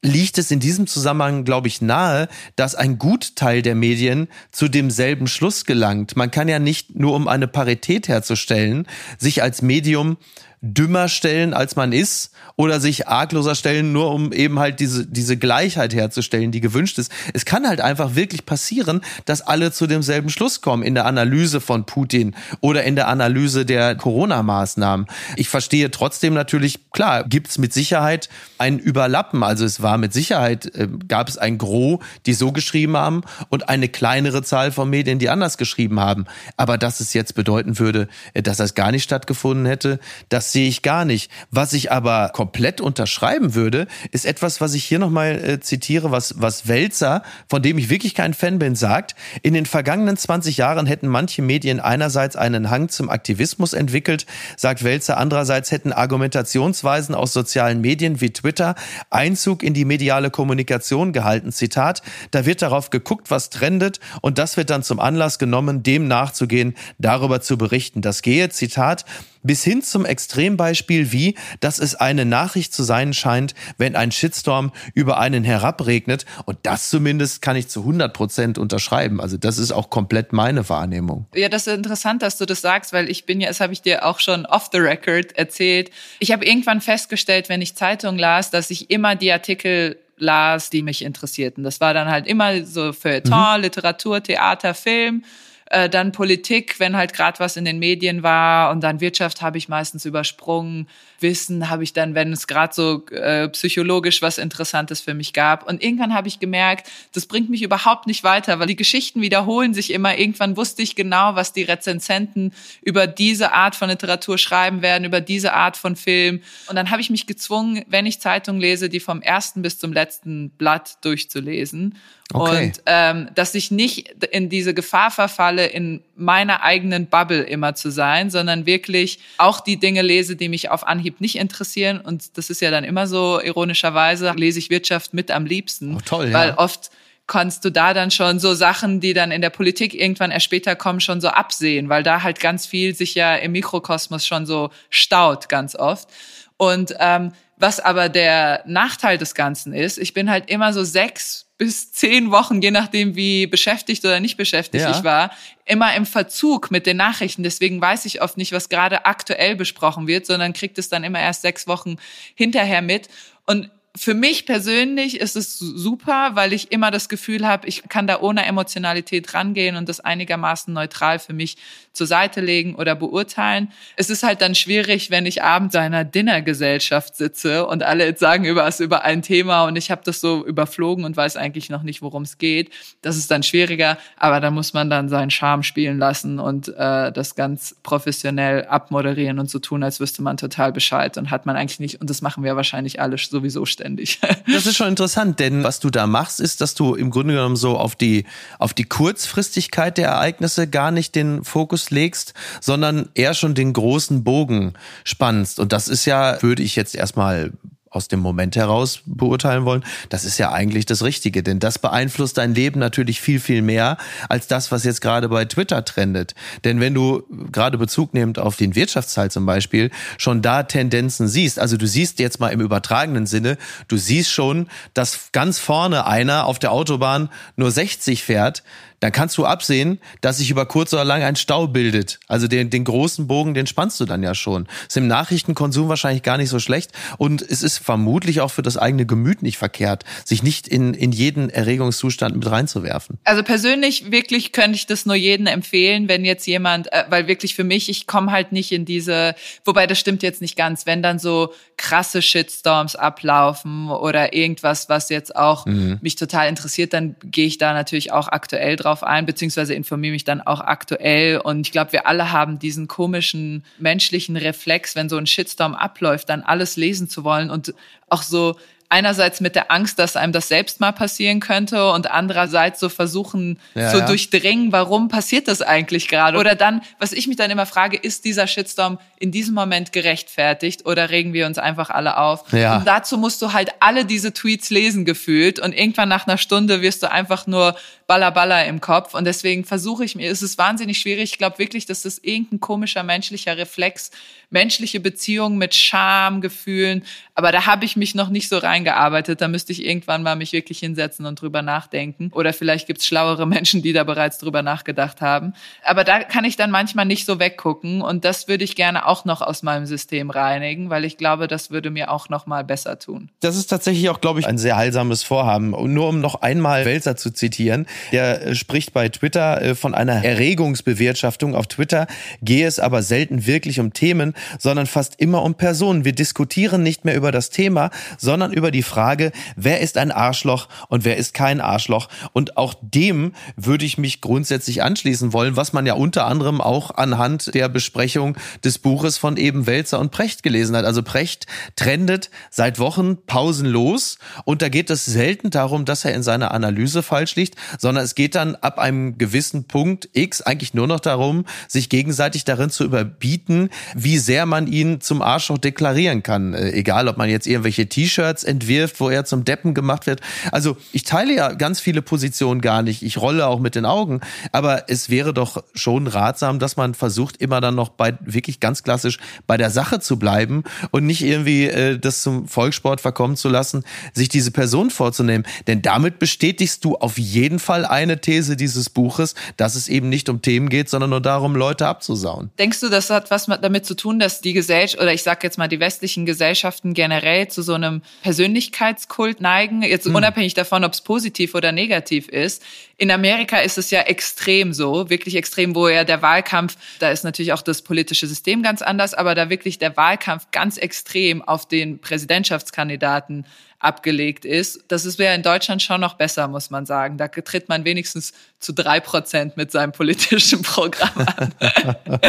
liegt 0.00 0.38
es 0.38 0.52
in 0.52 0.60
diesem 0.60 0.86
Zusammenhang, 0.86 1.44
glaube 1.44 1.66
ich, 1.66 1.82
nahe, 1.82 2.28
dass 2.54 2.76
ein 2.76 2.98
Gutteil 2.98 3.62
der 3.62 3.74
Medien 3.74 4.28
zu 4.52 4.68
demselben 4.68 5.26
Schluss 5.26 5.64
gelangt. 5.64 6.16
Man 6.16 6.30
kann 6.30 6.46
ja 6.46 6.60
nicht 6.60 6.94
nur, 6.94 7.14
um 7.14 7.26
eine 7.26 7.48
Parität 7.48 8.06
herzustellen, 8.06 8.86
sich 9.18 9.42
als 9.42 9.60
Medium 9.60 10.16
dümmer 10.60 11.08
stellen, 11.08 11.54
als 11.54 11.76
man 11.76 11.92
ist, 11.92 12.32
oder 12.56 12.80
sich 12.80 13.06
argloser 13.06 13.54
stellen, 13.54 13.92
nur 13.92 14.12
um 14.12 14.32
eben 14.32 14.58
halt 14.58 14.80
diese, 14.80 15.06
diese 15.06 15.36
Gleichheit 15.36 15.94
herzustellen, 15.94 16.50
die 16.50 16.60
gewünscht 16.60 16.98
ist. 16.98 17.12
Es 17.32 17.44
kann 17.44 17.68
halt 17.68 17.80
einfach 17.80 18.16
wirklich 18.16 18.46
passieren, 18.46 19.00
dass 19.26 19.42
alle 19.42 19.70
zu 19.70 19.86
demselben 19.86 20.28
Schluss 20.28 20.60
kommen 20.60 20.82
in 20.82 20.96
der 20.96 21.06
Analyse 21.06 21.60
von 21.60 21.86
Putin 21.86 22.34
oder 22.60 22.82
in 22.82 22.96
der 22.96 23.06
Analyse 23.06 23.64
der 23.64 23.94
Corona-Maßnahmen. 23.94 25.06
Ich 25.36 25.48
verstehe 25.48 25.92
trotzdem 25.92 26.34
natürlich, 26.34 26.90
klar, 26.90 27.22
gibt's 27.22 27.58
mit 27.58 27.72
Sicherheit 27.72 28.28
ein 28.58 28.80
Überlappen. 28.80 29.44
Also 29.44 29.64
es 29.64 29.80
war 29.80 29.96
mit 29.96 30.12
Sicherheit, 30.12 30.66
äh, 30.74 30.88
gab 31.06 31.28
es 31.28 31.38
ein 31.38 31.58
Gros, 31.58 32.00
die 32.26 32.34
so 32.34 32.50
geschrieben 32.50 32.96
haben 32.96 33.22
und 33.50 33.68
eine 33.68 33.88
kleinere 33.88 34.42
Zahl 34.42 34.72
von 34.72 34.90
Medien, 34.90 35.20
die 35.20 35.30
anders 35.30 35.58
geschrieben 35.58 36.00
haben. 36.00 36.24
Aber 36.56 36.76
dass 36.76 36.98
es 36.98 37.14
jetzt 37.14 37.36
bedeuten 37.36 37.78
würde, 37.78 38.08
äh, 38.34 38.42
dass 38.42 38.56
das 38.56 38.74
gar 38.74 38.90
nicht 38.90 39.04
stattgefunden 39.04 39.64
hätte, 39.64 40.00
das 40.48 40.54
sehe 40.54 40.68
ich 40.68 40.80
gar 40.80 41.04
nicht. 41.04 41.30
Was 41.50 41.74
ich 41.74 41.92
aber 41.92 42.30
komplett 42.30 42.80
unterschreiben 42.80 43.54
würde, 43.54 43.86
ist 44.12 44.24
etwas, 44.24 44.62
was 44.62 44.72
ich 44.72 44.82
hier 44.82 44.98
nochmal 44.98 45.32
äh, 45.44 45.60
zitiere, 45.60 46.10
was, 46.10 46.40
was 46.40 46.68
Welzer, 46.68 47.22
von 47.50 47.60
dem 47.60 47.76
ich 47.76 47.90
wirklich 47.90 48.14
kein 48.14 48.32
Fan 48.32 48.58
bin, 48.58 48.74
sagt. 48.74 49.14
In 49.42 49.52
den 49.52 49.66
vergangenen 49.66 50.16
20 50.16 50.56
Jahren 50.56 50.86
hätten 50.86 51.06
manche 51.06 51.42
Medien 51.42 51.80
einerseits 51.80 52.34
einen 52.34 52.70
Hang 52.70 52.88
zum 52.88 53.10
Aktivismus 53.10 53.74
entwickelt, 53.74 54.24
sagt 54.56 54.84
Welzer, 54.84 55.18
andererseits 55.18 55.70
hätten 55.70 55.92
Argumentationsweisen 55.92 57.14
aus 57.14 57.34
sozialen 57.34 57.82
Medien 57.82 58.22
wie 58.22 58.30
Twitter 58.30 58.74
Einzug 59.10 59.62
in 59.62 59.74
die 59.74 59.84
mediale 59.84 60.30
Kommunikation 60.30 61.12
gehalten. 61.12 61.52
Zitat, 61.52 62.00
da 62.30 62.46
wird 62.46 62.62
darauf 62.62 62.88
geguckt, 62.88 63.30
was 63.30 63.50
trendet 63.50 64.00
und 64.22 64.38
das 64.38 64.56
wird 64.56 64.70
dann 64.70 64.82
zum 64.82 64.98
Anlass 64.98 65.38
genommen, 65.38 65.82
dem 65.82 66.08
nachzugehen, 66.08 66.74
darüber 66.98 67.42
zu 67.42 67.58
berichten. 67.58 68.00
Das 68.00 68.22
gehe, 68.22 68.48
Zitat, 68.48 69.04
bis 69.42 69.64
hin 69.64 69.82
zum 69.82 70.04
Extrembeispiel 70.04 71.12
wie, 71.12 71.34
dass 71.60 71.78
es 71.78 71.94
eine 71.94 72.24
Nachricht 72.24 72.72
zu 72.72 72.82
sein 72.82 73.14
scheint, 73.14 73.54
wenn 73.76 73.96
ein 73.96 74.12
Shitstorm 74.12 74.72
über 74.94 75.18
einen 75.18 75.44
herabregnet. 75.44 76.24
Und 76.44 76.58
das 76.62 76.90
zumindest 76.90 77.42
kann 77.42 77.56
ich 77.56 77.68
zu 77.68 77.80
100 77.80 78.12
Prozent 78.12 78.58
unterschreiben. 78.58 79.20
Also 79.20 79.36
das 79.36 79.58
ist 79.58 79.72
auch 79.72 79.90
komplett 79.90 80.32
meine 80.32 80.68
Wahrnehmung. 80.68 81.26
Ja, 81.34 81.48
das 81.48 81.66
ist 81.66 81.74
interessant, 81.74 82.22
dass 82.22 82.38
du 82.38 82.46
das 82.46 82.60
sagst, 82.60 82.92
weil 82.92 83.08
ich 83.08 83.26
bin 83.26 83.40
ja, 83.40 83.48
das 83.48 83.60
habe 83.60 83.72
ich 83.72 83.82
dir 83.82 84.04
auch 84.04 84.20
schon 84.20 84.46
off 84.46 84.68
the 84.72 84.78
record 84.78 85.36
erzählt. 85.36 85.90
Ich 86.18 86.32
habe 86.32 86.44
irgendwann 86.44 86.80
festgestellt, 86.80 87.48
wenn 87.48 87.62
ich 87.62 87.74
Zeitung 87.74 88.18
las, 88.18 88.50
dass 88.50 88.70
ich 88.70 88.90
immer 88.90 89.16
die 89.16 89.32
Artikel 89.32 89.98
las, 90.16 90.70
die 90.70 90.82
mich 90.82 91.02
interessierten. 91.02 91.64
Das 91.64 91.80
war 91.80 91.94
dann 91.94 92.08
halt 92.08 92.26
immer 92.26 92.64
so 92.64 92.92
Feuilleton, 92.92 93.56
mhm. 93.56 93.62
Literatur, 93.62 94.22
Theater, 94.22 94.74
Film 94.74 95.22
äh, 95.70 95.88
dann 95.88 96.12
Politik, 96.12 96.78
wenn 96.80 96.96
halt 96.96 97.12
gerade 97.12 97.38
was 97.40 97.56
in 97.56 97.64
den 97.64 97.78
Medien 97.78 98.22
war 98.22 98.70
und 98.70 98.80
dann 98.82 99.00
Wirtschaft 99.00 99.42
habe 99.42 99.58
ich 99.58 99.68
meistens 99.68 100.04
übersprungen. 100.04 100.88
Wissen 101.20 101.68
habe 101.68 101.84
ich 101.84 101.92
dann, 101.92 102.14
wenn 102.14 102.32
es 102.32 102.46
gerade 102.46 102.74
so 102.74 103.04
äh, 103.06 103.48
psychologisch 103.48 104.22
was 104.22 104.38
Interessantes 104.38 105.00
für 105.00 105.14
mich 105.14 105.32
gab. 105.32 105.66
Und 105.68 105.82
irgendwann 105.82 106.14
habe 106.14 106.28
ich 106.28 106.40
gemerkt, 106.40 106.88
das 107.12 107.26
bringt 107.26 107.50
mich 107.50 107.62
überhaupt 107.62 108.06
nicht 108.06 108.24
weiter, 108.24 108.58
weil 108.58 108.66
die 108.66 108.76
Geschichten 108.76 109.20
wiederholen 109.20 109.74
sich 109.74 109.92
immer. 109.92 110.18
Irgendwann 110.18 110.56
wusste 110.56 110.82
ich 110.82 110.96
genau, 110.96 111.34
was 111.34 111.52
die 111.52 111.62
Rezensenten 111.62 112.52
über 112.82 113.06
diese 113.06 113.52
Art 113.52 113.74
von 113.74 113.88
Literatur 113.88 114.38
schreiben 114.38 114.82
werden, 114.82 115.04
über 115.04 115.20
diese 115.20 115.52
Art 115.52 115.76
von 115.76 115.96
Film. 115.96 116.40
Und 116.68 116.76
dann 116.76 116.90
habe 116.90 117.00
ich 117.00 117.10
mich 117.10 117.26
gezwungen, 117.26 117.84
wenn 117.88 118.06
ich 118.06 118.20
Zeitung 118.20 118.60
lese, 118.60 118.88
die 118.88 119.00
vom 119.00 119.22
ersten 119.22 119.62
bis 119.62 119.78
zum 119.78 119.92
letzten 119.92 120.50
Blatt 120.50 120.98
durchzulesen. 121.04 121.96
Okay. 122.32 122.66
Und 122.66 122.82
ähm, 122.84 123.28
dass 123.34 123.54
ich 123.54 123.70
nicht 123.70 124.24
in 124.32 124.50
diese 124.50 124.74
Gefahr 124.74 125.10
verfalle, 125.10 125.66
in 125.66 126.02
meiner 126.14 126.62
eigenen 126.62 127.06
Bubble 127.06 127.42
immer 127.42 127.74
zu 127.74 127.90
sein, 127.90 128.28
sondern 128.28 128.66
wirklich 128.66 129.20
auch 129.38 129.60
die 129.60 129.78
Dinge 129.78 130.02
lese, 130.02 130.36
die 130.36 130.50
mich 130.50 130.68
auf 130.68 130.86
Anhieb 130.86 131.07
nicht 131.18 131.36
interessieren. 131.36 132.00
Und 132.00 132.36
das 132.36 132.50
ist 132.50 132.60
ja 132.60 132.70
dann 132.70 132.84
immer 132.84 133.06
so, 133.06 133.40
ironischerweise 133.40 134.32
lese 134.36 134.58
ich 134.58 134.70
Wirtschaft 134.70 135.14
mit 135.14 135.30
am 135.30 135.46
liebsten. 135.46 135.96
Oh, 135.96 136.00
toll, 136.04 136.28
ja. 136.28 136.34
Weil 136.34 136.54
oft 136.54 136.90
kannst 137.26 137.64
du 137.64 137.70
da 137.70 137.94
dann 137.94 138.10
schon 138.10 138.40
so 138.40 138.54
Sachen, 138.54 139.00
die 139.00 139.12
dann 139.12 139.30
in 139.30 139.42
der 139.42 139.50
Politik 139.50 139.94
irgendwann 139.94 140.30
erst 140.30 140.46
später 140.46 140.74
kommen, 140.74 141.00
schon 141.00 141.20
so 141.20 141.28
absehen, 141.28 141.88
weil 141.88 142.02
da 142.02 142.22
halt 142.22 142.40
ganz 142.40 142.66
viel 142.66 142.94
sich 142.94 143.14
ja 143.14 143.36
im 143.36 143.52
Mikrokosmos 143.52 144.26
schon 144.26 144.46
so 144.46 144.70
staut, 144.90 145.48
ganz 145.48 145.76
oft. 145.76 146.08
Und 146.56 146.94
ähm, 146.98 147.32
was 147.56 147.80
aber 147.80 148.08
der 148.08 148.62
Nachteil 148.66 149.18
des 149.18 149.34
Ganzen 149.34 149.72
ist, 149.72 149.98
ich 149.98 150.14
bin 150.14 150.30
halt 150.30 150.48
immer 150.48 150.72
so 150.72 150.84
sechs 150.84 151.47
bis 151.58 151.92
zehn 151.92 152.30
Wochen, 152.30 152.62
je 152.62 152.70
nachdem 152.70 153.16
wie 153.16 153.48
beschäftigt 153.48 154.04
oder 154.04 154.20
nicht 154.20 154.36
beschäftigt 154.36 154.84
ja. 154.84 154.96
ich 154.96 155.02
war, 155.02 155.32
immer 155.64 155.94
im 155.96 156.06
Verzug 156.06 156.70
mit 156.70 156.86
den 156.86 156.96
Nachrichten. 156.96 157.42
Deswegen 157.42 157.80
weiß 157.80 158.04
ich 158.06 158.22
oft 158.22 158.36
nicht, 158.36 158.52
was 158.52 158.68
gerade 158.68 159.04
aktuell 159.04 159.56
besprochen 159.56 160.06
wird, 160.06 160.24
sondern 160.24 160.52
kriegt 160.52 160.78
es 160.78 160.88
dann 160.88 161.02
immer 161.02 161.20
erst 161.20 161.42
sechs 161.42 161.66
Wochen 161.66 161.96
hinterher 162.36 162.80
mit. 162.80 163.08
Und 163.44 163.70
für 163.96 164.14
mich 164.14 164.46
persönlich 164.46 165.20
ist 165.20 165.34
es 165.34 165.58
super, 165.58 166.30
weil 166.34 166.52
ich 166.52 166.70
immer 166.70 166.90
das 166.90 167.08
Gefühl 167.08 167.46
habe, 167.46 167.66
ich 167.66 167.82
kann 167.88 168.06
da 168.06 168.20
ohne 168.20 168.44
Emotionalität 168.44 169.34
rangehen 169.34 169.76
und 169.76 169.88
das 169.88 170.00
einigermaßen 170.00 170.72
neutral 170.72 171.18
für 171.18 171.32
mich 171.32 171.56
zur 171.92 172.06
Seite 172.06 172.40
legen 172.40 172.76
oder 172.76 172.94
beurteilen. 172.94 173.72
Es 173.96 174.08
ist 174.08 174.22
halt 174.22 174.40
dann 174.40 174.54
schwierig, 174.54 175.10
wenn 175.10 175.26
ich 175.26 175.42
abends 175.42 175.74
in 175.74 175.80
einer 175.80 176.04
Dinnergesellschaft 176.04 177.16
sitze 177.16 177.66
und 177.66 177.82
alle 177.82 178.04
jetzt 178.04 178.20
sagen 178.20 178.44
über 178.44 178.64
was 178.64 178.80
über 178.80 179.04
ein 179.04 179.22
Thema 179.22 179.64
und 179.64 179.76
ich 179.76 179.90
habe 179.90 180.02
das 180.04 180.20
so 180.20 180.46
überflogen 180.46 181.04
und 181.04 181.16
weiß 181.16 181.36
eigentlich 181.36 181.70
noch 181.70 181.82
nicht, 181.82 182.00
worum 182.02 182.22
es 182.22 182.38
geht. 182.38 182.70
Das 183.02 183.16
ist 183.16 183.30
dann 183.30 183.42
schwieriger, 183.42 183.98
aber 184.16 184.40
da 184.40 184.50
muss 184.50 184.74
man 184.74 184.90
dann 184.90 185.08
seinen 185.08 185.30
Charme 185.30 185.62
spielen 185.62 185.98
lassen 185.98 186.38
und 186.38 186.68
äh, 186.68 187.10
das 187.10 187.34
ganz 187.34 187.74
professionell 187.82 188.66
abmoderieren 188.66 189.38
und 189.38 189.50
so 189.50 189.58
tun, 189.58 189.82
als 189.82 189.98
wüsste 189.98 190.22
man 190.22 190.36
total 190.36 190.72
Bescheid 190.72 191.16
und 191.18 191.30
hat 191.30 191.46
man 191.46 191.56
eigentlich 191.56 191.80
nicht. 191.80 192.00
Und 192.00 192.10
das 192.10 192.22
machen 192.22 192.44
wir 192.44 192.54
wahrscheinlich 192.54 193.00
alle 193.00 193.18
sowieso 193.18 193.66
ständig. 193.78 194.20
Das 194.50 194.66
ist 194.66 194.76
schon 194.76 194.88
interessant, 194.88 195.40
denn 195.40 195.62
was 195.62 195.78
du 195.78 195.90
da 195.90 196.06
machst, 196.06 196.40
ist, 196.40 196.60
dass 196.60 196.74
du 196.74 196.94
im 196.94 197.10
Grunde 197.10 197.34
genommen 197.34 197.56
so 197.56 197.76
auf 197.76 197.94
die 197.94 198.24
auf 198.58 198.72
die 198.72 198.84
Kurzfristigkeit 198.84 199.98
der 199.98 200.08
Ereignisse 200.08 200.66
gar 200.66 200.90
nicht 200.90 201.14
den 201.14 201.44
Fokus 201.44 201.90
legst, 201.90 202.34
sondern 202.60 203.08
eher 203.14 203.34
schon 203.34 203.54
den 203.54 203.72
großen 203.72 204.24
Bogen 204.24 204.72
spannst. 205.04 205.60
Und 205.60 205.72
das 205.72 205.88
ist 205.88 206.06
ja, 206.06 206.42
würde 206.42 206.62
ich 206.62 206.76
jetzt 206.76 206.94
erstmal 206.94 207.52
aus 207.90 208.08
dem 208.08 208.20
Moment 208.20 208.56
heraus 208.56 209.00
beurteilen 209.06 209.64
wollen, 209.64 209.84
das 210.08 210.24
ist 210.24 210.38
ja 210.38 210.52
eigentlich 210.52 210.86
das 210.86 211.02
Richtige, 211.02 211.42
denn 211.42 211.58
das 211.58 211.78
beeinflusst 211.78 212.38
dein 212.38 212.54
Leben 212.54 212.80
natürlich 212.80 213.20
viel, 213.20 213.40
viel 213.40 213.62
mehr 213.62 213.96
als 214.28 214.46
das, 214.46 214.70
was 214.72 214.84
jetzt 214.84 215.00
gerade 215.00 215.28
bei 215.28 215.44
Twitter 215.44 215.84
trendet. 215.84 216.34
Denn 216.64 216.80
wenn 216.80 216.94
du 216.94 217.22
gerade 217.52 217.78
Bezug 217.78 218.14
nehmend 218.14 218.38
auf 218.38 218.56
den 218.56 218.74
Wirtschaftsteil 218.74 219.30
zum 219.30 219.46
Beispiel 219.46 219.90
schon 220.16 220.42
da 220.42 220.62
Tendenzen 220.62 221.28
siehst, 221.28 221.58
also 221.58 221.76
du 221.76 221.86
siehst 221.86 222.18
jetzt 222.18 222.40
mal 222.40 222.50
im 222.50 222.60
übertragenen 222.60 223.26
Sinne, 223.26 223.58
du 223.88 223.96
siehst 223.96 224.30
schon, 224.30 224.68
dass 224.94 225.30
ganz 225.32 225.58
vorne 225.58 226.06
einer 226.06 226.46
auf 226.46 226.58
der 226.58 226.72
Autobahn 226.72 227.30
nur 227.56 227.70
60 227.70 228.22
fährt, 228.22 228.62
dann 229.00 229.12
kannst 229.12 229.38
du 229.38 229.46
absehen, 229.46 230.00
dass 230.20 230.38
sich 230.38 230.50
über 230.50 230.66
kurz 230.66 230.92
oder 230.92 231.04
lang 231.04 231.22
ein 231.22 231.36
Stau 231.36 231.68
bildet. 231.68 232.18
Also 232.26 232.48
den, 232.48 232.70
den 232.70 232.84
großen 232.84 233.26
Bogen, 233.28 233.54
den 233.54 233.66
spannst 233.66 234.00
du 234.00 234.04
dann 234.04 234.22
ja 234.22 234.34
schon. 234.34 234.66
Ist 234.88 234.96
im 234.96 235.06
Nachrichtenkonsum 235.06 235.88
wahrscheinlich 235.88 236.22
gar 236.22 236.36
nicht 236.36 236.48
so 236.48 236.58
schlecht 236.58 236.90
und 237.16 237.42
es 237.42 237.62
ist 237.62 237.77
vermutlich 237.78 238.40
auch 238.40 238.50
für 238.50 238.62
das 238.62 238.76
eigene 238.76 239.06
Gemüt 239.06 239.42
nicht 239.42 239.58
verkehrt, 239.58 240.04
sich 240.24 240.42
nicht 240.42 240.68
in, 240.68 240.94
in 240.94 241.12
jeden 241.12 241.48
Erregungszustand 241.48 242.36
mit 242.36 242.50
reinzuwerfen. 242.50 243.18
Also 243.24 243.42
persönlich 243.42 244.10
wirklich 244.10 244.52
könnte 244.52 244.76
ich 244.76 244.86
das 244.86 245.06
nur 245.06 245.16
jedem 245.16 245.46
empfehlen, 245.46 246.08
wenn 246.08 246.24
jetzt 246.24 246.46
jemand, 246.46 246.92
äh, 246.92 247.04
weil 247.08 247.28
wirklich 247.28 247.54
für 247.54 247.64
mich, 247.64 247.88
ich 247.88 248.06
komme 248.06 248.32
halt 248.32 248.52
nicht 248.52 248.72
in 248.72 248.84
diese, 248.84 249.34
wobei 249.64 249.86
das 249.86 249.98
stimmt 249.98 250.22
jetzt 250.22 250.42
nicht 250.42 250.56
ganz, 250.56 250.86
wenn 250.86 251.02
dann 251.02 251.18
so 251.18 251.52
krasse 251.76 252.20
Shitstorms 252.20 252.96
ablaufen 252.96 253.88
oder 253.90 254.34
irgendwas, 254.34 254.88
was 254.88 255.08
jetzt 255.08 255.34
auch 255.36 255.66
mhm. 255.66 255.98
mich 256.02 256.16
total 256.16 256.48
interessiert, 256.48 256.92
dann 256.92 257.14
gehe 257.24 257.46
ich 257.46 257.58
da 257.58 257.72
natürlich 257.72 258.12
auch 258.12 258.28
aktuell 258.28 258.76
drauf 258.76 258.88
drauf 258.88 259.02
ein, 259.02 259.26
beziehungsweise 259.26 259.74
informiere 259.74 260.12
mich 260.12 260.24
dann 260.24 260.40
auch 260.40 260.60
aktuell. 260.60 261.38
Und 261.38 261.66
ich 261.66 261.72
glaube, 261.72 261.92
wir 261.92 262.06
alle 262.06 262.32
haben 262.32 262.58
diesen 262.58 262.88
komischen 262.88 263.64
menschlichen 263.78 264.36
Reflex, 264.36 264.96
wenn 264.96 265.08
so 265.08 265.16
ein 265.16 265.26
Shitstorm 265.26 265.74
abläuft, 265.74 266.28
dann 266.28 266.42
alles 266.42 266.76
lesen 266.76 267.08
zu 267.08 267.24
wollen 267.24 267.50
und 267.50 267.67
auch 268.08 268.22
so 268.22 268.56
einerseits 268.90 269.40
mit 269.40 269.54
der 269.54 269.70
Angst, 269.70 269.98
dass 269.98 270.16
einem 270.16 270.32
das 270.32 270.48
selbst 270.48 270.80
mal 270.80 270.92
passieren 270.92 271.40
könnte 271.40 271.90
und 271.92 272.10
andererseits 272.10 272.80
so 272.80 272.88
versuchen 272.88 273.58
ja, 273.74 273.90
zu 273.90 273.98
ja. 273.98 274.06
durchdringen, 274.06 274.72
warum 274.72 275.08
passiert 275.08 275.48
das 275.48 275.60
eigentlich 275.60 276.08
gerade? 276.08 276.38
Oder 276.38 276.54
dann, 276.54 276.80
was 276.98 277.12
ich 277.12 277.26
mich 277.26 277.36
dann 277.36 277.50
immer 277.50 277.66
frage, 277.66 277.96
ist 277.98 278.24
dieser 278.24 278.46
Shitstorm 278.46 278.98
in 279.18 279.30
diesem 279.30 279.54
Moment 279.54 279.92
gerechtfertigt 279.92 280.86
oder 280.86 281.10
regen 281.10 281.32
wir 281.32 281.46
uns 281.46 281.58
einfach 281.58 281.90
alle 281.90 282.16
auf? 282.16 282.50
Ja. 282.52 282.78
Und 282.78 282.86
dazu 282.86 283.18
musst 283.18 283.42
du 283.42 283.52
halt 283.52 283.70
alle 283.80 284.04
diese 284.04 284.32
Tweets 284.32 284.70
lesen 284.70 285.04
gefühlt 285.04 285.60
und 285.60 285.72
irgendwann 285.72 286.08
nach 286.08 286.26
einer 286.26 286.38
Stunde 286.38 286.80
wirst 286.80 287.02
du 287.02 287.10
einfach 287.10 287.46
nur 287.46 287.76
baller 288.08 288.30
baller 288.30 288.64
im 288.64 288.80
Kopf 288.80 289.14
und 289.14 289.26
deswegen 289.26 289.64
versuche 289.64 290.02
ich 290.02 290.16
mir, 290.16 290.30
es 290.30 290.42
ist 290.42 290.56
wahnsinnig 290.56 290.98
schwierig. 290.98 291.32
Ich 291.32 291.38
glaube 291.38 291.58
wirklich, 291.58 291.84
dass 291.84 292.02
das 292.02 292.18
irgendein 292.18 292.58
komischer 292.58 293.02
menschlicher 293.02 293.56
Reflex 293.58 294.10
menschliche 294.50 295.00
Beziehungen 295.00 295.58
mit 295.58 295.74
Scham, 295.74 296.40
Gefühlen. 296.40 297.04
Aber 297.34 297.52
da 297.52 297.66
habe 297.66 297.84
ich 297.84 297.96
mich 297.96 298.14
noch 298.14 298.30
nicht 298.30 298.48
so 298.48 298.58
reingearbeitet. 298.58 299.40
Da 299.40 299.48
müsste 299.48 299.72
ich 299.72 299.84
irgendwann 299.84 300.22
mal 300.22 300.36
mich 300.36 300.52
wirklich 300.52 300.78
hinsetzen 300.78 301.26
und 301.26 301.40
drüber 301.40 301.62
nachdenken. 301.62 302.30
Oder 302.32 302.52
vielleicht 302.52 302.86
gibt's 302.86 303.06
schlauere 303.06 303.46
Menschen, 303.46 303.82
die 303.82 303.92
da 303.92 304.04
bereits 304.04 304.38
drüber 304.38 304.62
nachgedacht 304.62 305.20
haben. 305.20 305.52
Aber 305.84 306.04
da 306.04 306.24
kann 306.24 306.44
ich 306.44 306.56
dann 306.56 306.70
manchmal 306.70 307.04
nicht 307.04 307.26
so 307.26 307.38
weggucken. 307.38 308.00
Und 308.00 308.24
das 308.24 308.48
würde 308.48 308.64
ich 308.64 308.74
gerne 308.74 309.06
auch 309.06 309.24
noch 309.24 309.42
aus 309.42 309.62
meinem 309.62 309.86
System 309.86 310.30
reinigen, 310.30 310.90
weil 310.90 311.04
ich 311.04 311.16
glaube, 311.16 311.46
das 311.46 311.70
würde 311.70 311.90
mir 311.90 312.10
auch 312.10 312.28
noch 312.28 312.46
mal 312.46 312.64
besser 312.64 312.98
tun. 312.98 313.30
Das 313.40 313.56
ist 313.56 313.66
tatsächlich 313.66 314.08
auch, 314.08 314.20
glaube 314.20 314.40
ich, 314.40 314.46
ein 314.46 314.58
sehr 314.58 314.76
heilsames 314.76 315.22
Vorhaben. 315.22 315.74
Und 315.74 315.92
nur 315.92 316.08
um 316.08 316.20
noch 316.20 316.36
einmal 316.40 316.84
Welser 316.84 317.16
zu 317.16 317.30
zitieren, 317.30 317.86
der 318.12 318.46
äh, 318.46 318.54
spricht 318.54 318.92
bei 318.92 319.08
Twitter 319.08 319.62
äh, 319.62 319.74
von 319.74 319.94
einer 319.94 320.24
Erregungsbewirtschaftung. 320.24 321.54
Auf 321.54 321.66
Twitter 321.66 322.06
gehe 322.42 322.66
es 322.66 322.78
aber 322.78 323.02
selten 323.02 323.46
wirklich 323.46 323.80
um 323.80 323.92
Themen, 323.92 324.34
sondern 324.58 324.86
fast 324.86 325.20
immer 325.20 325.42
um 325.42 325.54
Personen. 325.54 326.04
Wir 326.04 326.12
diskutieren 326.12 326.82
nicht 326.82 327.04
mehr 327.04 327.16
über 327.16 327.32
das 327.32 327.50
Thema, 327.50 327.90
sondern 328.16 328.52
über 328.52 328.70
die 328.70 328.82
Frage, 328.82 329.32
wer 329.56 329.80
ist 329.80 329.98
ein 329.98 330.10
Arschloch 330.10 330.68
und 330.88 331.04
wer 331.04 331.16
ist 331.16 331.34
kein 331.34 331.60
Arschloch. 331.60 332.08
Und 332.32 332.56
auch 332.56 332.74
dem 332.80 333.32
würde 333.56 333.84
ich 333.84 333.98
mich 333.98 334.20
grundsätzlich 334.20 334.82
anschließen 334.82 335.32
wollen, 335.32 335.56
was 335.56 335.72
man 335.72 335.86
ja 335.86 335.94
unter 335.94 336.26
anderem 336.26 336.60
auch 336.60 336.92
anhand 336.96 337.54
der 337.54 337.68
Besprechung 337.68 338.36
des 338.64 338.78
Buches 338.78 339.18
von 339.18 339.36
eben 339.36 339.66
Welzer 339.66 339.98
und 339.98 340.10
Precht 340.10 340.42
gelesen 340.42 340.76
hat. 340.76 340.84
Also 340.84 341.02
Precht 341.02 341.46
trendet 341.76 342.30
seit 342.50 342.78
Wochen 342.78 343.18
pausenlos 343.26 344.18
und 344.44 344.62
da 344.62 344.68
geht 344.68 344.90
es 344.90 345.04
selten 345.04 345.50
darum, 345.50 345.84
dass 345.84 346.04
er 346.04 346.14
in 346.14 346.22
seiner 346.22 346.52
Analyse 346.52 347.02
falsch 347.02 347.36
liegt, 347.36 347.56
sondern 347.78 347.87
sondern 347.88 348.04
es 348.04 348.14
geht 348.14 348.34
dann 348.34 348.54
ab 348.56 348.78
einem 348.78 349.16
gewissen 349.16 349.64
Punkt 349.64 350.10
X 350.12 350.42
eigentlich 350.42 350.74
nur 350.74 350.86
noch 350.86 351.00
darum, 351.00 351.46
sich 351.68 351.88
gegenseitig 351.88 352.44
darin 352.44 352.68
zu 352.68 352.84
überbieten, 352.84 353.70
wie 353.94 354.18
sehr 354.18 354.44
man 354.44 354.66
ihn 354.66 355.00
zum 355.00 355.22
Arschloch 355.22 355.56
deklarieren 355.56 356.22
kann. 356.22 356.52
Äh, 356.52 356.72
egal, 356.72 357.08
ob 357.08 357.16
man 357.16 357.30
jetzt 357.30 357.46
irgendwelche 357.46 357.88
T-Shirts 357.88 358.44
entwirft, 358.44 359.00
wo 359.00 359.08
er 359.08 359.24
zum 359.24 359.46
Deppen 359.46 359.72
gemacht 359.72 360.06
wird. 360.06 360.20
Also 360.52 360.76
ich 360.92 361.04
teile 361.04 361.34
ja 361.34 361.54
ganz 361.54 361.80
viele 361.80 362.02
Positionen 362.02 362.60
gar 362.60 362.82
nicht. 362.82 363.02
Ich 363.02 363.16
rolle 363.16 363.46
auch 363.46 363.58
mit 363.58 363.74
den 363.74 363.86
Augen. 363.86 364.20
Aber 364.52 364.90
es 364.90 365.08
wäre 365.08 365.32
doch 365.32 365.64
schon 365.74 366.08
ratsam, 366.08 366.58
dass 366.58 366.76
man 366.76 366.92
versucht, 366.92 367.38
immer 367.38 367.62
dann 367.62 367.74
noch 367.74 367.88
bei 367.88 368.18
wirklich 368.20 368.60
ganz 368.60 368.82
klassisch 368.82 369.16
bei 369.46 369.56
der 369.56 369.70
Sache 369.70 369.98
zu 369.98 370.18
bleiben 370.18 370.62
und 370.90 371.06
nicht 371.06 371.22
irgendwie 371.22 371.68
äh, 371.68 371.98
das 371.98 372.22
zum 372.22 372.48
Volkssport 372.48 373.00
verkommen 373.00 373.36
zu 373.36 373.48
lassen, 373.48 373.82
sich 374.12 374.28
diese 374.28 374.50
Person 374.50 374.90
vorzunehmen. 374.90 375.46
Denn 375.66 375.80
damit 375.80 376.18
bestätigst 376.18 376.84
du 376.84 376.94
auf 376.96 377.16
jeden 377.16 377.58
Fall 377.58 377.77
eine 377.84 378.20
These 378.20 378.56
dieses 378.56 378.90
Buches, 378.90 379.34
dass 379.56 379.74
es 379.74 379.88
eben 379.88 380.08
nicht 380.08 380.28
um 380.28 380.42
Themen 380.42 380.68
geht, 380.68 380.88
sondern 380.88 381.10
nur 381.10 381.20
darum, 381.20 381.54
Leute 381.54 381.86
abzusauen. 381.86 382.50
Denkst 382.58 382.80
du, 382.80 382.88
das 382.88 383.10
hat 383.10 383.30
was 383.30 383.46
damit 383.46 383.86
zu 383.86 383.94
tun, 383.94 384.18
dass 384.18 384.40
die 384.40 384.52
Gesellschaft 384.52 385.02
oder 385.02 385.12
ich 385.12 385.22
sage 385.22 385.40
jetzt 385.42 385.58
mal 385.58 385.68
die 385.68 385.80
westlichen 385.80 386.26
Gesellschaften 386.26 386.94
generell 386.94 387.48
zu 387.48 387.62
so 387.62 387.74
einem 387.74 388.02
Persönlichkeitskult 388.22 389.40
neigen, 389.40 389.82
jetzt 389.82 390.06
hm. 390.06 390.14
unabhängig 390.14 390.54
davon, 390.54 390.84
ob 390.84 390.92
es 390.92 391.00
positiv 391.00 391.54
oder 391.54 391.72
negativ 391.72 392.28
ist. 392.28 392.62
In 393.00 393.12
Amerika 393.12 393.58
ist 393.58 393.78
es 393.78 393.92
ja 393.92 394.00
extrem 394.00 394.72
so, 394.72 395.08
wirklich 395.08 395.36
extrem, 395.36 395.76
wo 395.76 395.88
ja 395.88 396.02
der 396.02 396.20
Wahlkampf, 396.20 396.76
da 396.98 397.10
ist 397.10 397.22
natürlich 397.22 397.52
auch 397.52 397.62
das 397.62 397.82
politische 397.82 398.26
System 398.26 398.60
ganz 398.60 398.82
anders, 398.82 399.14
aber 399.14 399.36
da 399.36 399.50
wirklich 399.50 399.78
der 399.78 399.96
Wahlkampf 399.96 400.48
ganz 400.50 400.78
extrem 400.78 401.40
auf 401.40 401.68
den 401.68 402.00
Präsidentschaftskandidaten 402.00 403.46
abgelegt 403.78 404.44
ist. 404.44 404.84
Das 404.88 405.04
ist 405.04 405.20
ja 405.20 405.32
in 405.32 405.44
Deutschland 405.44 405.80
schon 405.80 406.00
noch 406.00 406.14
besser, 406.14 406.48
muss 406.48 406.70
man 406.70 406.86
sagen. 406.86 407.16
Da 407.18 407.28
tritt 407.28 407.68
man 407.68 407.84
wenigstens 407.84 408.32
zu 408.60 408.72
drei 408.72 408.98
Prozent 408.98 409.56
mit 409.56 409.70
seinem 409.70 409.92
politischen 409.92 410.62
Programm 410.62 411.26
an. 411.36 411.54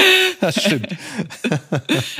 das 0.42 0.62
stimmt. 0.62 0.96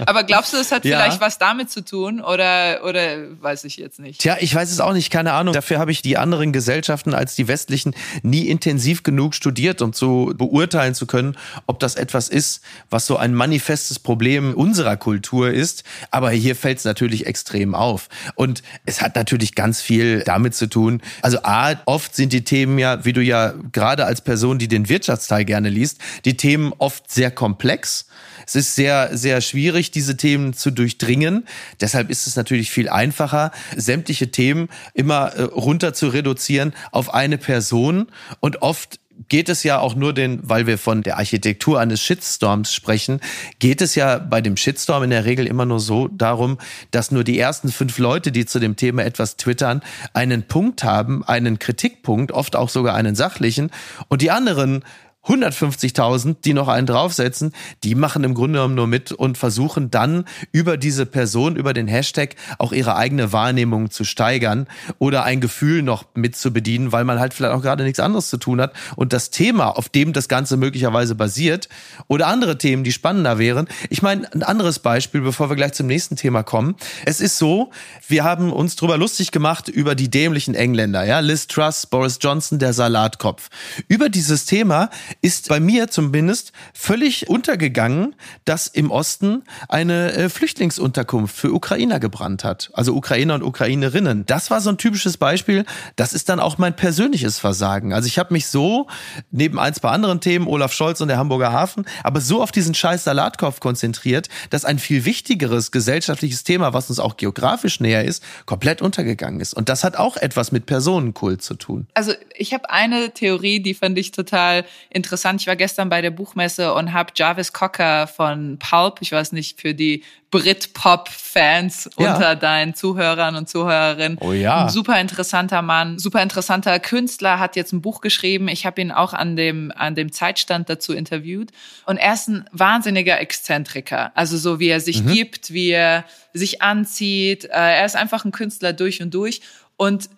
Aber 0.06 0.24
glaubst 0.24 0.52
du, 0.52 0.58
es 0.58 0.72
hat 0.72 0.84
ja. 0.84 0.98
vielleicht 0.98 1.22
was 1.22 1.38
damit 1.38 1.70
zu 1.70 1.86
tun 1.86 2.20
oder, 2.20 2.84
oder 2.86 3.18
weiß 3.40 3.66
ich 3.66 3.78
jetzt 3.78 4.00
nicht? 4.00 4.22
Tja, 4.22 4.38
ich 4.40 4.54
weiß 4.54 4.72
es 4.72 4.80
auch 4.80 4.94
nicht, 4.94 5.12
keine 5.12 5.34
Ahnung. 5.34 5.54
Dafür 5.54 5.78
habe 5.78 5.92
ich 5.92 6.02
die 6.02 6.18
anderen 6.18 6.54
Gesellschaften 6.54 7.14
als 7.14 7.36
die 7.36 7.48
westlichen 7.48 7.94
nie 8.24 8.48
intensiv 8.48 9.04
genug 9.04 9.36
studiert, 9.36 9.82
um 9.84 9.94
zu 9.94 10.34
beurteilen 10.36 10.96
zu 10.96 11.06
können, 11.06 11.38
ob 11.68 11.80
das 11.80 11.94
etwas 11.96 12.30
ist, 12.30 12.64
was 12.90 13.06
so 13.06 13.18
ein 13.18 13.36
manifestes 13.36 14.00
Problem 14.00 14.56
unserer 14.56 14.98
Kultur 14.98 15.52
ist. 15.52 15.84
Aber 16.10 16.32
hier 16.32 16.56
fällt 16.56 16.80
es 16.80 16.86
natürlich 16.86 17.28
extrem 17.28 17.76
auf. 17.76 18.10
Und 18.34 18.64
es 18.86 19.02
hat 19.02 19.16
natürlich 19.16 19.54
ganz 19.54 19.82
viel 19.82 20.24
damit 20.24 20.56
zu 20.56 20.68
tun. 20.68 21.02
Also 21.22 21.40
A, 21.44 21.76
oft 21.86 22.16
sind 22.16 22.34
die 22.34 22.44
Themen 22.44 22.80
ja, 22.80 23.06
wie 23.06 23.14
du 23.14 23.22
ja 23.22 23.54
gerade 23.72 23.99
als 24.06 24.22
Person, 24.22 24.60
die 24.60 24.68
den 24.68 24.90
Wirtschaftsteil 24.90 25.46
gerne 25.46 25.70
liest, 25.70 26.00
die 26.26 26.38
Themen 26.38 26.74
oft 26.78 27.12
sehr 27.12 27.32
komplex. 27.32 28.08
Es 28.46 28.56
ist 28.56 28.76
sehr, 28.76 29.16
sehr 29.16 29.42
schwierig, 29.42 29.92
diese 29.92 30.18
Themen 30.18 30.54
zu 30.54 30.72
durchdringen. 30.72 31.48
Deshalb 31.82 32.10
ist 32.10 32.28
es 32.28 32.36
natürlich 32.36 32.72
viel 32.72 32.90
einfacher, 32.90 33.52
sämtliche 33.76 34.32
Themen 34.32 34.70
immer 34.94 35.34
äh, 35.36 35.44
runter 35.44 35.94
zu 35.94 36.08
reduzieren 36.08 36.74
auf 36.92 37.14
eine 37.14 37.38
Person 37.38 38.08
und 38.40 38.62
oft 38.62 39.00
geht 39.28 39.50
es 39.50 39.64
ja 39.64 39.80
auch 39.80 39.96
nur 39.96 40.14
den, 40.14 40.40
weil 40.44 40.66
wir 40.66 40.78
von 40.78 41.04
der 41.04 41.18
Architektur 41.18 41.80
eines 41.80 42.02
Shitstorms 42.02 42.74
sprechen, 42.74 43.20
geht 43.60 43.82
es 43.82 43.96
ja 43.96 44.18
bei 44.18 44.42
dem 44.42 44.56
Shitstorm 44.56 45.04
in 45.04 45.10
der 45.10 45.26
Regel 45.26 45.46
immer 45.46 45.66
nur 45.66 45.80
so 45.80 46.08
darum, 46.08 46.58
dass 46.92 47.12
nur 47.12 47.24
die 47.24 47.38
ersten 47.38 47.72
fünf 47.72 47.98
Leute, 47.98 48.32
die 48.32 48.46
zu 48.46 48.60
dem 48.60 48.76
Thema 48.76 49.04
etwas 49.04 49.38
twittern, 49.38 49.82
einen 50.14 50.44
Punkt 50.44 50.84
haben, 50.84 51.24
einen 51.24 51.60
Kritikpunkt, 51.60 52.32
oft 52.32 52.56
auch 52.56 52.70
sogar 52.70 52.96
einen 52.96 53.16
sachlichen, 53.16 53.72
und 54.08 54.22
die 54.22 54.32
anderen 54.32 54.84
150.000, 55.28 56.38
die 56.44 56.54
noch 56.54 56.70
einen 56.70 56.88
draufsetzen, 56.88 57.52
die 57.84 57.94
machen 57.94 58.24
im 58.24 58.34
Grunde 58.34 58.60
genommen 58.60 58.76
nur 58.76 58.88
mit 58.88 59.12
und 59.12 59.38
versuchen 59.38 59.92
dann 59.92 60.26
über 60.52 60.78
diese 60.78 61.06
Person, 61.06 61.56
über 61.56 61.74
den 61.74 61.88
Hashtag 61.88 62.36
auch 62.58 62.72
ihre 62.72 62.96
eigene 62.96 63.34
Wahrnehmung 63.34 63.92
zu 63.92 64.06
steigern 64.06 64.68
oder 64.98 65.24
ein 65.24 65.42
Gefühl 65.42 65.84
noch 65.84 66.06
mit 66.16 66.36
zu 66.36 66.52
bedienen, 66.54 66.92
weil 66.92 67.04
man 67.04 67.20
halt 67.20 67.34
vielleicht 67.34 67.54
auch 67.54 67.62
gerade 67.62 67.84
nichts 67.84 68.00
anderes 68.00 68.30
zu 68.30 68.38
tun 68.38 68.62
hat 68.62 68.74
und 68.96 69.12
das 69.12 69.30
Thema, 69.30 69.78
auf 69.78 69.90
dem 69.90 70.14
das 70.14 70.30
Ganze 70.30 70.58
möglicherweise 70.58 71.16
basiert 71.16 71.68
oder 72.08 72.28
andere 72.28 72.58
Themen, 72.58 72.84
die 72.84 72.94
spannender 72.94 73.38
wären. 73.38 73.68
Ich 73.90 74.02
meine, 74.02 74.32
ein 74.34 74.44
anderes 74.44 74.80
Beispiel, 74.80 75.22
bevor 75.22 75.50
wir 75.50 75.58
gleich 75.58 75.74
zum 75.74 75.88
nächsten 75.88 76.16
Thema 76.16 76.44
kommen. 76.44 76.76
Es 77.06 77.20
ist 77.20 77.38
so, 77.38 77.72
wir 78.08 78.24
haben 78.24 78.54
uns 78.54 78.78
drüber 78.78 78.98
lustig 78.98 79.32
gemacht 79.32 79.68
über 79.68 79.96
die 79.96 80.10
dämlichen 80.10 80.56
Engländer, 80.56 81.04
ja, 81.04 81.20
Liz 81.20 81.48
Truss, 81.48 81.86
Boris 81.86 82.20
Johnson, 82.22 82.58
der 82.58 82.74
Salatkopf. 82.74 83.50
Über 83.88 84.10
dieses 84.10 84.46
Thema 84.46 84.90
ist 85.22 85.50
bei 85.50 85.60
mir 85.60 85.90
zumindest 85.90 86.52
völlig 86.74 87.30
untergegangen, 87.30 88.16
dass 88.46 88.68
im 88.68 88.92
Osten 88.92 89.44
eine 89.68 90.14
äh, 90.14 90.30
Flüchtlingsunterkunft 90.30 91.36
für 91.36 91.54
Ukrainer 91.54 92.00
gebrannt 92.00 92.44
hat. 92.44 92.72
Also 92.74 92.96
Ukrainer 92.96 93.36
und 93.36 93.44
Ukrainerinnen. 93.44 94.26
Das 94.26 94.52
war 94.52 94.62
so 94.62 94.70
ein 94.70 94.78
typisches 94.78 95.18
Beispiel. 95.18 95.66
Das 95.96 96.14
ist 96.14 96.30
dann 96.30 96.40
auch 96.40 96.58
mein 96.58 96.76
persönliches 96.76 97.40
Versagen. 97.40 97.94
Also 97.94 98.08
ich 98.08 98.20
habe 98.20 98.34
mich 98.34 98.48
so, 98.48 98.88
neben 99.32 99.60
ein, 99.60 99.74
zwei 99.74 99.90
anderen 99.90 100.22
Themen, 100.22 100.48
Olaf 100.48 100.74
Scholz 100.74 101.02
und 101.02 101.08
der 101.08 101.18
Hamburger 101.18 101.52
Hafen, 101.52 101.86
aber 102.04 102.22
so 102.22 102.42
auf 102.42 102.52
diesen 102.52 102.74
scheiß 102.74 103.04
Salatkopf 103.04 103.60
konzentriert, 103.60 104.30
dass 104.50 104.66
ein 104.66 104.80
viel 104.80 105.06
wichtigeres 105.06 105.72
gesellschaftliches 105.72 106.44
Thema, 106.44 106.74
was 106.74 106.90
uns 106.90 107.00
auch 107.00 107.18
geografisch 107.18 107.80
näher 107.80 108.06
ist, 108.06 108.24
komplett 108.46 108.82
untergegangen 108.82 109.40
ist. 109.40 109.54
Und 109.54 109.70
das 109.70 109.84
hat 109.84 109.96
auch 109.96 110.18
etwas 110.18 110.52
mit 110.52 110.66
Personenkult 110.66 111.42
zu 111.42 111.56
tun. 111.56 111.88
Also 111.94 112.14
ich 112.36 112.54
habe 112.54 112.70
eine 112.70 113.12
Theorie, 113.12 113.60
die 113.62 113.74
fand 113.74 113.98
ich 113.98 114.12
total 114.12 114.66
interessant. 114.90 114.99
Ich 115.04 115.48
war 115.48 115.56
gestern 115.56 115.90
bei 115.90 116.02
der 116.02 116.12
Buchmesse 116.12 116.74
und 116.74 116.94
habe 116.94 117.12
Jarvis 117.16 117.54
Cocker 117.54 118.08
von 118.08 118.58
Pulp, 118.60 118.98
ich 119.02 119.12
weiß 119.12 119.32
nicht, 119.32 119.60
für 119.60 119.74
die 119.74 120.04
Brit-Pop-Fans 120.32 121.90
ja. 121.98 122.14
unter 122.14 122.36
deinen 122.36 122.76
Zuhörern 122.76 123.36
und 123.36 123.50
Zuhörerinnen. 123.50 124.18
Oh 124.22 124.32
ja. 124.32 124.66
Ein 124.66 124.70
super 124.70 125.00
interessanter 125.02 125.62
Mann, 125.62 125.98
super 125.98 126.22
interessanter 126.22 126.80
Künstler, 126.80 127.40
hat 127.40 127.56
jetzt 127.56 127.74
ein 127.74 127.82
Buch 127.82 128.02
geschrieben. 128.02 128.48
Ich 128.48 128.66
habe 128.66 128.80
ihn 128.82 128.92
auch 128.92 129.14
an 129.14 129.36
dem, 129.36 129.72
an 129.76 129.96
dem 129.96 130.12
Zeitstand 130.12 130.70
dazu 130.70 130.94
interviewt. 130.94 131.52
Und 131.86 131.98
er 131.98 132.14
ist 132.14 132.28
ein 132.28 132.46
wahnsinniger 132.52 133.20
Exzentriker. 133.20 134.12
Also 134.16 134.38
so 134.38 134.60
wie 134.60 134.68
er 134.68 134.80
sich 134.80 135.04
mhm. 135.04 135.14
gibt, 135.14 135.52
wie 135.52 135.70
er 135.70 136.06
sich 136.34 136.62
anzieht. 136.62 137.46
Äh, 137.46 137.80
er 137.80 137.86
ist 137.86 137.96
einfach 137.96 138.24
ein 138.24 138.32
Künstler 138.32 138.74
durch 138.74 139.02
und 139.02 139.14
durch. 139.14 139.42
Und 139.78 140.10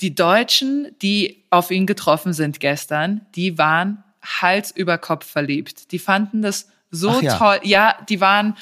die 0.00 0.14
Deutschen, 0.14 0.88
die 1.02 1.44
auf 1.50 1.70
ihn 1.70 1.86
getroffen 1.86 2.32
sind 2.32 2.60
gestern, 2.60 3.26
die 3.34 3.58
waren 3.58 4.02
Hals 4.22 4.70
über 4.70 4.98
Kopf 4.98 5.26
verliebt. 5.26 5.92
Die 5.92 5.98
fanden 5.98 6.42
das 6.42 6.68
so 6.90 7.20
ja. 7.20 7.36
toll. 7.36 7.60
Ja, 7.62 7.96
die 8.08 8.20
waren 8.20 8.56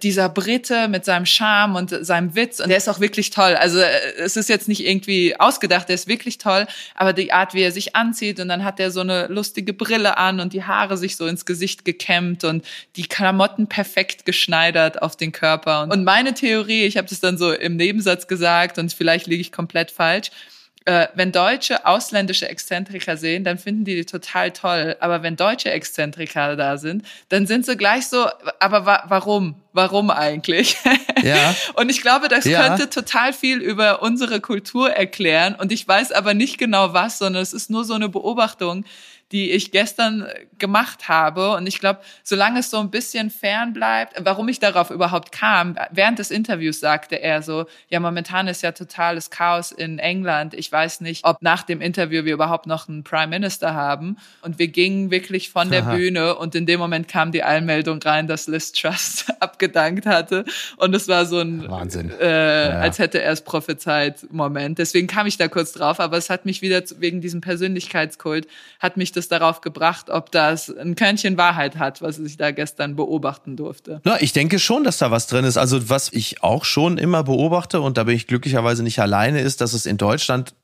dieser 0.00 0.28
Brite 0.28 0.88
mit 0.88 1.04
seinem 1.04 1.26
Charme 1.26 1.76
und 1.76 1.90
seinem 2.04 2.34
Witz 2.34 2.60
und 2.60 2.68
der 2.68 2.78
ist 2.78 2.88
auch 2.88 3.00
wirklich 3.00 3.30
toll. 3.30 3.54
Also 3.54 3.78
äh, 3.78 4.14
es 4.18 4.36
ist 4.36 4.48
jetzt 4.48 4.68
nicht 4.68 4.84
irgendwie 4.84 5.38
ausgedacht, 5.38 5.88
der 5.88 5.94
ist 5.94 6.08
wirklich 6.08 6.38
toll, 6.38 6.66
aber 6.94 7.12
die 7.12 7.32
Art, 7.32 7.54
wie 7.54 7.62
er 7.62 7.72
sich 7.72 7.94
anzieht 7.96 8.40
und 8.40 8.48
dann 8.48 8.64
hat 8.64 8.80
er 8.80 8.90
so 8.90 9.00
eine 9.00 9.26
lustige 9.26 9.72
Brille 9.72 10.16
an 10.16 10.40
und 10.40 10.52
die 10.52 10.64
Haare 10.64 10.96
sich 10.96 11.16
so 11.16 11.26
ins 11.26 11.44
Gesicht 11.44 11.84
gekämmt 11.84 12.44
und 12.44 12.64
die 12.96 13.06
Klamotten 13.06 13.66
perfekt 13.66 14.24
geschneidert 14.24 15.02
auf 15.02 15.16
den 15.16 15.32
Körper. 15.32 15.88
Und 15.90 16.04
meine 16.04 16.34
Theorie, 16.34 16.84
ich 16.84 16.96
habe 16.96 17.08
das 17.08 17.20
dann 17.20 17.36
so 17.36 17.52
im 17.52 17.76
Nebensatz 17.76 18.26
gesagt 18.26 18.78
und 18.78 18.92
vielleicht 18.92 19.26
liege 19.26 19.40
ich 19.40 19.52
komplett 19.52 19.90
falsch, 19.90 20.30
äh, 20.84 21.08
wenn 21.14 21.32
Deutsche 21.32 21.86
ausländische 21.86 22.48
Exzentriker 22.48 23.16
sehen, 23.16 23.44
dann 23.44 23.58
finden 23.58 23.84
die 23.84 23.94
die 23.94 24.04
total 24.04 24.50
toll. 24.50 24.96
Aber 25.00 25.22
wenn 25.22 25.36
deutsche 25.36 25.70
Exzentriker 25.70 26.56
da 26.56 26.76
sind, 26.76 27.04
dann 27.28 27.46
sind 27.46 27.66
sie 27.66 27.76
gleich 27.76 28.08
so, 28.08 28.26
aber 28.58 28.86
wa 28.86 29.04
warum? 29.08 29.56
Warum 29.72 30.10
eigentlich? 30.10 30.76
Ja. 31.22 31.54
und 31.74 31.88
ich 31.88 32.02
glaube, 32.02 32.26
das 32.26 32.44
ja. 32.46 32.66
könnte 32.66 32.90
total 32.90 33.32
viel 33.32 33.58
über 33.58 34.02
unsere 34.02 34.40
Kultur 34.40 34.90
erklären. 34.90 35.54
Und 35.54 35.70
ich 35.70 35.86
weiß 35.86 36.10
aber 36.10 36.34
nicht 36.34 36.58
genau 36.58 36.94
was, 36.94 37.18
sondern 37.18 37.42
es 37.42 37.52
ist 37.52 37.70
nur 37.70 37.84
so 37.84 37.94
eine 37.94 38.08
Beobachtung, 38.08 38.84
die 39.32 39.50
ich 39.50 39.72
gestern 39.72 40.28
gemacht 40.58 41.08
habe. 41.08 41.56
Und 41.56 41.66
ich 41.66 41.80
glaube, 41.80 42.00
solange 42.22 42.60
es 42.60 42.70
so 42.70 42.78
ein 42.78 42.90
bisschen 42.90 43.30
fern 43.30 43.72
bleibt, 43.72 44.14
warum 44.24 44.48
ich 44.48 44.60
darauf 44.60 44.90
überhaupt 44.90 45.32
kam, 45.32 45.76
während 45.90 46.18
des 46.18 46.30
Interviews 46.30 46.80
sagte 46.80 47.16
er 47.16 47.42
so, 47.42 47.66
ja, 47.88 47.98
momentan 47.98 48.46
ist 48.46 48.62
ja 48.62 48.72
totales 48.72 49.30
Chaos 49.30 49.72
in 49.72 49.98
England. 49.98 50.54
Ich 50.54 50.70
weiß 50.70 51.00
nicht, 51.00 51.24
ob 51.24 51.40
nach 51.40 51.62
dem 51.62 51.80
Interview 51.80 52.24
wir 52.24 52.34
überhaupt 52.34 52.66
noch 52.66 52.88
einen 52.88 53.04
Prime 53.04 53.28
Minister 53.28 53.74
haben. 53.74 54.16
Und 54.42 54.58
wir 54.58 54.68
gingen 54.68 55.10
wirklich 55.10 55.50
von 55.50 55.70
der 55.70 55.82
Aha. 55.82 55.94
Bühne 55.94 56.34
und 56.36 56.54
in 56.54 56.66
dem 56.66 56.78
Moment 56.78 57.08
kam 57.08 57.32
die 57.32 57.42
Einmeldung 57.42 58.00
rein, 58.02 58.26
dass 58.26 58.46
Liz 58.46 58.72
Trust 58.72 59.32
abgedankt 59.40 60.06
hatte. 60.06 60.44
Und 60.76 60.94
es 60.94 61.08
war 61.08 61.24
so 61.24 61.40
ein, 61.40 61.68
Wahnsinn. 61.68 62.12
Äh, 62.20 62.68
ja. 62.68 62.80
als 62.80 62.98
hätte 62.98 63.22
er 63.22 63.32
es 63.32 63.42
prophezeit 63.42 64.30
Moment. 64.30 64.78
Deswegen 64.78 65.06
kam 65.06 65.26
ich 65.26 65.38
da 65.38 65.48
kurz 65.48 65.72
drauf, 65.72 66.00
aber 66.00 66.18
es 66.18 66.28
hat 66.28 66.44
mich 66.44 66.60
wieder 66.60 66.82
wegen 66.98 67.20
diesem 67.20 67.40
Persönlichkeitskult, 67.40 68.46
hat 68.78 68.96
mich 68.96 69.12
das 69.12 69.21
es 69.22 69.28
darauf 69.28 69.60
gebracht, 69.60 70.10
ob 70.10 70.30
das 70.30 70.68
ein 70.74 70.94
Körnchen 70.94 71.36
Wahrheit 71.36 71.76
hat, 71.76 72.02
was 72.02 72.18
ich 72.18 72.36
da 72.36 72.50
gestern 72.50 72.96
beobachten 72.96 73.56
durfte. 73.56 74.00
Na, 74.04 74.20
ich 74.20 74.32
denke 74.32 74.58
schon, 74.58 74.84
dass 74.84 74.98
da 74.98 75.10
was 75.10 75.26
drin 75.26 75.44
ist. 75.44 75.56
Also 75.56 75.88
was 75.88 76.12
ich 76.12 76.42
auch 76.42 76.64
schon 76.64 76.98
immer 76.98 77.24
beobachte 77.24 77.80
und 77.80 77.96
da 77.98 78.04
bin 78.04 78.14
ich 78.14 78.26
glücklicherweise 78.26 78.82
nicht 78.82 79.00
alleine, 79.00 79.40
ist, 79.40 79.60
dass 79.60 79.72
es 79.72 79.86
in 79.86 79.96
Deutschland 79.96 80.54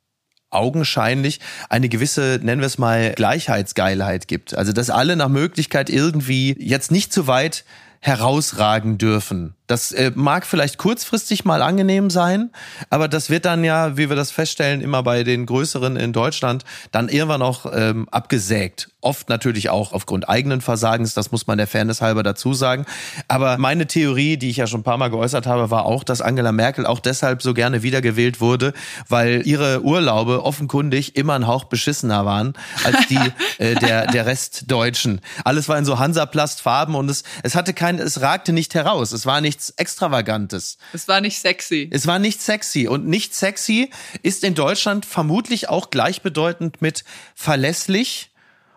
augenscheinlich 0.50 1.40
eine 1.68 1.88
gewisse, 1.88 2.40
nennen 2.42 2.60
wir 2.60 2.66
es 2.66 2.78
mal, 2.78 3.12
Gleichheitsgeilheit 3.14 4.28
gibt. 4.28 4.54
Also 4.54 4.72
dass 4.72 4.90
alle 4.90 5.16
nach 5.16 5.28
Möglichkeit 5.28 5.90
irgendwie 5.90 6.56
jetzt 6.58 6.90
nicht 6.90 7.12
zu 7.12 7.26
weit 7.26 7.64
herausragen 8.00 8.98
dürfen. 8.98 9.54
Das 9.68 9.92
äh, 9.92 10.10
mag 10.14 10.46
vielleicht 10.46 10.78
kurzfristig 10.78 11.44
mal 11.44 11.62
angenehm 11.62 12.10
sein, 12.10 12.50
aber 12.90 13.06
das 13.06 13.30
wird 13.30 13.44
dann 13.44 13.62
ja, 13.62 13.96
wie 13.96 14.08
wir 14.08 14.16
das 14.16 14.30
feststellen, 14.30 14.80
immer 14.80 15.02
bei 15.02 15.22
den 15.22 15.46
größeren 15.46 15.96
in 15.96 16.12
Deutschland 16.12 16.64
dann 16.90 17.08
irgendwann 17.08 17.42
auch 17.42 17.66
ähm, 17.72 18.08
abgesägt. 18.10 18.88
Oft 19.00 19.28
natürlich 19.28 19.70
auch 19.70 19.92
aufgrund 19.92 20.28
eigenen 20.28 20.60
Versagens, 20.60 21.14
das 21.14 21.30
muss 21.30 21.46
man 21.46 21.56
der 21.56 21.68
Fairness 21.68 22.00
halber 22.00 22.24
dazu 22.24 22.52
sagen. 22.52 22.84
Aber 23.28 23.56
meine 23.56 23.86
Theorie, 23.86 24.38
die 24.38 24.50
ich 24.50 24.56
ja 24.56 24.66
schon 24.66 24.80
ein 24.80 24.84
paar 24.84 24.98
Mal 24.98 25.08
geäußert 25.08 25.46
habe, 25.46 25.70
war 25.70 25.84
auch, 25.84 26.02
dass 26.02 26.20
Angela 26.20 26.50
Merkel 26.50 26.84
auch 26.84 26.98
deshalb 26.98 27.42
so 27.42 27.54
gerne 27.54 27.84
wiedergewählt 27.84 28.40
wurde, 28.40 28.72
weil 29.08 29.46
ihre 29.46 29.82
Urlaube 29.84 30.44
offenkundig 30.44 31.14
immer 31.14 31.34
ein 31.34 31.46
Hauch 31.46 31.64
beschissener 31.64 32.24
waren 32.24 32.54
als 32.84 33.06
die 33.06 33.20
äh, 33.58 33.76
der, 33.76 34.06
der 34.06 34.26
Rest 34.26 34.64
Deutschen. 34.70 35.20
Alles 35.44 35.68
war 35.68 35.78
in 35.78 35.84
so 35.84 35.98
Hansaplastfarben 35.98 36.96
und 36.96 37.08
es, 37.08 37.22
es 37.44 37.54
hatte 37.54 37.74
kein, 37.74 38.00
es 38.00 38.20
ragte 38.20 38.52
nicht 38.52 38.74
heraus. 38.74 39.12
Es 39.12 39.26
war 39.26 39.40
nicht 39.40 39.57
nichts 39.58 39.70
Extravagantes. 39.70 40.78
Es 40.92 41.08
war 41.08 41.20
nicht 41.20 41.40
sexy. 41.40 41.88
Es 41.90 42.06
war 42.06 42.20
nicht 42.20 42.40
sexy. 42.40 42.86
Und 42.86 43.06
nicht 43.06 43.34
sexy 43.34 43.90
ist 44.22 44.44
in 44.44 44.54
Deutschland 44.54 45.04
vermutlich 45.04 45.68
auch 45.68 45.90
gleichbedeutend 45.90 46.80
mit 46.80 47.04
verlässlich 47.34 48.30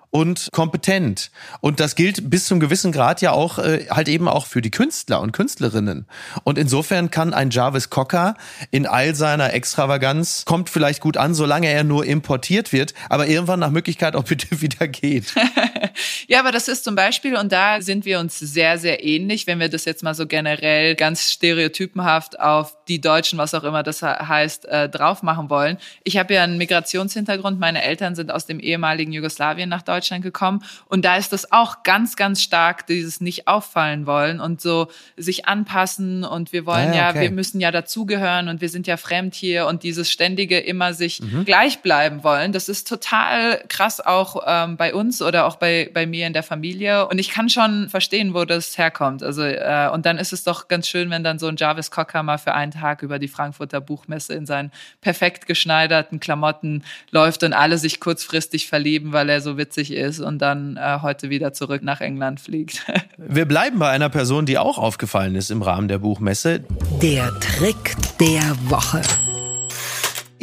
und 0.09 0.49
kompetent. 0.51 1.31
Und 1.61 1.79
das 1.79 1.95
gilt 1.95 2.29
bis 2.29 2.45
zum 2.45 2.59
gewissen 2.59 2.91
Grad 2.91 3.21
ja 3.21 3.31
auch 3.31 3.59
äh, 3.59 3.85
halt 3.89 4.09
eben 4.09 4.27
auch 4.27 4.45
für 4.45 4.61
die 4.61 4.71
Künstler 4.71 5.21
und 5.21 5.31
Künstlerinnen. 5.31 6.05
Und 6.43 6.57
insofern 6.57 7.11
kann 7.11 7.33
ein 7.33 7.51
Jarvis 7.51 7.89
Cocker 7.89 8.35
in 8.71 8.87
all 8.87 9.15
seiner 9.15 9.53
Extravaganz 9.53 10.43
kommt 10.45 10.69
vielleicht 10.69 10.99
gut 11.01 11.15
an, 11.15 11.33
solange 11.33 11.69
er 11.69 11.83
nur 11.83 12.05
importiert 12.05 12.73
wird, 12.73 12.93
aber 13.07 13.27
irgendwann 13.27 13.59
nach 13.59 13.69
Möglichkeit 13.69 14.15
auch 14.15 14.23
bitte 14.23 14.61
wieder 14.61 14.87
geht. 14.87 15.33
ja, 16.27 16.39
aber 16.39 16.51
das 16.51 16.67
ist 16.67 16.83
zum 16.83 16.95
Beispiel, 16.95 17.35
und 17.35 17.51
da 17.51 17.81
sind 17.81 18.05
wir 18.05 18.19
uns 18.19 18.39
sehr, 18.39 18.77
sehr 18.77 19.03
ähnlich, 19.03 19.47
wenn 19.47 19.59
wir 19.59 19.69
das 19.69 19.85
jetzt 19.85 20.03
mal 20.03 20.13
so 20.13 20.27
generell 20.27 20.95
ganz 20.95 21.31
stereotypenhaft 21.31 22.39
auf 22.39 22.77
die 22.87 23.01
Deutschen, 23.01 23.37
was 23.37 23.53
auch 23.53 23.63
immer 23.63 23.83
das 23.83 24.01
heißt, 24.01 24.65
äh, 24.65 24.89
drauf 24.89 25.23
machen 25.23 25.49
wollen. 25.49 25.77
Ich 26.03 26.17
habe 26.17 26.33
ja 26.33 26.43
einen 26.43 26.57
Migrationshintergrund. 26.57 27.59
Meine 27.59 27.83
Eltern 27.83 28.15
sind 28.15 28.31
aus 28.31 28.45
dem 28.45 28.59
ehemaligen 28.59 29.11
Jugoslawien 29.11 29.69
nach 29.69 29.81
Deutschland 29.81 30.23
gekommen. 30.23 30.63
Und 30.87 31.05
da 31.05 31.15
ist 31.15 31.33
das 31.33 31.51
auch 31.51 31.83
ganz, 31.83 32.15
ganz 32.15 32.41
stark, 32.41 32.87
dieses 32.87 33.21
nicht 33.21 33.47
auffallen 33.47 34.05
wollen 34.05 34.39
und 34.39 34.61
so 34.61 34.87
sich 35.17 35.45
anpassen. 35.45 36.23
Und 36.23 36.53
wir 36.53 36.65
wollen 36.65 36.91
ah, 36.91 36.95
ja, 36.95 37.09
okay. 37.09 37.21
wir 37.21 37.31
müssen 37.31 37.61
ja 37.61 37.71
dazugehören 37.71 38.49
und 38.49 38.61
wir 38.61 38.69
sind 38.69 38.87
ja 38.87 38.97
fremd 38.97 39.35
hier 39.35 39.67
und 39.67 39.83
dieses 39.83 40.11
ständige 40.11 40.59
immer 40.59 40.93
sich 40.93 41.21
mhm. 41.21 41.45
gleich 41.45 41.79
bleiben 41.79 42.23
wollen. 42.23 42.51
Das 42.51 42.69
ist 42.69 42.87
total 42.87 43.63
krass 43.69 43.99
auch 43.99 44.43
ähm, 44.45 44.77
bei 44.77 44.93
uns 44.93 45.21
oder 45.21 45.45
auch 45.45 45.55
bei, 45.55 45.70
bei 45.93 46.05
mir 46.05 46.27
in 46.27 46.33
der 46.33 46.43
Familie. 46.43 47.07
Und 47.07 47.19
ich 47.19 47.29
kann 47.29 47.49
schon 47.49 47.89
verstehen, 47.89 48.33
wo 48.33 48.45
das 48.45 48.77
herkommt. 48.77 49.23
Also, 49.23 49.43
äh, 49.43 49.89
und 49.93 50.05
dann 50.05 50.17
ist 50.17 50.33
es 50.33 50.43
doch 50.43 50.67
ganz 50.67 50.87
schön, 50.87 51.09
wenn 51.09 51.23
dann 51.23 51.39
so 51.39 51.47
ein 51.47 51.55
Jarvis 51.57 51.91
Cocker 51.91 52.23
mal 52.23 52.37
für 52.37 52.53
einen 52.53 52.71
Tag 52.71 53.03
über 53.03 53.19
die 53.19 53.27
Frankfurter 53.27 53.81
Buchmesse 53.81 54.33
in 54.33 54.45
seinen 54.45 54.71
perfekt 55.01 55.47
geschneiderten 55.47 56.19
Klamotten 56.19 56.83
läuft 57.11 57.43
und 57.43 57.53
alle 57.53 57.77
sich 57.77 57.99
kurzfristig 57.99 58.67
verlieben, 58.67 59.13
weil 59.13 59.29
er 59.29 59.41
so 59.41 59.57
witzig 59.57 59.91
ist 59.91 60.19
und 60.19 60.39
dann 60.39 60.77
äh, 60.77 60.99
heute 61.01 61.29
wieder 61.29 61.53
zurück 61.53 61.83
nach 61.83 62.01
England 62.01 62.39
fliegt. 62.39 62.85
Wir 63.17 63.45
bleiben 63.45 63.79
bei 63.79 63.89
einer 63.89 64.09
Person, 64.09 64.45
die 64.45 64.57
auch 64.57 64.77
aufgefallen 64.77 65.35
ist 65.35 65.51
im 65.51 65.61
Rahmen 65.61 65.87
der 65.87 65.99
Buchmesse. 65.99 66.63
Der 67.01 67.31
Trick 67.39 67.95
der 68.19 68.55
Woche. 68.69 69.01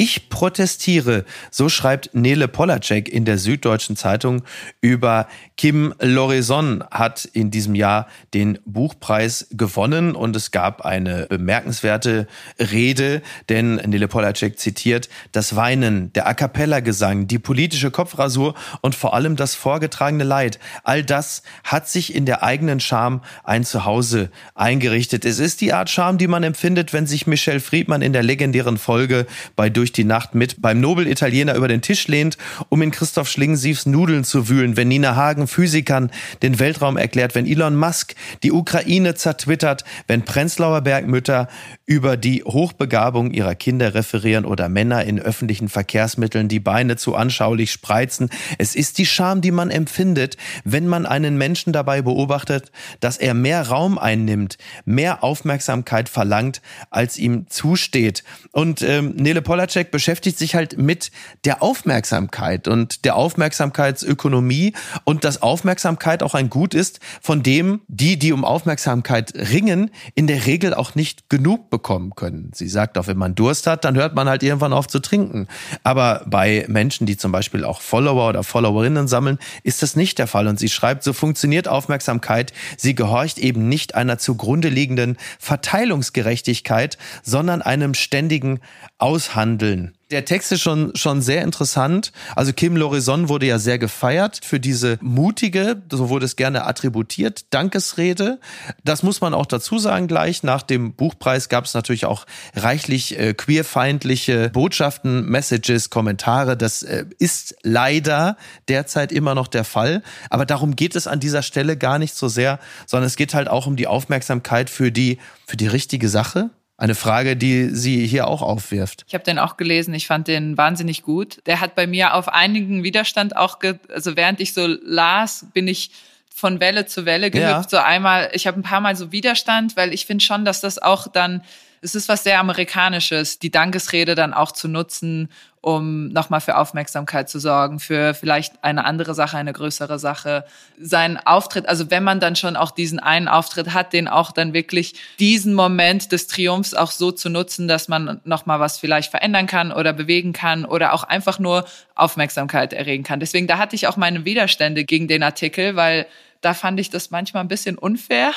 Ich 0.01 0.29
protestiere, 0.29 1.25
so 1.51 1.69
schreibt 1.69 2.15
Nele 2.15 2.47
Polacek 2.47 3.09
in 3.09 3.25
der 3.25 3.37
Süddeutschen 3.37 3.97
Zeitung 3.97 4.43
über 4.81 5.27
Kim 5.57 5.93
Lorison 5.99 6.85
hat 6.89 7.25
in 7.25 7.51
diesem 7.51 7.75
Jahr 7.75 8.07
den 8.33 8.61
Buchpreis 8.65 9.49
gewonnen 9.51 10.15
und 10.15 10.37
es 10.37 10.53
gab 10.53 10.83
eine 10.83 11.27
bemerkenswerte 11.27 12.29
Rede, 12.61 13.23
denn 13.49 13.75
Nele 13.75 14.07
Polacek 14.07 14.61
zitiert, 14.61 15.09
das 15.33 15.57
Weinen, 15.57 16.13
der 16.13 16.29
A 16.29 16.35
cappella 16.35 16.79
Gesang, 16.79 17.27
die 17.27 17.41
politische 17.41 17.91
Kopfrasur 17.91 18.55
und 18.83 18.95
vor 18.95 19.15
allem 19.15 19.35
das 19.35 19.57
vorgetragene 19.57 20.23
Leid, 20.23 20.61
all 20.85 21.03
das 21.03 21.43
hat 21.65 21.89
sich 21.89 22.15
in 22.15 22.25
der 22.25 22.45
eigenen 22.45 22.79
Scham 22.79 23.21
ein 23.43 23.65
Zuhause 23.65 24.31
eingerichtet. 24.55 25.25
Es 25.25 25.41
ist 25.41 25.61
die 25.61 25.73
Art 25.73 25.91
Scham, 25.91 26.19
die 26.19 26.29
man 26.29 26.45
empfindet, 26.45 26.93
wenn 26.93 27.09
sich 27.09 27.27
Michel 27.27 27.59
Friedmann 27.59 28.01
in 28.01 28.13
der 28.13 28.23
legendären 28.23 28.79
Folge 28.79 29.27
bei 29.57 29.69
Durch 29.69 29.88
die 29.93 30.05
Nacht 30.05 30.34
mit 30.34 30.61
beim 30.61 30.80
Nobel-Italiener 30.80 31.55
über 31.55 31.68
den 31.68 31.82
Tisch 31.82 32.09
lehnt, 32.09 32.39
um 32.68 32.82
in 32.82 32.91
Christoph 32.91 33.28
Schlingensiefs 33.28 33.86
Nudeln 33.86 34.24
zu 34.24 34.49
wühlen, 34.49 34.76
wenn 34.76 34.89
Nina 34.89 35.16
Hagen 35.16 35.47
Physikern 35.47 36.11
den 36.43 36.59
Weltraum 36.59 36.97
erklärt, 36.97 37.34
wenn 37.34 37.47
Elon 37.47 37.76
Musk 37.76 38.14
die 38.43 38.53
Ukraine 38.53 39.14
zertwittert, 39.14 39.84
wenn 40.07 40.22
Prenzlauer 40.22 40.80
Bergmütter 40.80 41.49
über 41.89 42.18
die 42.18 42.45
Hochbegabung 42.45 43.30
ihrer 43.30 43.55
Kinder 43.55 43.95
referieren 43.95 44.45
oder 44.45 44.68
Männer 44.68 45.07
in 45.07 45.18
öffentlichen 45.18 45.70
Verkehrsmitteln 45.70 46.47
die 46.47 46.61
Beine 46.61 46.97
zu 46.97 47.14
anschaulich 47.14 47.72
spreizen. 47.72 48.28
Es 48.59 48.74
ist 48.74 48.99
die 48.99 49.07
Scham, 49.07 49.41
die 49.41 49.51
man 49.51 49.70
empfindet, 49.70 50.36
wenn 50.64 50.86
man 50.86 51.07
einen 51.07 51.39
Menschen 51.39 51.72
dabei 51.72 52.03
beobachtet, 52.03 52.72
dass 53.01 53.16
er 53.16 53.32
mehr 53.32 53.68
Raum 53.68 53.97
einnimmt, 53.97 54.59
mehr 54.84 55.24
Aufmerksamkeit 55.24 56.11
verlangt, 56.11 56.61
als 56.91 57.16
ihm 57.16 57.47
zusteht. 57.49 58.22
Und 58.53 58.82
ähm, 58.82 59.14
Nele 59.16 59.41
Polacek 59.41 59.91
beschäftigt 59.91 60.36
sich 60.36 60.55
halt 60.55 60.76
mit 60.76 61.11
der 61.47 61.62
Aufmerksamkeit 61.62 62.68
und 62.68 63.07
der 63.07 63.16
Aufmerksamkeitsökonomie 63.16 64.74
und 65.05 65.24
dass 65.24 65.41
Aufmerksamkeit 65.41 66.22
auch 66.22 66.34
ein 66.34 66.51
Gut 66.51 66.74
ist, 66.74 67.01
von 67.22 67.43
dem 67.43 67.80
die, 67.89 68.18
die 68.18 68.34
um 68.34 68.45
Aufmerksamkeit 68.45 69.32
ringen, 69.34 69.91
in 70.14 70.26
der 70.26 70.45
Regel 70.45 70.74
auch 70.74 70.95
nicht 70.95 71.30
genug 71.30 71.70
bekommen 71.70 71.78
können. 72.14 72.51
Sie 72.55 72.68
sagt 72.68 72.99
auch, 72.99 73.07
wenn 73.07 73.16
man 73.16 73.35
Durst 73.35 73.66
hat, 73.66 73.85
dann 73.85 73.97
hört 73.97 74.14
man 74.14 74.29
halt 74.29 74.43
irgendwann 74.43 74.72
auf 74.72 74.87
zu 74.87 75.01
trinken. 75.01 75.49
Aber 75.83 76.24
bei 76.26 76.64
Menschen, 76.68 77.07
die 77.07 77.16
zum 77.16 77.33
Beispiel 77.33 77.64
auch 77.64 77.81
Follower 77.81 78.29
oder 78.29 78.43
Followerinnen 78.45 79.09
sammeln, 79.09 79.39
ist 79.62 79.83
das 79.83 79.97
nicht 79.97 80.18
der 80.18 80.26
Fall. 80.26 80.47
Und 80.47 80.59
sie 80.59 80.68
schreibt, 80.68 81.03
so 81.03 81.12
funktioniert 81.12 81.68
Aufmerksamkeit. 81.68 82.53
Sie 82.76 82.95
gehorcht 82.95 83.39
eben 83.39 83.68
nicht 83.68 83.95
einer 83.95 84.18
zugrunde 84.18 84.68
liegenden 84.68 85.16
Verteilungsgerechtigkeit, 85.39 86.99
sondern 87.22 87.62
einem 87.62 87.95
ständigen 87.95 88.61
Aushandeln 88.99 89.98
der 90.11 90.25
Text 90.25 90.53
ist 90.53 90.63
schon, 90.63 90.93
schon 90.95 91.21
sehr 91.21 91.43
interessant. 91.43 92.13
Also 92.35 92.53
Kim 92.53 92.77
Lorison 92.77 93.29
wurde 93.29 93.47
ja 93.47 93.59
sehr 93.59 93.79
gefeiert 93.79 94.41
für 94.43 94.59
diese 94.59 94.99
mutige, 95.03 95.83
so 95.93 96.09
wurde 96.09 96.25
es 96.25 96.37
gerne 96.37 96.65
attributiert, 96.65 97.45
Dankesrede. 97.51 98.41
Das 98.85 99.03
muss 99.03 99.21
man 99.21 99.35
auch 99.35 99.45
dazu 99.45 99.79
sagen 99.79 100.09
gleich. 100.09 100.43
Nach 100.43 100.63
dem 100.63 100.95
Buchpreis 100.95 101.49
gab 101.51 101.67
es 101.67 101.75
natürlich 101.75 102.07
auch 102.07 102.25
reichlich 102.55 103.19
äh, 103.19 103.35
queerfeindliche 103.35 104.49
Botschaften, 104.51 105.27
Messages, 105.27 105.91
Kommentare. 105.91 106.57
Das 106.57 106.83
äh, 106.83 107.05
ist 107.19 107.57
leider 107.63 108.39
derzeit 108.69 109.13
immer 109.13 109.35
noch 109.35 109.49
der 109.49 109.65
Fall. 109.65 110.03
Aber 110.31 110.47
darum 110.47 110.75
geht 110.75 110.97
es 110.97 111.07
an 111.07 111.21
dieser 111.21 111.43
Stelle 111.43 111.77
gar 111.77 111.99
nicht 111.99 112.15
so 112.15 112.29
sehr, 112.29 112.59
sondern 112.87 113.07
es 113.07 113.17
geht 113.17 113.35
halt 113.35 113.49
auch 113.49 113.67
um 113.67 113.77
die 113.77 113.87
Aufmerksamkeit 113.87 114.71
für 114.71 114.91
die, 114.91 115.19
für 115.47 115.59
die 115.59 115.67
richtige 115.67 116.09
Sache 116.09 116.51
eine 116.79 116.95
Frage, 116.95 117.37
die 117.37 117.70
sie 117.70 118.07
hier 118.07 118.29
auch 118.29 118.41
aufwirft. 118.41 119.05
Ich 119.09 119.14
habe 119.14 119.24
den 119.24 119.39
auch 119.39 119.57
gelesen, 119.57 119.93
ich 119.95 120.07
fand 120.07 120.29
den 120.29 120.57
wahnsinnig 120.57 121.03
gut. 121.03 121.43
Der 121.47 121.61
hat 121.61 121.74
bei 121.74 121.89
mir 121.89 122.14
auf 122.14 122.29
einigen 122.29 122.85
Widerstand 122.85 123.37
auch, 123.37 123.59
ge 123.59 123.74
also 123.93 124.16
während 124.16 124.41
ich 124.41 124.55
so 124.55 124.66
las, 124.66 125.47
bin 125.53 125.66
ich 125.66 125.91
von 126.33 126.61
Welle 126.61 126.87
zu 126.87 127.05
Welle 127.05 127.33
gehüpft. 127.33 127.51
Ja. 127.51 127.68
So 127.68 127.76
einmal, 127.79 128.31
ich 128.33 128.47
habe 128.47 128.61
ein 128.61 128.62
paar 128.62 128.81
Mal 128.81 128.95
so 128.95 129.11
Widerstand, 129.11 129.76
weil 129.76 129.93
ich 129.93 130.07
finde 130.07 130.24
schon, 130.24 130.45
dass 130.45 130.61
das 130.61 130.79
auch 130.81 131.09
dann 131.09 131.43
es 131.81 131.95
ist 131.95 132.09
was 132.09 132.24
sehr 132.24 132.41
Amerikanisches, 132.41 133.39
die 133.39 133.51
Dankesrede 133.51 134.14
dann 134.14 134.35
auch 134.35 134.53
zu 134.53 134.68
nutzen, 134.68 135.29
um 135.61 136.09
nochmal 136.09 136.41
für 136.41 136.57
Aufmerksamkeit 136.57 137.29
zu 137.29 137.39
sorgen, 137.39 137.81
für 137.81 138.15
vielleicht 138.15 138.63
eine 138.63 138.85
andere 138.85 139.15
Sache, 139.15 139.37
eine 139.37 139.53
größere 139.53 139.99
Sache. 139.99 140.45
Sein 140.81 141.19
Auftritt, 141.19 141.69
also 141.69 141.91
wenn 141.91 142.05
man 142.05 142.21
dann 142.21 142.37
schon 142.37 142.57
auch 142.57 142.71
diesen 142.71 142.99
einen 142.99 143.29
Auftritt 143.29 143.75
hat, 143.75 143.93
den 143.93 144.09
auch 144.09 144.33
dann 144.33 144.53
wirklich 144.53 144.95
diesen 145.19 145.55
Moment 145.55 146.13
des 146.13 146.27
Triumphs 146.27 146.75
auch 146.75 146.91
so 146.91 147.11
zu 147.11 147.29
nutzen, 147.29 147.69
dass 147.69 147.89
man 147.89 148.21
nochmal 148.25 148.61
was 148.61 148.79
vielleicht 148.79 149.11
verändern 149.11 149.47
kann 149.47 149.73
oder 149.73 149.93
bewegen 149.93 150.33
kann 150.33 150.65
oder 150.65 150.93
auch 150.93 151.05
einfach 151.05 151.39
nur 151.39 151.65
Aufmerksamkeit 151.95 152.73
erregen 152.73 153.05
kann. 153.05 153.21
Deswegen, 153.21 153.47
da 153.47 153.59
hatte 153.59 153.75
ich 153.75 153.89
auch 153.89 153.97
meine 153.97 154.25
Widerstände 154.25 154.85
gegen 154.85 155.09
den 155.09 155.23
Artikel, 155.23 155.75
weil 155.75 156.07
da 156.41 156.55
fand 156.55 156.78
ich 156.78 156.91
das 156.91 157.11
manchmal 157.11 157.45
ein 157.45 157.49
bisschen 157.49 157.78
unfair 157.78 158.32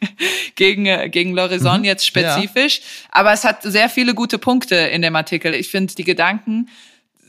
gegen, 0.54 0.86
äh, 0.86 1.08
gegen 1.08 1.32
Lorison 1.32 1.80
mhm, 1.80 1.84
jetzt 1.84 2.06
spezifisch. 2.06 2.78
Ja. 2.78 2.84
Aber 3.12 3.32
es 3.32 3.44
hat 3.44 3.62
sehr 3.62 3.88
viele 3.88 4.14
gute 4.14 4.38
Punkte 4.38 4.76
in 4.76 5.02
dem 5.02 5.16
Artikel. 5.16 5.54
Ich 5.54 5.68
finde, 5.68 5.94
die 5.94 6.04
Gedanken 6.04 6.68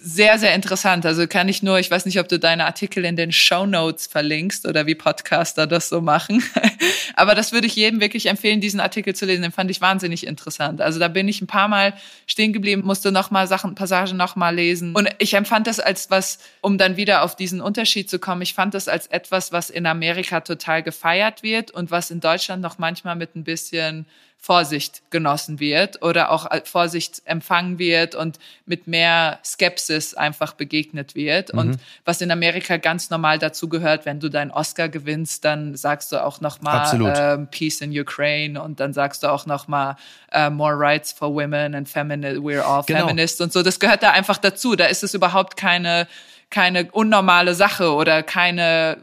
sehr, 0.04 0.39
sehr 0.39 0.56
interessant. 0.56 1.06
Also 1.06 1.28
kann 1.28 1.47
ich 1.47 1.62
nur, 1.62 1.78
ich 1.78 1.91
weiß 1.91 2.06
nicht, 2.06 2.20
ob 2.20 2.28
du 2.28 2.39
deine 2.39 2.66
Artikel 2.66 3.06
in 3.06 3.16
den 3.16 3.32
Show 3.32 3.68
Notes 3.68 4.08
verlinkst 4.08 4.66
oder 4.66 4.88
wie 4.88 4.95
Podcaster 4.95 5.68
das 5.68 5.89
so 5.89 6.02
machen. 6.02 6.43
Aber 7.16 7.36
das 7.36 7.52
würde 7.52 7.68
ich 7.68 7.76
jedem 7.76 8.02
wirklich 8.02 8.26
empfehlen, 8.26 8.62
diesen 8.62 8.80
Artikel 8.80 9.14
zu 9.14 9.28
lesen. 9.28 9.43
Den 9.43 9.52
fand 9.52 9.70
ich 9.70 9.80
wahnsinnig 9.80 10.26
interessant. 10.26 10.82
Also 10.82 10.99
da 10.99 11.08
bin 11.08 11.28
ich 11.28 11.39
ein 11.41 11.47
paar 11.47 11.68
Mal 11.68 11.93
stehen 12.26 12.52
geblieben, 12.52 12.82
musste 12.84 13.12
nochmal 13.12 13.45
Sachen, 13.45 13.76
Passagen 13.76 14.18
nochmal 14.18 14.56
lesen. 14.56 14.95
Und 14.95 15.08
ich 15.20 15.36
empfand 15.36 15.68
das 15.68 15.80
als 15.80 16.10
was, 16.10 16.39
um 16.62 16.80
dann 16.80 16.97
wieder 16.97 17.22
auf 17.22 17.36
diesen 17.36 17.62
Unterschied 17.62 18.10
zu 18.10 18.18
kommen, 18.18 18.41
ich 18.41 18.56
fand 18.56 18.74
das 18.74 18.88
als 18.88 19.06
etwas, 19.06 19.52
was 19.52 19.70
in 19.70 19.86
Amerika 19.86 20.41
total 20.41 20.82
gefeiert 20.82 21.43
wird 21.43 21.70
und 21.70 21.91
was 21.91 22.10
in 22.10 22.22
Deutschland 22.22 22.64
noch 22.64 22.80
manchmal 22.80 23.16
mit 23.16 23.36
ein 23.36 23.43
bisschen 23.43 24.08
Vorsicht 24.44 25.04
genossen 25.12 25.60
wird 25.60 26.02
oder 26.02 26.32
auch 26.32 26.50
Vorsicht 26.66 27.22
empfangen 27.26 27.78
wird 27.78 28.16
und 28.16 28.39
mit 28.66 28.88
mehr 28.88 29.38
Skepsis 29.46 30.16
einfach 30.16 30.54
begegnet 30.54 31.14
wird. 31.14 31.54
Mhm. 31.54 31.60
Und 31.60 31.80
was 32.06 32.22
in 32.22 32.32
Amerika 32.32 32.78
ganz 32.78 33.12
normal 33.12 33.38
dazu 33.38 33.70
gehört, 33.70 34.08
wenn 34.08 34.20
du 34.20 34.30
deinen 34.30 34.50
Oscar 34.50 34.89
gewinnst, 34.89 35.46
dann 35.46 35.76
sagst 35.76 36.12
du 36.12 36.24
auch 36.24 36.42
nochmal 36.42 36.89
ähm, 37.16 37.50
Peace 37.52 37.82
in 37.82 37.92
Ukraine 37.98 38.60
und 38.60 38.80
dann 38.80 38.94
sagst 38.94 39.22
du 39.22 39.28
auch 39.28 39.46
nochmal 39.46 39.96
äh, 40.32 40.50
More 40.50 40.74
Rights 40.76 41.12
for 41.12 41.36
Women 41.36 41.76
and 41.76 41.88
Feminist, 41.88 42.42
we're 42.42 42.62
all 42.62 42.82
genau. 42.84 43.02
feminists 43.02 43.39
und 43.42 43.54
so. 43.54 43.62
Das 43.62 43.80
gehört 43.80 44.02
da 44.02 44.10
einfach 44.10 44.39
dazu. 44.39 44.76
Da 44.76 44.86
ist 44.86 45.04
es 45.04 45.14
überhaupt 45.14 45.56
keine 45.56 46.08
keine 46.50 46.92
unnormale 46.92 47.56
Sache 47.56 47.94
oder 47.94 48.24
keine 48.24 48.98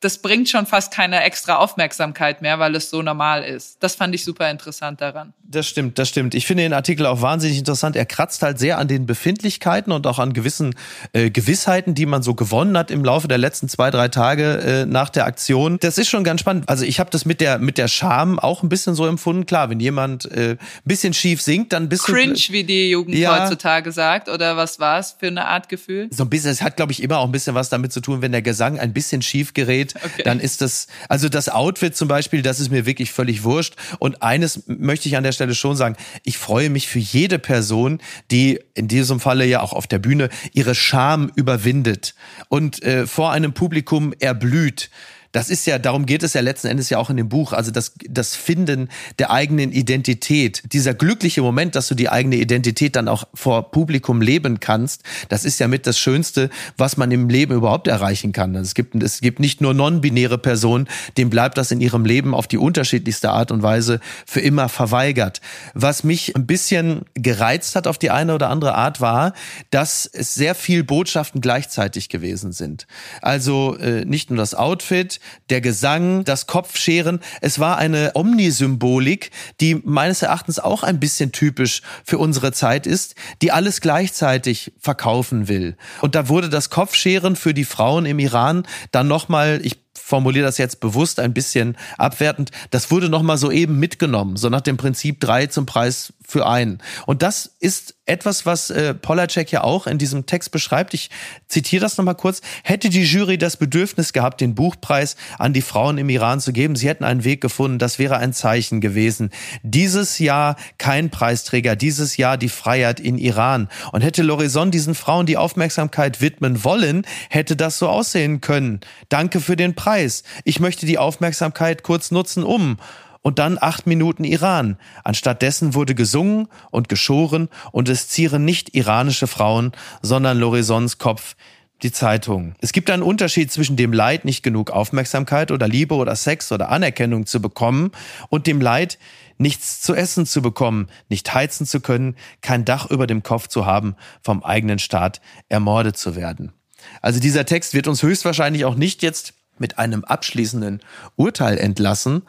das 0.00 0.18
bringt 0.18 0.48
schon 0.48 0.66
fast 0.66 0.92
keine 0.92 1.22
extra 1.24 1.56
Aufmerksamkeit 1.56 2.40
mehr, 2.40 2.60
weil 2.60 2.76
es 2.76 2.88
so 2.88 3.02
normal 3.02 3.42
ist. 3.42 3.78
Das 3.80 3.96
fand 3.96 4.14
ich 4.14 4.24
super 4.24 4.48
interessant 4.48 5.00
daran. 5.00 5.32
Das 5.42 5.66
stimmt, 5.66 5.98
das 5.98 6.08
stimmt. 6.08 6.34
Ich 6.34 6.46
finde 6.46 6.62
den 6.62 6.72
Artikel 6.72 7.04
auch 7.06 7.20
wahnsinnig 7.20 7.58
interessant. 7.58 7.96
Er 7.96 8.06
kratzt 8.06 8.42
halt 8.42 8.60
sehr 8.60 8.78
an 8.78 8.86
den 8.86 9.06
Befindlichkeiten 9.06 9.92
und 9.92 10.06
auch 10.06 10.20
an 10.20 10.34
gewissen 10.34 10.76
äh, 11.14 11.30
Gewissheiten, 11.30 11.94
die 11.94 12.06
man 12.06 12.22
so 12.22 12.34
gewonnen 12.34 12.78
hat 12.78 12.92
im 12.92 13.04
Laufe 13.04 13.26
der 13.26 13.38
letzten 13.38 13.68
zwei, 13.68 13.90
drei 13.90 14.08
Tage 14.08 14.58
äh, 14.58 14.86
nach 14.86 15.10
der 15.10 15.26
Aktion. 15.26 15.78
Das 15.80 15.98
ist 15.98 16.08
schon 16.08 16.22
ganz 16.22 16.42
spannend. 16.42 16.68
Also 16.68 16.84
ich 16.84 17.00
habe 17.00 17.10
das 17.10 17.24
mit 17.24 17.40
der 17.40 17.58
mit 17.58 17.76
der 17.76 17.88
Scham 17.88 18.38
auch 18.38 18.62
ein 18.62 18.68
bisschen 18.68 18.94
so 18.94 19.06
empfunden. 19.06 19.46
Klar, 19.46 19.68
wenn 19.68 19.80
jemand 19.80 20.30
äh, 20.30 20.50
ein 20.50 20.58
bisschen 20.84 21.12
schief 21.12 21.42
singt, 21.42 21.72
dann 21.72 21.84
ein 21.84 21.88
bisschen 21.88 22.14
cringe, 22.14 22.38
wie 22.50 22.62
die 22.62 22.90
Jugend 22.90 23.16
ja, 23.16 23.42
heutzutage 23.42 23.90
sagt, 23.90 24.28
oder 24.28 24.56
was 24.56 24.78
war 24.78 25.00
es 25.00 25.16
für 25.18 25.26
eine 25.26 25.46
Art 25.46 25.68
Gefühl? 25.68 26.08
So 26.12 26.22
ein 26.22 26.30
bisschen. 26.30 26.50
Es 26.50 26.62
hat, 26.62 26.76
glaube 26.76 26.92
ich, 26.92 27.02
immer 27.02 27.18
auch 27.18 27.26
ein 27.26 27.32
bisschen 27.32 27.56
was 27.56 27.68
damit 27.68 27.92
zu 27.92 28.00
tun, 28.00 28.22
wenn 28.22 28.32
der 28.32 28.42
Gesang 28.42 28.78
ein 28.78 28.92
bisschen 28.92 29.22
schief 29.22 29.54
gerät 29.54 29.87
geht, 29.94 30.04
okay. 30.04 30.22
dann 30.24 30.40
ist 30.40 30.60
das, 30.60 30.86
also 31.08 31.28
das 31.28 31.48
Outfit 31.48 31.96
zum 31.96 32.08
Beispiel, 32.08 32.42
das 32.42 32.60
ist 32.60 32.70
mir 32.70 32.86
wirklich 32.86 33.12
völlig 33.12 33.44
wurscht. 33.44 33.74
Und 33.98 34.22
eines 34.22 34.64
möchte 34.66 35.08
ich 35.08 35.16
an 35.16 35.24
der 35.24 35.32
Stelle 35.32 35.54
schon 35.54 35.76
sagen, 35.76 35.96
ich 36.24 36.38
freue 36.38 36.70
mich 36.70 36.88
für 36.88 36.98
jede 36.98 37.38
Person, 37.38 38.00
die 38.30 38.60
in 38.74 38.88
diesem 38.88 39.20
Falle 39.20 39.44
ja 39.46 39.60
auch 39.60 39.72
auf 39.72 39.86
der 39.86 39.98
Bühne 39.98 40.28
ihre 40.52 40.74
Scham 40.74 41.30
überwindet 41.34 42.14
und 42.48 42.82
äh, 42.82 43.06
vor 43.06 43.32
einem 43.32 43.52
Publikum 43.52 44.12
erblüht 44.18 44.90
das 45.32 45.50
ist 45.50 45.66
ja, 45.66 45.78
darum 45.78 46.06
geht 46.06 46.22
es 46.22 46.32
ja 46.32 46.40
letzten 46.40 46.68
Endes 46.68 46.88
ja 46.90 46.98
auch 46.98 47.10
in 47.10 47.16
dem 47.16 47.28
Buch, 47.28 47.52
also 47.52 47.70
das, 47.70 47.92
das 48.08 48.34
Finden 48.34 48.88
der 49.18 49.30
eigenen 49.30 49.72
Identität. 49.72 50.62
Dieser 50.72 50.94
glückliche 50.94 51.42
Moment, 51.42 51.74
dass 51.74 51.88
du 51.88 51.94
die 51.94 52.08
eigene 52.08 52.36
Identität 52.36 52.96
dann 52.96 53.08
auch 53.08 53.24
vor 53.34 53.70
Publikum 53.70 54.22
leben 54.22 54.60
kannst, 54.60 55.02
das 55.28 55.44
ist 55.44 55.60
ja 55.60 55.68
mit 55.68 55.86
das 55.86 55.98
Schönste, 55.98 56.48
was 56.76 56.96
man 56.96 57.10
im 57.10 57.28
Leben 57.28 57.54
überhaupt 57.54 57.88
erreichen 57.88 58.32
kann. 58.32 58.56
Also 58.56 58.68
es 58.68 58.74
gibt, 58.74 59.00
es 59.02 59.20
gibt 59.20 59.38
nicht 59.38 59.60
nur 59.60 59.74
non-binäre 59.74 60.38
Personen, 60.38 60.88
denen 61.16 61.30
bleibt 61.30 61.58
das 61.58 61.70
in 61.70 61.80
ihrem 61.80 62.04
Leben 62.04 62.34
auf 62.34 62.46
die 62.46 62.58
unterschiedlichste 62.58 63.30
Art 63.30 63.50
und 63.50 63.62
Weise 63.62 64.00
für 64.26 64.40
immer 64.40 64.68
verweigert. 64.68 65.40
Was 65.74 66.04
mich 66.04 66.36
ein 66.36 66.46
bisschen 66.46 67.02
gereizt 67.14 67.76
hat 67.76 67.86
auf 67.86 67.98
die 67.98 68.10
eine 68.10 68.34
oder 68.34 68.48
andere 68.48 68.74
Art 68.74 69.00
war, 69.00 69.34
dass 69.70 70.06
es 70.06 70.34
sehr 70.34 70.54
viel 70.54 70.84
Botschaften 70.84 71.40
gleichzeitig 71.40 72.08
gewesen 72.08 72.52
sind. 72.52 72.86
Also 73.20 73.76
äh, 73.76 74.04
nicht 74.04 74.30
nur 74.30 74.38
das 74.38 74.54
Outfit, 74.54 75.17
der 75.50 75.60
Gesang, 75.60 76.24
das 76.24 76.46
Kopfscheren. 76.46 77.20
Es 77.40 77.58
war 77.58 77.78
eine 77.78 78.12
Omnisymbolik, 78.14 79.30
die 79.60 79.76
meines 79.84 80.22
Erachtens 80.22 80.58
auch 80.58 80.82
ein 80.82 81.00
bisschen 81.00 81.32
typisch 81.32 81.82
für 82.04 82.18
unsere 82.18 82.52
Zeit 82.52 82.86
ist, 82.86 83.14
die 83.42 83.52
alles 83.52 83.80
gleichzeitig 83.80 84.72
verkaufen 84.78 85.48
will. 85.48 85.76
Und 86.00 86.14
da 86.14 86.28
wurde 86.28 86.48
das 86.48 86.70
Kopfscheren 86.70 87.36
für 87.36 87.54
die 87.54 87.64
Frauen 87.64 88.06
im 88.06 88.18
Iran 88.18 88.66
dann 88.92 89.08
nochmal, 89.08 89.60
ich 89.62 89.78
formuliere 90.08 90.46
das 90.46 90.58
jetzt 90.58 90.80
bewusst 90.80 91.20
ein 91.20 91.34
bisschen 91.34 91.76
abwertend, 91.98 92.50
das 92.70 92.90
wurde 92.90 93.08
nochmal 93.08 93.36
so 93.36 93.50
eben 93.50 93.78
mitgenommen, 93.78 94.36
so 94.36 94.48
nach 94.48 94.62
dem 94.62 94.78
Prinzip 94.78 95.20
drei 95.20 95.46
zum 95.46 95.66
Preis 95.66 96.14
für 96.30 96.46
einen. 96.46 96.78
Und 97.06 97.22
das 97.22 97.50
ist 97.58 97.94
etwas, 98.04 98.44
was 98.44 98.68
äh, 98.68 98.92
Polacek 98.92 99.50
ja 99.50 99.64
auch 99.64 99.86
in 99.86 99.96
diesem 99.96 100.26
Text 100.26 100.50
beschreibt. 100.50 100.92
Ich 100.92 101.08
zitiere 101.48 101.80
das 101.80 101.96
nochmal 101.96 102.16
kurz. 102.16 102.42
Hätte 102.64 102.90
die 102.90 103.02
Jury 103.02 103.38
das 103.38 103.56
Bedürfnis 103.56 104.12
gehabt, 104.12 104.42
den 104.42 104.54
Buchpreis 104.54 105.16
an 105.38 105.54
die 105.54 105.62
Frauen 105.62 105.96
im 105.96 106.10
Iran 106.10 106.40
zu 106.40 106.52
geben, 106.52 106.76
sie 106.76 106.86
hätten 106.86 107.04
einen 107.04 107.24
Weg 107.24 107.40
gefunden, 107.40 107.78
das 107.78 107.98
wäre 107.98 108.18
ein 108.18 108.34
Zeichen 108.34 108.82
gewesen. 108.82 109.30
Dieses 109.62 110.18
Jahr 110.18 110.56
kein 110.76 111.08
Preisträger, 111.08 111.76
dieses 111.76 112.18
Jahr 112.18 112.36
die 112.36 112.50
Freiheit 112.50 113.00
in 113.00 113.16
Iran. 113.16 113.68
Und 113.92 114.02
hätte 114.02 114.22
Lorison 114.22 114.70
diesen 114.70 114.94
Frauen 114.94 115.24
die 115.24 115.38
Aufmerksamkeit 115.38 116.20
widmen 116.20 116.62
wollen, 116.62 117.06
hätte 117.30 117.56
das 117.56 117.78
so 117.78 117.88
aussehen 117.88 118.42
können. 118.42 118.80
Danke 119.08 119.40
für 119.40 119.56
den 119.56 119.74
Preis. 119.74 120.24
Ich 120.44 120.60
möchte 120.60 120.84
die 120.84 120.98
Aufmerksamkeit 120.98 121.82
kurz 121.82 122.10
nutzen, 122.10 122.44
um 122.44 122.76
und 123.22 123.38
dann 123.38 123.58
acht 123.60 123.86
Minuten 123.86 124.24
Iran. 124.24 124.78
Anstattdessen 125.04 125.74
wurde 125.74 125.94
gesungen 125.94 126.48
und 126.70 126.88
geschoren 126.88 127.48
und 127.72 127.88
es 127.88 128.08
zieren 128.08 128.44
nicht 128.44 128.74
iranische 128.74 129.26
Frauen, 129.26 129.72
sondern 130.02 130.38
Lorisons 130.38 130.98
Kopf 130.98 131.36
die 131.82 131.92
Zeitung. 131.92 132.54
Es 132.60 132.72
gibt 132.72 132.90
einen 132.90 133.02
Unterschied 133.02 133.52
zwischen 133.52 133.76
dem 133.76 133.92
Leid, 133.92 134.24
nicht 134.24 134.42
genug 134.42 134.70
Aufmerksamkeit 134.70 135.50
oder 135.50 135.68
Liebe 135.68 135.94
oder 135.94 136.16
Sex 136.16 136.50
oder 136.50 136.70
Anerkennung 136.70 137.26
zu 137.26 137.40
bekommen 137.40 137.92
und 138.28 138.46
dem 138.46 138.60
Leid, 138.60 138.98
nichts 139.38 139.80
zu 139.80 139.94
essen 139.94 140.26
zu 140.26 140.42
bekommen, 140.42 140.88
nicht 141.08 141.32
heizen 141.32 141.66
zu 141.66 141.80
können, 141.80 142.16
kein 142.40 142.64
Dach 142.64 142.90
über 142.90 143.06
dem 143.06 143.22
Kopf 143.22 143.46
zu 143.46 143.64
haben, 143.64 143.94
vom 144.22 144.42
eigenen 144.42 144.80
Staat 144.80 145.20
ermordet 145.48 145.96
zu 145.96 146.16
werden. 146.16 146.52
Also 147.00 147.20
dieser 147.20 147.46
Text 147.46 147.74
wird 147.74 147.86
uns 147.86 148.02
höchstwahrscheinlich 148.02 148.64
auch 148.64 148.74
nicht 148.74 149.02
jetzt 149.02 149.34
mit 149.58 149.78
einem 149.78 150.04
abschließenden 150.04 150.80
Urteil 151.16 151.58
entlassen, 151.58 152.22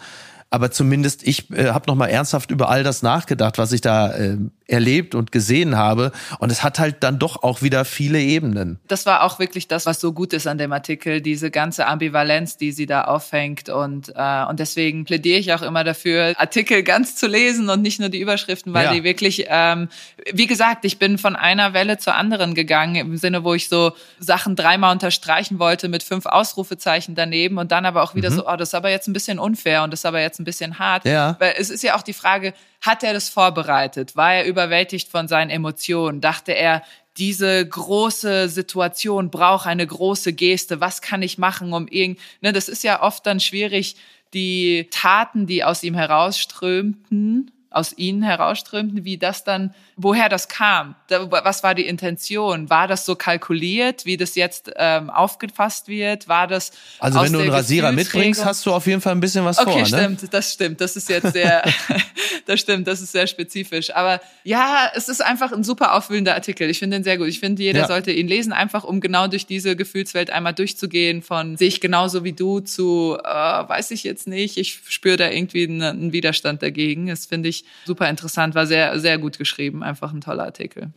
aber 0.52 0.72
zumindest 0.72 1.28
ich 1.28 1.52
äh, 1.52 1.70
habe 1.70 1.86
noch 1.88 1.95
mal 1.95 2.08
ernsthaft 2.08 2.50
über 2.50 2.70
all 2.70 2.84
das 2.84 3.04
nachgedacht, 3.04 3.58
was 3.58 3.72
ich 3.72 3.82
da 3.82 4.12
äh, 4.12 4.38
erlebt 4.66 5.14
und 5.16 5.32
gesehen 5.32 5.76
habe. 5.78 6.12
Und 6.39 6.52
es 6.52 6.64
hat 6.64 6.80
halt 6.80 6.97
dann 7.04 7.20
doch 7.20 7.43
auch 7.43 7.62
wieder 7.62 7.86
viele 7.86 8.20
Ebenen. 8.20 8.80
Das 8.88 9.06
war 9.06 9.24
auch 9.24 9.39
wirklich 9.39 9.68
das, 9.68 9.86
was 9.86 10.00
so 10.00 10.12
gut 10.12 10.34
ist 10.34 10.47
an 10.47 10.58
dem 10.58 10.72
Artikel, 10.74 11.22
diese 11.22 11.52
ganze 11.52 11.86
Ambivalenz, 11.86 12.58
die 12.58 12.72
sie 12.72 12.86
da 12.86 13.04
auffängt. 13.04 13.70
Und, 13.70 14.14
äh, 14.16 14.45
und 14.45 14.60
deswegen 14.60 15.06
plädiere 15.06 15.39
ich 15.39 15.54
auch 15.54 15.62
immer 15.62 15.84
dafür, 15.84 16.34
Artikel 16.38 16.82
ganz 16.84 17.16
zu 17.16 17.28
lesen 17.28 17.70
und 17.70 17.82
nicht 17.82 18.00
nur 18.00 18.10
die 18.10 18.20
Überschriften, 18.20 18.74
weil 18.74 18.86
ja. 18.86 18.93
die 18.93 19.04
wirklich, 19.04 19.45
ähm, 19.50 19.89
wie 20.32 20.47
gesagt, 20.47 20.86
ich 20.86 20.97
bin 20.97 21.18
von 21.18 21.36
einer 21.36 21.74
Welle 21.74 22.00
zur 22.00 22.16
anderen 22.16 22.56
gegangen, 22.56 22.95
im 22.95 23.18
Sinne, 23.18 23.43
wo 23.43 23.54
ich 23.54 23.70
so 23.70 23.93
Sachen 24.20 24.56
dreimal 24.56 24.93
unterstreichen 24.93 25.60
wollte 25.60 25.89
mit 25.89 26.02
fünf 26.02 26.26
Ausrufezeichen 26.26 27.14
daneben 27.14 27.58
und 27.58 27.72
dann 27.72 27.86
aber 27.86 28.02
auch 28.02 28.16
wieder 28.16 28.32
mhm. 28.32 28.36
so, 28.36 28.47
oh, 28.47 28.56
das 28.56 28.70
ist 28.70 28.76
aber 28.76 28.89
jetzt 28.89 29.08
ein 29.08 29.14
bisschen 29.14 29.38
unfair 29.38 29.84
und 29.84 29.91
das 29.91 30.02
ist 30.02 30.06
aber 30.06 30.22
jetzt 30.22 30.38
ein 30.39 30.43
bisschen 30.45 30.79
hart. 30.79 31.05
Ja. 31.05 31.35
Weil 31.39 31.55
es 31.57 31.69
ist 31.69 31.83
ja 31.83 31.95
auch 31.95 32.01
die 32.01 32.13
Frage, 32.13 32.53
hat 32.81 33.03
er 33.03 33.13
das 33.13 33.29
vorbereitet? 33.29 34.15
War 34.15 34.35
er 34.35 34.45
überwältigt 34.45 35.09
von 35.09 35.27
seinen 35.27 35.49
Emotionen? 35.49 36.21
Dachte 36.21 36.53
er, 36.53 36.81
diese 37.17 37.67
große 37.67 38.47
Situation 38.47 39.29
braucht 39.29 39.67
eine 39.67 39.85
große 39.85 40.33
Geste. 40.33 40.79
Was 40.79 41.01
kann 41.01 41.21
ich 41.21 41.37
machen, 41.37 41.73
um 41.73 41.87
irgend, 41.87 42.19
ne, 42.41 42.53
das 42.53 42.69
ist 42.69 42.83
ja 42.83 43.03
oft 43.03 43.25
dann 43.25 43.39
schwierig, 43.39 43.97
die 44.33 44.87
Taten, 44.91 45.45
die 45.45 45.63
aus 45.63 45.83
ihm 45.83 45.95
herausströmten, 45.95 47.51
aus 47.71 47.97
ihnen 47.97 48.23
herausströmten, 48.23 49.03
wie 49.03 49.17
das 49.17 49.43
dann, 49.43 49.73
woher 50.02 50.30
das 50.30 50.47
kam, 50.47 50.95
was 51.10 51.62
war 51.62 51.76
die 51.76 51.86
Intention, 51.86 52.70
war 52.70 52.88
das 52.88 53.06
so 53.06 53.16
kalkuliert, 53.16 54.06
wie 54.06 54.16
das 54.16 54.36
jetzt 54.36 54.72
ähm, 54.78 55.10
aufgefasst 55.10 55.89
wird, 55.89 56.30
war 56.30 56.47
das 56.47 56.72
Also 57.00 57.22
wenn 57.22 57.34
du 57.34 57.39
einen 57.39 57.50
Rasierer 57.50 57.91
mitbringst, 57.91 58.45
hast 58.45 58.66
du 58.66 58.72
auf 58.72 58.88
jeden 58.88 59.02
Fall 59.02 59.12
ein 59.12 59.20
bisschen 59.20 59.43
was 59.43 59.58
okay, 59.58 59.72
vor, 59.72 59.82
Okay, 59.82 59.86
stimmt, 59.88 60.24
ne? 60.24 60.30
das 60.32 60.54
stimmt, 60.54 60.80
das 60.80 60.95
ist 60.95 61.10
jetzt 61.10 61.34
sehr, 61.34 61.64
das 62.45 62.62
stimmt, 62.62 62.88
das 62.88 63.02
ist 63.02 63.12
sehr 63.12 63.28
spezifisch, 63.28 63.93
aber 63.93 64.22
ja, 64.45 64.89
es 64.95 65.10
ist 65.10 65.22
einfach 65.22 65.52
ein 65.52 65.66
super 65.66 65.93
aufwühlender 65.93 66.34
Artikel, 66.34 66.70
ich 66.70 66.80
finde 66.80 66.95
den 66.95 67.04
sehr 67.04 67.18
gut, 67.18 67.28
ich 67.28 67.41
finde, 67.41 67.62
jeder 67.62 67.82
ja. 67.82 67.88
sollte 67.88 68.14
ihn 68.14 68.30
lesen, 68.30 68.54
einfach 68.54 68.86
um 68.86 69.02
genau 69.02 69.28
durch 69.28 69.47
diese 69.47 69.76
Gefühlswelt 69.76 70.30
einmal 70.30 70.54
durchzugehen, 70.54 71.22
von 71.22 71.58
sehe 71.58 71.68
ich 71.68 71.82
genauso 71.82 72.24
wie 72.24 72.34
du 72.34 72.62
zu, 72.62 73.18
äh, 73.22 73.28
weiß 73.28 73.91
ich 73.91 74.06
jetzt 74.06 74.28
nicht, 74.28 74.56
ich 74.56 74.80
spüre 74.88 75.18
da 75.18 75.30
irgendwie 75.30 75.64
einen, 75.66 75.82
einen 75.82 76.14
Widerstand 76.14 76.64
dagegen, 76.64 77.08
das 77.08 77.26
finde 77.26 77.50
ich 77.50 77.66
super 77.86 78.10
interessant, 78.10 78.56
war 78.56 78.66
sehr, 78.66 78.97
sehr 79.02 79.18
gut 79.18 79.38
geschrieben, 79.38 79.84
einfach 79.89 80.13
ein 80.13 80.21
toller 80.21 80.45
Artikel. 80.45 80.91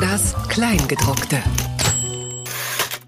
Das 0.00 0.34
Kleingedruckte. 0.48 1.38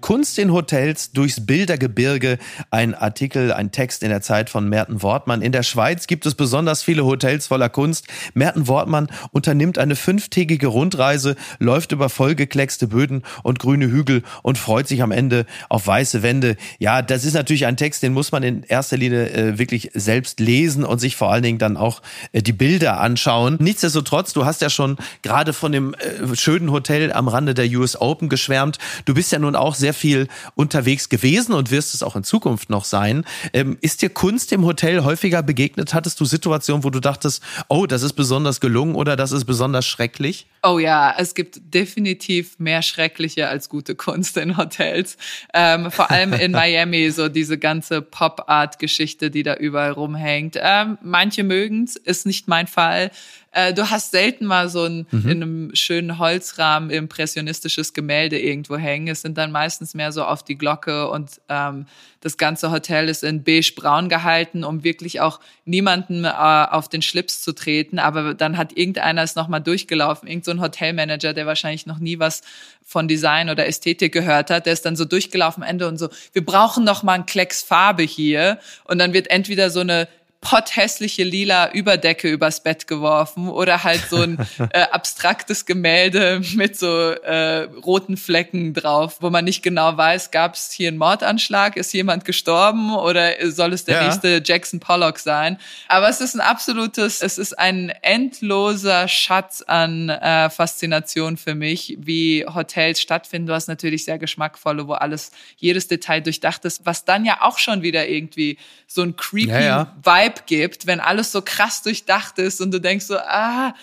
Kunst 0.05 0.37
in 0.37 0.53
Hotels 0.53 1.13
durchs 1.13 1.47
Bildergebirge. 1.47 2.37
Ein 2.69 2.93
Artikel, 2.93 3.51
ein 3.51 3.71
Text 3.71 4.03
in 4.03 4.09
der 4.09 4.21
Zeit 4.21 4.51
von 4.51 4.69
Merten 4.69 5.01
Wortmann. 5.01 5.41
In 5.41 5.51
der 5.51 5.63
Schweiz 5.63 6.05
gibt 6.05 6.27
es 6.27 6.35
besonders 6.35 6.83
viele 6.83 7.05
Hotels 7.05 7.47
voller 7.47 7.69
Kunst. 7.69 8.05
Merten 8.35 8.67
Wortmann 8.67 9.07
unternimmt 9.31 9.79
eine 9.79 9.95
fünftägige 9.95 10.67
Rundreise, 10.67 11.35
läuft 11.57 11.91
über 11.91 12.09
vollgekleckste 12.09 12.85
Böden 12.85 13.23
und 13.41 13.57
grüne 13.57 13.87
Hügel 13.87 14.21
und 14.43 14.59
freut 14.59 14.87
sich 14.87 15.01
am 15.01 15.11
Ende 15.11 15.47
auf 15.69 15.87
weiße 15.87 16.21
Wände. 16.21 16.55
Ja, 16.77 17.01
das 17.01 17.25
ist 17.25 17.33
natürlich 17.33 17.65
ein 17.65 17.75
Text, 17.75 18.03
den 18.03 18.13
muss 18.13 18.31
man 18.31 18.43
in 18.43 18.61
erster 18.61 18.97
Linie 18.97 19.31
äh, 19.31 19.57
wirklich 19.57 19.89
selbst 19.95 20.39
lesen 20.39 20.83
und 20.83 20.99
sich 20.99 21.15
vor 21.15 21.31
allen 21.31 21.41
Dingen 21.41 21.57
dann 21.57 21.77
auch 21.77 22.03
äh, 22.31 22.43
die 22.43 22.53
Bilder 22.53 22.99
anschauen. 22.99 23.57
Nichtsdestotrotz, 23.59 24.33
du 24.33 24.45
hast 24.45 24.61
ja 24.61 24.69
schon 24.69 24.97
gerade 25.23 25.51
von 25.51 25.71
dem 25.71 25.95
äh, 25.95 26.35
schönen 26.35 26.69
Hotel 26.69 27.11
am 27.11 27.27
Rande 27.27 27.55
der 27.55 27.65
US 27.71 27.99
Open 27.99 28.29
geschwärmt. 28.29 28.77
Du 29.05 29.15
bist 29.15 29.31
ja 29.31 29.39
nun 29.39 29.55
auch 29.55 29.73
sehr 29.73 29.94
viel 29.95 30.27
unterwegs 30.55 31.09
gewesen 31.09 31.53
und 31.53 31.71
wirst 31.71 31.93
es 31.93 32.03
auch 32.03 32.15
in 32.15 32.23
Zukunft 32.23 32.69
noch 32.69 32.85
sein. 32.85 33.25
Ähm, 33.53 33.77
ist 33.81 34.01
dir 34.01 34.09
Kunst 34.09 34.51
im 34.51 34.65
Hotel 34.65 35.03
häufiger 35.03 35.41
begegnet? 35.41 35.93
Hattest 35.93 36.19
du 36.19 36.25
Situationen, 36.25 36.83
wo 36.83 36.89
du 36.89 36.99
dachtest, 36.99 37.41
oh, 37.69 37.85
das 37.85 38.03
ist 38.03 38.13
besonders 38.13 38.59
gelungen 38.59 38.95
oder 38.95 39.15
das 39.15 39.31
ist 39.31 39.45
besonders 39.45 39.85
schrecklich? 39.85 40.47
Oh 40.61 40.79
ja, 40.79 41.13
es 41.17 41.35
gibt 41.35 41.73
definitiv 41.73 42.59
mehr 42.59 42.81
schreckliche 42.81 43.47
als 43.47 43.69
gute 43.69 43.95
Kunst 43.95 44.37
in 44.37 44.57
Hotels. 44.57 45.17
Ähm, 45.53 45.91
vor 45.91 46.11
allem 46.11 46.33
in 46.33 46.51
Miami, 46.53 47.11
so 47.11 47.29
diese 47.29 47.57
ganze 47.57 48.01
Pop-Art-Geschichte, 48.01 49.29
die 49.29 49.43
da 49.43 49.55
überall 49.55 49.91
rumhängt. 49.91 50.57
Ähm, 50.59 50.97
manche 51.01 51.43
mögen's, 51.43 51.95
ist 51.95 52.25
nicht 52.25 52.47
mein 52.47 52.67
Fall. 52.67 53.11
Äh, 53.55 53.73
du 53.73 53.89
hast 53.89 54.11
selten 54.11 54.45
mal 54.45 54.67
so 54.67 54.83
ein 54.83 55.07
mhm. 55.11 55.29
in 55.29 55.41
einem 55.41 55.75
schönen 55.75 56.19
Holzrahmen 56.19 56.89
impressionistisches 56.89 57.93
Gemälde 57.93 58.37
irgendwo 58.37 58.75
hängen. 58.75 59.07
Es 59.07 59.21
sind 59.21 59.37
dann 59.37 59.53
meistens 59.53 59.93
mehr 59.93 60.11
so 60.11 60.25
auf 60.25 60.43
die 60.43 60.57
Glocke 60.57 61.09
und 61.09 61.39
ähm, 61.47 61.85
das 62.19 62.35
ganze 62.35 62.69
Hotel 62.69 63.07
ist 63.07 63.23
in 63.23 63.45
beige-braun 63.45 64.09
gehalten, 64.09 64.65
um 64.65 64.83
wirklich 64.83 65.21
auch 65.21 65.39
niemanden 65.63 66.25
äh, 66.25 66.27
auf 66.27 66.89
den 66.89 67.01
Schlips 67.01 67.41
zu 67.41 67.53
treten. 67.53 67.97
Aber 67.97 68.33
dann 68.33 68.57
hat 68.57 68.75
irgendeiner 68.75 69.23
es 69.23 69.35
nochmal 69.35 69.61
durchgelaufen, 69.61 70.27
irgend 70.27 70.43
so 70.43 70.51
ein 70.51 70.59
Hotelmanager, 70.59 71.31
der 71.33 71.45
wahrscheinlich 71.45 71.85
noch 71.85 71.99
nie 71.99 72.19
was 72.19 72.41
von 72.83 73.07
Design 73.07 73.49
oder 73.49 73.67
Ästhetik 73.67 74.11
gehört 74.11 74.49
hat, 74.49 74.65
der 74.65 74.73
ist 74.73 74.85
dann 74.85 74.97
so 74.97 75.05
durchgelaufen 75.05 75.63
am 75.63 75.69
Ende 75.69 75.87
und 75.87 75.97
so, 75.97 76.09
wir 76.33 76.45
brauchen 76.45 76.83
noch 76.83 77.03
mal 77.03 77.13
einen 77.13 77.25
Klecks 77.25 77.63
Farbe 77.63 78.03
hier. 78.03 78.59
Und 78.83 78.99
dann 78.99 79.13
wird 79.13 79.31
entweder 79.31 79.69
so 79.69 79.79
eine 79.79 80.09
potthässliche 80.45 81.23
lila 81.23 81.71
Überdecke 81.71 82.29
übers 82.29 82.61
Bett 82.61 82.87
geworfen 82.87 83.49
oder 83.49 83.83
halt 83.83 84.01
so 84.09 84.17
ein 84.17 84.37
äh, 84.71 84.81
abstraktes 84.91 85.65
Gemälde 85.65 86.41
mit 86.53 86.77
so 86.77 86.87
äh, 86.87 87.63
roten 87.83 88.15
Flecken 88.15 88.73
drauf, 88.73 89.17
wo 89.21 89.31
man 89.31 89.43
nicht 89.43 89.63
genau 89.63 89.97
weiß, 89.97 90.29
gab 90.29 90.53
es 90.53 90.71
hier 90.71 90.89
einen 90.89 90.97
Mordanschlag, 90.97 91.77
ist 91.77 91.93
jemand 91.93 92.25
gestorben 92.25 92.95
oder 92.95 93.33
soll 93.49 93.73
es 93.73 93.85
der 93.85 93.95
ja. 93.95 94.03
nächste 94.03 94.41
Jackson 94.45 94.79
Pollock 94.79 95.17
sein? 95.17 95.57
Aber 95.87 96.09
es 96.09 96.21
ist 96.21 96.35
ein 96.35 96.41
absolutes, 96.41 97.23
es 97.23 97.39
ist 97.39 97.57
ein 97.57 97.89
endloser 98.01 99.07
Schatz 99.07 99.63
an 99.63 100.09
äh, 100.09 100.49
Faszination 100.51 101.37
für 101.37 101.55
mich, 101.55 101.97
wie 101.99 102.45
Hotels 102.45 103.01
stattfinden. 103.01 103.47
Du 103.47 103.53
hast 103.53 103.67
natürlich 103.67 104.05
sehr 104.05 104.19
geschmackvolle, 104.19 104.87
wo 104.87 104.93
alles, 104.93 105.31
jedes 105.57 105.87
Detail 105.87 106.21
durchdacht 106.21 106.65
ist, 106.65 106.85
was 106.85 107.03
dann 107.03 107.25
ja 107.25 107.41
auch 107.41 107.57
schon 107.57 107.81
wieder 107.81 108.07
irgendwie 108.07 108.59
so 108.87 109.01
ein 109.01 109.15
creepy 109.15 109.49
ja, 109.49 109.59
ja. 109.59 109.95
Vibe 110.03 110.34
Vibe 110.35 110.43
gibt, 110.45 110.87
wenn 110.87 110.99
alles 110.99 111.31
so 111.31 111.41
krass 111.41 111.81
durchdacht 111.81 112.39
ist 112.39 112.61
und 112.61 112.71
du 112.71 112.79
denkst 112.79 113.05
so, 113.05 113.17
ah, 113.17 113.73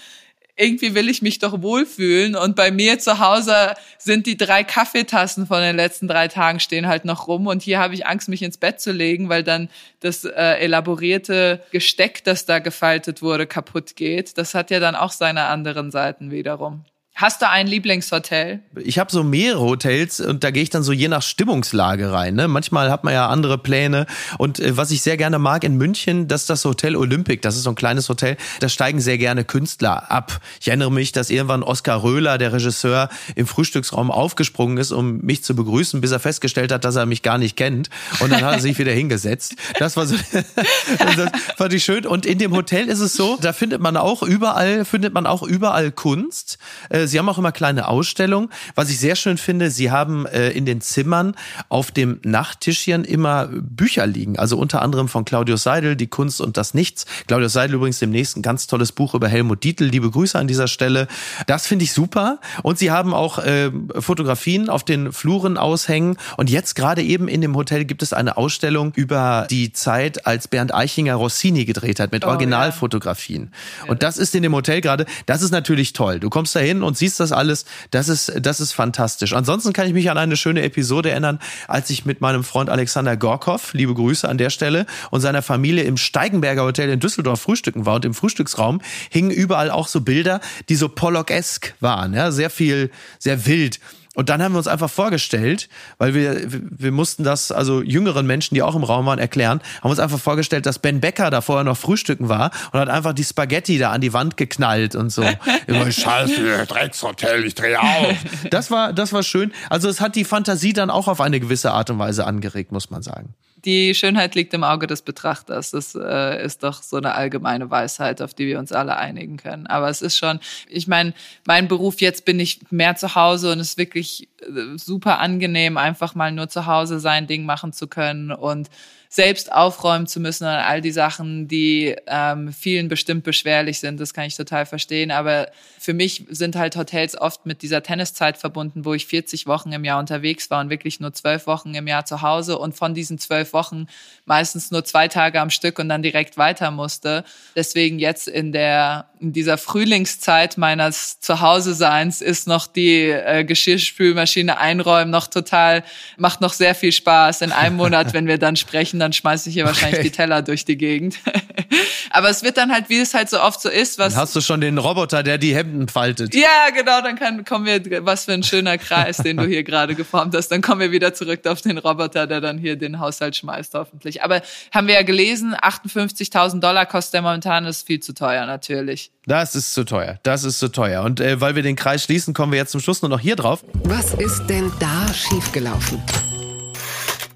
irgendwie 0.55 0.95
will 0.95 1.09
ich 1.09 1.23
mich 1.23 1.39
doch 1.39 1.63
wohlfühlen. 1.63 2.37
Und 2.37 2.57
bei 2.57 2.71
mir 2.71 2.99
zu 2.99 3.19
Hause 3.19 3.75
sind 3.99 4.27
die 4.27 4.37
drei 4.37 4.65
Kaffeetassen 4.65 5.47
von 5.47 5.63
den 5.63 5.77
letzten 5.77 6.09
drei 6.09 6.29
Tagen 6.29 6.61
stehen 6.61 6.87
halt 6.87 7.07
noch 7.07 7.27
rum. 7.27 7.47
Und 7.47 7.63
hier 7.63 7.79
habe 7.79 7.95
ich 7.95 8.07
Angst, 8.07 8.29
mich 8.29 8.43
ins 8.43 8.59
Bett 8.59 8.81
zu 8.81 8.93
legen, 8.93 9.31
weil 9.31 9.45
dann 9.45 9.71
das 10.01 10.25
äh, 10.25 10.59
elaborierte 10.59 11.63
Gesteck, 11.73 12.23
das 12.25 12.45
da 12.45 12.59
gefaltet 12.59 13.23
wurde, 13.23 13.47
kaputt 13.47 13.97
geht. 13.97 14.37
Das 14.37 14.55
hat 14.55 14.71
ja 14.71 14.79
dann 14.79 14.95
auch 14.95 15.13
seine 15.13 15.45
anderen 15.45 15.91
Seiten 15.91 16.31
wiederum. 16.31 16.85
Hast 17.15 17.43
du 17.43 17.49
ein 17.49 17.67
Lieblingshotel? 17.67 18.61
Ich 18.83 18.99
habe 18.99 19.13
so 19.13 19.23
mehrere 19.23 19.61
Hotels 19.61 20.19
und 20.19 20.43
da 20.43 20.51
gehe 20.51 20.63
ich 20.63 20.71
dann 20.71 20.83
so 20.83 20.93
je 20.93 21.09
nach 21.09 21.21
Stimmungslage 21.21 22.11
rein. 22.11 22.35
Ne? 22.35 22.49
Manchmal 22.49 22.91
hat 22.91 23.05
man 23.05 23.13
ja 23.13 23.29
andere 23.29 23.59
Pläne. 23.59 24.07
Und 24.39 24.59
äh, 24.59 24.79
was 24.79 24.91
ich 24.91 25.03
sehr 25.03 25.19
gerne 25.19 25.39
mag 25.39 25.63
in 25.63 25.77
München, 25.77 26.27
das 26.27 26.43
ist 26.43 26.51
das 26.51 26.65
Hotel 26.65 26.97
Olympic. 26.97 27.43
Das 27.43 27.55
ist 27.55 27.65
so 27.65 27.71
ein 27.71 27.75
kleines 27.75 28.09
Hotel. 28.09 28.39
Da 28.61 28.71
steigen 28.71 28.99
sehr 28.99 29.19
gerne 29.19 29.45
Künstler 29.45 30.11
ab. 30.11 30.41
Ich 30.59 30.69
erinnere 30.69 30.91
mich, 30.91 31.13
dass 31.13 31.29
irgendwann 31.29 31.63
Oskar 31.63 32.03
Röhler, 32.03 32.39
der 32.39 32.55
Regisseur, 32.55 33.11
im 33.37 33.47
Frühstücksraum 33.47 34.11
aufgesprungen 34.11 34.79
ist, 34.79 34.91
um 34.91 35.19
mich 35.19 35.45
zu 35.45 35.55
begrüßen, 35.55 36.01
bis 36.01 36.13
er 36.13 36.19
festgestellt 36.19 36.73
hat, 36.73 36.87
dass 36.87 36.97
er 36.97 37.05
mich 37.05 37.23
gar 37.23 37.37
nicht 37.37 37.57
kennt. 37.57 37.91
Und 38.21 38.33
dann 38.33 38.43
hat 38.43 38.55
er 38.55 38.61
sich 38.61 38.79
wieder 38.79 38.93
hingesetzt. 38.93 39.55
Das 39.79 39.99
war 39.99 40.07
so, 40.07 40.17
das 40.99 41.31
fand 41.57 41.75
ich 41.75 41.85
schön. 41.85 42.07
Und 42.07 42.25
in 42.25 42.39
dem 42.39 42.53
Hotel 42.53 42.89
ist 42.89 43.01
es 43.01 43.13
so, 43.13 43.39
da 43.41 43.53
findet 43.53 43.83
man 43.83 43.99
auch 43.99 44.23
überall, 44.23 44.87
findet 44.87 45.13
man 45.13 45.27
auch 45.27 45.43
überall 45.43 45.93
Kunst. 45.93 46.59
Äh, 46.89 47.02
Sie 47.07 47.19
haben 47.19 47.29
auch 47.29 47.39
immer 47.39 47.53
kleine 47.53 47.89
Ausstellungen. 47.89 48.49
Was 48.75 48.91
ich 48.91 48.99
sehr 48.99 49.17
schön 49.17 49.39
finde, 49.39 49.71
Sie 49.71 49.91
haben 49.91 50.27
äh, 50.27 50.51
in 50.51 50.67
den 50.67 50.81
Zimmern 50.81 51.35
auf 51.69 51.91
dem 51.91 52.21
Nachttischchen 52.23 53.05
immer 53.05 53.49
Bücher 53.53 54.07
liegen. 54.07 54.39
Also 54.39 54.57
unter 54.59 54.83
anderem 54.83 55.09
von 55.09 55.25
Claudius 55.25 55.63
Seidel, 55.63 55.97
Die 55.97 56.07
Kunst 56.07 56.41
und 56.41 56.57
das 56.57 56.75
Nichts. 56.75 57.07
Claudius 57.27 57.53
Seidel 57.53 57.77
übrigens 57.77 57.99
demnächst 57.99 58.37
ein 58.37 58.43
ganz 58.43 58.67
tolles 58.67 58.93
Buch 58.93 59.15
über 59.15 59.29
Helmut 59.29 59.65
Dietl. 59.65 59.85
Liebe 59.85 60.11
Grüße 60.11 60.39
an 60.39 60.49
dieser 60.49 60.69
Stelle. 60.69 61.09
Das 61.47 61.67
finde 61.67 61.85
ich 61.85 61.93
super. 61.93 62.39
Und 62.63 62.79
Sie 62.79 62.91
haben 62.91 63.15
auch 63.15 63.39
äh, 63.39 63.71
Fotografien 63.99 64.69
auf 64.69 64.85
den 64.85 65.13
Fluren 65.13 65.57
aushängen. 65.57 66.17
Und 66.37 66.51
jetzt 66.51 66.75
gerade 66.75 67.03
eben 67.03 67.29
in 67.29 67.41
dem 67.41 67.57
Hotel 67.57 67.85
gibt 67.85 68.03
es 68.03 68.13
eine 68.13 68.37
Ausstellung 68.37 68.93
über 68.95 69.47
die 69.51 69.73
Zeit, 69.73 70.27
als 70.27 70.49
Bernd 70.49 70.75
Eichinger 70.75 71.15
Rossini 71.15 71.65
gedreht 71.65 72.01
hat 72.01 72.13
mit 72.13 72.25
oh, 72.25 72.29
Originalfotografien. 72.29 73.53
Ja. 73.85 73.91
Und 73.91 74.03
das 74.03 74.19
ist 74.19 74.35
in 74.35 74.43
dem 74.43 74.55
Hotel 74.55 74.81
gerade, 74.81 75.07
das 75.27 75.43
ist 75.43 75.51
natürlich 75.51 75.93
toll. 75.93 76.21
Du 76.21 76.31
kommst 76.31 76.55
da 76.55 76.61
hin 76.61 76.83
und 76.83 76.92
und 76.93 76.99
siehst 76.99 77.21
das 77.21 77.33
alles. 77.33 77.65
Das 77.91 78.11
ist, 78.11 78.31
das 78.43 78.61
ist 78.61 78.73
fantastisch. 78.73 79.33
Ansonsten 79.33 79.73
kann 79.73 79.87
ich 79.87 79.95
mich 79.95 80.11
an 80.11 80.19
eine 80.19 80.37
schöne 80.37 80.61
Episode 80.61 81.11
erinnern, 81.11 81.39
als 81.69 81.89
ich 81.89 82.05
mit 82.05 82.21
meinem 82.21 82.45
Freund 82.45 82.69
Alexander 82.69 83.17
Gorkov, 83.17 83.73
liebe 83.73 83.95
Grüße 83.95 84.29
an 84.29 84.37
der 84.37 84.51
Stelle, 84.51 84.85
und 85.11 85.23
seiner 85.23 85.41
Familie 85.41 85.85
im 85.85 85.97
Steigenberger 85.97 86.65
Hotel 86.65 86.91
in 86.91 87.01
Düsseldorf 87.01 87.41
frühstücken 87.41 87.87
war 87.87 87.95
und 87.95 88.05
im 88.05 88.13
Frühstücksraum 88.13 88.83
hingen 89.09 89.31
überall 89.31 89.71
auch 89.71 89.89
so 89.89 90.03
Bilder, 90.03 90.43
die 90.69 90.77
so 90.77 90.91
Pollock-esk 90.91 91.73
waren, 91.81 92.13
ja, 92.13 92.31
sehr 92.31 92.51
viel, 92.51 92.91
sehr 93.19 93.47
wild. 93.47 93.81
Und 94.15 94.29
dann 94.29 94.43
haben 94.43 94.53
wir 94.53 94.59
uns 94.59 94.67
einfach 94.67 94.91
vorgestellt, 94.91 95.71
weil 95.97 96.13
wir, 96.13 96.43
wir 96.47 96.93
mussten 96.93 97.25
das, 97.25 97.51
also 97.51 97.81
jüngeren 97.81 98.27
Menschen, 98.27 98.55
die 98.55 98.63
auch 98.63 98.75
im 98.75 98.85
Raum 98.85 99.07
waren, 99.07 99.19
erklären, 99.19 99.63
haben 99.83 99.91
uns 99.91 100.01
einfach 100.01 100.19
vorgestellt, 100.19 100.67
dass 100.67 100.79
Ben 100.79 101.01
Becker 101.01 101.31
da 101.31 101.41
vorher 101.41 101.65
noch 101.65 101.79
frühstücken 101.79 102.29
war 102.29 102.51
und 102.73 102.81
hat 102.81 102.91
einfach 102.91 103.15
die 103.15 103.25
Spaghetti 103.25 103.79
da 103.79 103.91
an 103.91 104.03
die 104.03 104.13
Wand 104.13 104.37
geknallt 104.37 104.95
und 104.97 105.11
so. 105.11 105.25
Immer 105.67 105.91
Scheiße, 105.91 106.67
Dreckshotel, 106.67 107.45
ich 107.47 107.55
drehe 107.55 107.81
auf. 107.81 108.17
Das 108.51 108.71
war, 108.71 108.93
das 108.93 109.15
war 109.15 109.23
schön. 109.23 109.53
Also 109.71 109.89
es 109.89 110.03
hat 110.03 110.15
die 110.15 110.25
Fantasie 110.25 110.75
dann 110.75 110.91
auch 110.91 111.09
auf 111.09 111.23
eine 111.23 111.41
gewisse 111.41 111.73
Art 111.73 111.89
und 111.89 111.99
Weise 111.99 112.27
angeregt, 112.27 112.71
muss 112.71 112.91
man 112.91 113.03
sagen 113.03 113.35
die 113.65 113.95
Schönheit 113.95 114.35
liegt 114.35 114.55
im 114.55 114.65
Auge 114.65 114.87
des 114.87 115.03
Betrachters. 115.03 115.71
Das 115.71 115.95
äh, 115.95 116.45
ist 116.45 116.63
doch 116.63 116.83
so 116.83 116.97
eine 116.97 117.15
allgemeine 117.15 117.71
Weisheit, 117.71 118.21
auf 118.21 118.35
die 118.35 118.47
wir 118.47 118.59
uns 118.59 118.73
alle 118.73 118.97
einigen 118.97 119.37
können. 119.37 119.67
Aber 119.67 119.89
es 119.89 120.03
ist 120.03 120.17
schon, 120.17 120.41
ich 120.69 120.89
meine, 120.89 121.15
mein 121.47 121.69
Beruf 121.69 122.01
jetzt 122.01 122.25
bin 122.25 122.41
ich 122.41 122.61
mehr 122.71 122.97
zu 122.97 123.15
Hause 123.15 123.53
und 123.53 123.61
es 123.61 123.71
ist 123.71 123.79
wirklich 123.79 124.29
äh, 124.41 124.77
super 124.77 125.21
angenehm, 125.21 125.77
einfach 125.77 126.15
mal 126.15 126.33
nur 126.33 126.49
zu 126.49 126.67
Hause 126.67 127.01
sein 127.01 127.27
Ding 127.27 127.45
machen 127.45 127.73
zu 127.73 127.87
können 127.87 128.33
und 128.33 128.69
selbst 129.15 129.53
aufräumen 129.53 130.07
zu 130.07 130.21
müssen 130.21 130.45
und 130.45 130.55
all 130.55 130.81
die 130.81 130.91
Sachen, 130.91 131.47
die 131.47 131.95
ähm, 132.07 132.51
vielen 132.51 132.89
bestimmt 132.89 133.25
beschwerlich 133.25 133.79
sind. 133.79 134.01
Das 134.01 134.15
kann 134.15 134.25
ich 134.25 134.39
total 134.39 134.65
verstehen. 134.65 135.11
Aber 135.11 135.49
für 135.79 135.93
mich 135.93 136.25
sind 136.31 136.57
halt 136.57 136.77
Hotels 136.77 137.21
oft 137.21 137.45
mit 137.45 137.61
dieser 137.61 137.83
Tenniszeit 137.83 138.39
verbunden, 138.39 138.87
wo 138.87 138.95
ich 138.95 139.05
40 139.05 139.47
Wochen 139.47 139.71
im 139.73 139.85
Jahr 139.85 139.99
unterwegs 139.99 140.51
war 140.51 140.63
und 140.63 140.71
wirklich 140.71 140.99
nur 140.99 141.13
zwölf 141.13 141.47
Wochen 141.47 141.75
im 141.75 141.87
Jahr 141.87 142.07
zu 142.07 142.23
Hause 142.23 142.57
und 142.57 142.75
von 142.75 142.95
diesen 142.95 143.19
zwölf 143.19 143.53
Wochen 143.53 143.87
meistens 144.25 144.71
nur 144.71 144.83
zwei 144.83 145.09
Tage 145.09 145.43
am 145.43 145.51
Stück 145.51 145.79
und 145.79 145.91
dann 145.91 146.03
direkt 146.03 146.39
weiter 146.39 146.71
musste. 146.71 147.25
Deswegen 147.55 147.99
jetzt 147.99 148.29
in 148.29 148.51
der 148.51 149.11
in 149.23 149.33
dieser 149.33 149.57
Frühlingszeit 149.57 150.59
meines 150.59 151.21
Zuhause-Seins 151.21 152.21
ist 152.21 152.49
noch 152.49 152.67
die 152.67 153.09
äh, 153.09 153.45
Geschirrspülmaschine 153.45 154.59
einräumen 154.59 155.11
noch 155.11 155.29
total, 155.29 155.85
macht 156.17 156.41
noch 156.41 156.53
sehr 156.53 156.75
viel 156.75 156.91
Spaß. 156.91 157.43
In 157.43 157.53
einem 157.53 157.77
Monat, 157.77 158.13
wenn 158.13 158.27
wir 158.27 158.39
dann 158.39 158.57
sprechen, 158.57 158.99
dann 158.99 159.13
schmeiße 159.13 159.49
ich 159.49 159.55
hier 159.55 159.65
wahrscheinlich 159.65 160.01
okay. 160.01 160.09
die 160.09 160.17
Teller 160.17 160.43
durch 160.43 160.65
die 160.65 160.77
Gegend. 160.77 161.19
Aber 162.11 162.29
es 162.29 162.43
wird 162.43 162.57
dann 162.57 162.73
halt, 162.73 162.89
wie 162.89 162.99
es 162.99 163.15
halt 163.15 163.31
so 163.31 163.41
oft 163.41 163.61
so 163.61 163.69
ist, 163.69 163.99
was. 163.99 164.13
Dann 164.13 164.23
hast 164.23 164.35
du 164.35 164.41
schon 164.41 164.61
den 164.61 164.77
Roboter, 164.77 165.23
der 165.23 165.39
die 165.39 165.55
Hemden 165.55 165.89
faltet. 165.89 166.35
Ja, 166.35 166.71
genau, 166.75 167.01
dann 167.01 167.17
kann, 167.17 167.45
kommen 167.45 167.65
wir, 167.65 168.05
was 168.05 168.25
für 168.25 168.33
ein 168.33 168.43
schöner 168.43 168.77
Kreis, 168.77 169.19
den 169.19 169.37
du 169.37 169.47
hier 169.47 169.63
gerade 169.63 169.95
geformt 169.95 170.35
hast. 170.35 170.49
Dann 170.49 170.63
kommen 170.63 170.81
wir 170.81 170.91
wieder 170.91 171.15
zurück 171.15 171.47
auf 171.47 171.61
den 171.61 171.79
Roboter, 171.79 172.27
der 172.27 172.41
dann 172.41 172.59
hier 172.59 172.75
den 172.75 172.99
Haushalt 172.99 173.37
schmeißt, 173.37 173.75
hoffentlich. 173.75 174.23
Aber 174.25 174.43
haben 174.73 174.89
wir 174.89 174.95
ja 174.95 175.03
gelesen, 175.03 175.55
58.000 175.55 176.59
Dollar 176.61 176.87
kostet 176.87 177.15
der 177.15 177.23
momentan, 177.23 177.65
ist 177.67 177.87
viel 177.87 178.01
zu 178.01 178.15
teuer 178.15 178.47
natürlich. 178.47 179.12
Das 179.27 179.55
ist 179.55 179.73
zu 179.73 179.85
teuer. 179.85 180.19
Das 180.25 180.43
ist 180.45 180.59
zu 180.59 180.69
teuer. 180.69 181.03
Und 181.03 181.21
äh, 181.21 181.41
weil 181.41 181.55
wir 181.55 181.63
den 181.63 181.77
Kreis 181.77 182.05
schließen, 182.05 182.35
kommen 182.35 182.53
wir 182.53 182.59
jetzt 182.59 182.73
zum 182.73 182.81
Schluss 182.81 183.03
nur 183.03 183.09
noch 183.09 183.21
hier 183.21 183.37
drauf. 183.37 183.65
Was 183.85 184.15
ist 184.15 184.47
denn 184.49 184.73
da 184.81 185.13
schiefgelaufen? 185.15 186.03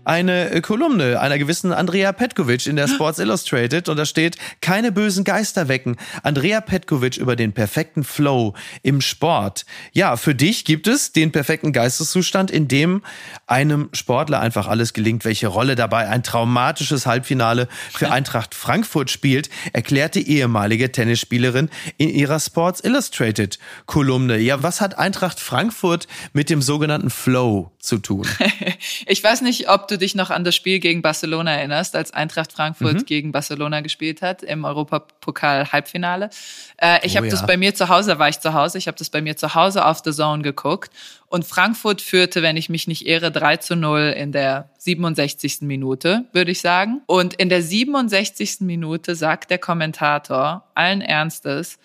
Eine 0.06 0.50
äh, 0.50 0.60
Kolumne 0.60 1.20
einer 1.20 1.36
gewissen 1.36 1.72
Andrea 1.72 2.12
Petkovic 2.12 2.66
in 2.66 2.76
der 2.76 2.86
Sports 2.86 3.18
Illustrated 3.18 3.88
und 3.88 3.96
da 3.96 4.06
steht, 4.06 4.36
keine 4.60 4.92
bösen 4.92 5.24
Geister 5.24 5.66
wecken. 5.68 5.96
Andrea 6.22 6.60
Petkovic 6.60 7.16
über 7.16 7.34
den 7.34 7.52
perfekten 7.52 8.04
Flow 8.04 8.54
im 8.82 9.00
Sport. 9.00 9.66
Ja, 9.92 10.16
für 10.16 10.34
dich 10.34 10.64
gibt 10.64 10.86
es 10.86 11.10
den 11.12 11.32
perfekten 11.32 11.72
Geisteszustand, 11.72 12.52
in 12.52 12.68
dem 12.68 13.02
einem 13.48 13.88
Sportler 13.92 14.40
einfach 14.40 14.68
alles 14.68 14.92
gelingt. 14.92 15.24
Welche 15.24 15.48
Rolle 15.48 15.74
dabei 15.74 16.08
ein 16.08 16.22
traumatisches 16.22 17.06
Halbfinale 17.06 17.66
für 17.92 18.12
Eintracht 18.12 18.54
Frankfurt 18.54 19.10
spielt, 19.10 19.50
erklärt 19.72 20.14
die 20.14 20.30
ehemalige 20.30 20.92
Tennisspielerin 20.92 21.68
in 21.96 22.10
ihrer 22.10 22.38
Sports 22.38 22.80
Illustrated 22.80 23.58
Kolumne. 23.86 24.38
Ja, 24.38 24.62
was 24.62 24.80
hat 24.80 24.98
Eintracht 24.98 25.40
Frankfurt 25.40 26.06
mit 26.32 26.48
dem 26.48 26.62
sogenannten 26.62 27.10
Flow 27.10 27.72
zu 27.80 27.98
tun? 27.98 28.26
ich 29.06 29.22
weiß 29.22 29.40
nicht, 29.40 29.68
ob 29.68 29.88
du 29.88 29.95
du 29.96 30.00
dich 30.04 30.14
noch 30.14 30.30
an 30.30 30.44
das 30.44 30.54
Spiel 30.54 30.78
gegen 30.78 31.02
Barcelona 31.02 31.52
erinnerst, 31.52 31.96
als 31.96 32.12
Eintracht 32.12 32.52
Frankfurt 32.52 32.94
mhm. 32.94 33.04
gegen 33.06 33.32
Barcelona 33.32 33.80
gespielt 33.80 34.22
hat 34.22 34.42
im 34.42 34.64
Europapokal-Halbfinale. 34.64 36.30
Äh, 36.76 37.04
ich 37.04 37.14
oh, 37.14 37.16
habe 37.16 37.26
ja. 37.26 37.30
das 37.30 37.46
bei 37.46 37.56
mir 37.56 37.74
zu 37.74 37.88
Hause, 37.88 38.18
war 38.18 38.28
ich 38.28 38.40
zu 38.40 38.54
Hause, 38.54 38.78
ich 38.78 38.86
habe 38.86 38.96
das 38.98 39.10
bei 39.10 39.22
mir 39.22 39.36
zu 39.36 39.54
Hause 39.54 39.84
auf 39.84 40.02
The 40.04 40.12
Zone 40.12 40.42
geguckt 40.42 40.92
und 41.28 41.44
Frankfurt 41.44 42.00
führte, 42.00 42.42
wenn 42.42 42.56
ich 42.56 42.68
mich 42.68 42.86
nicht 42.86 43.06
irre, 43.06 43.30
3 43.30 43.56
zu 43.56 43.76
0 43.76 44.14
in 44.16 44.32
der 44.32 44.70
67. 44.78 45.62
Minute, 45.62 46.24
würde 46.32 46.52
ich 46.52 46.60
sagen. 46.60 47.02
Und 47.06 47.34
in 47.34 47.48
der 47.48 47.62
67. 47.62 48.60
Minute 48.60 49.16
sagt 49.16 49.50
der 49.50 49.58
Kommentator 49.58 50.64
allen 50.74 51.00
Ernstes, 51.00 51.78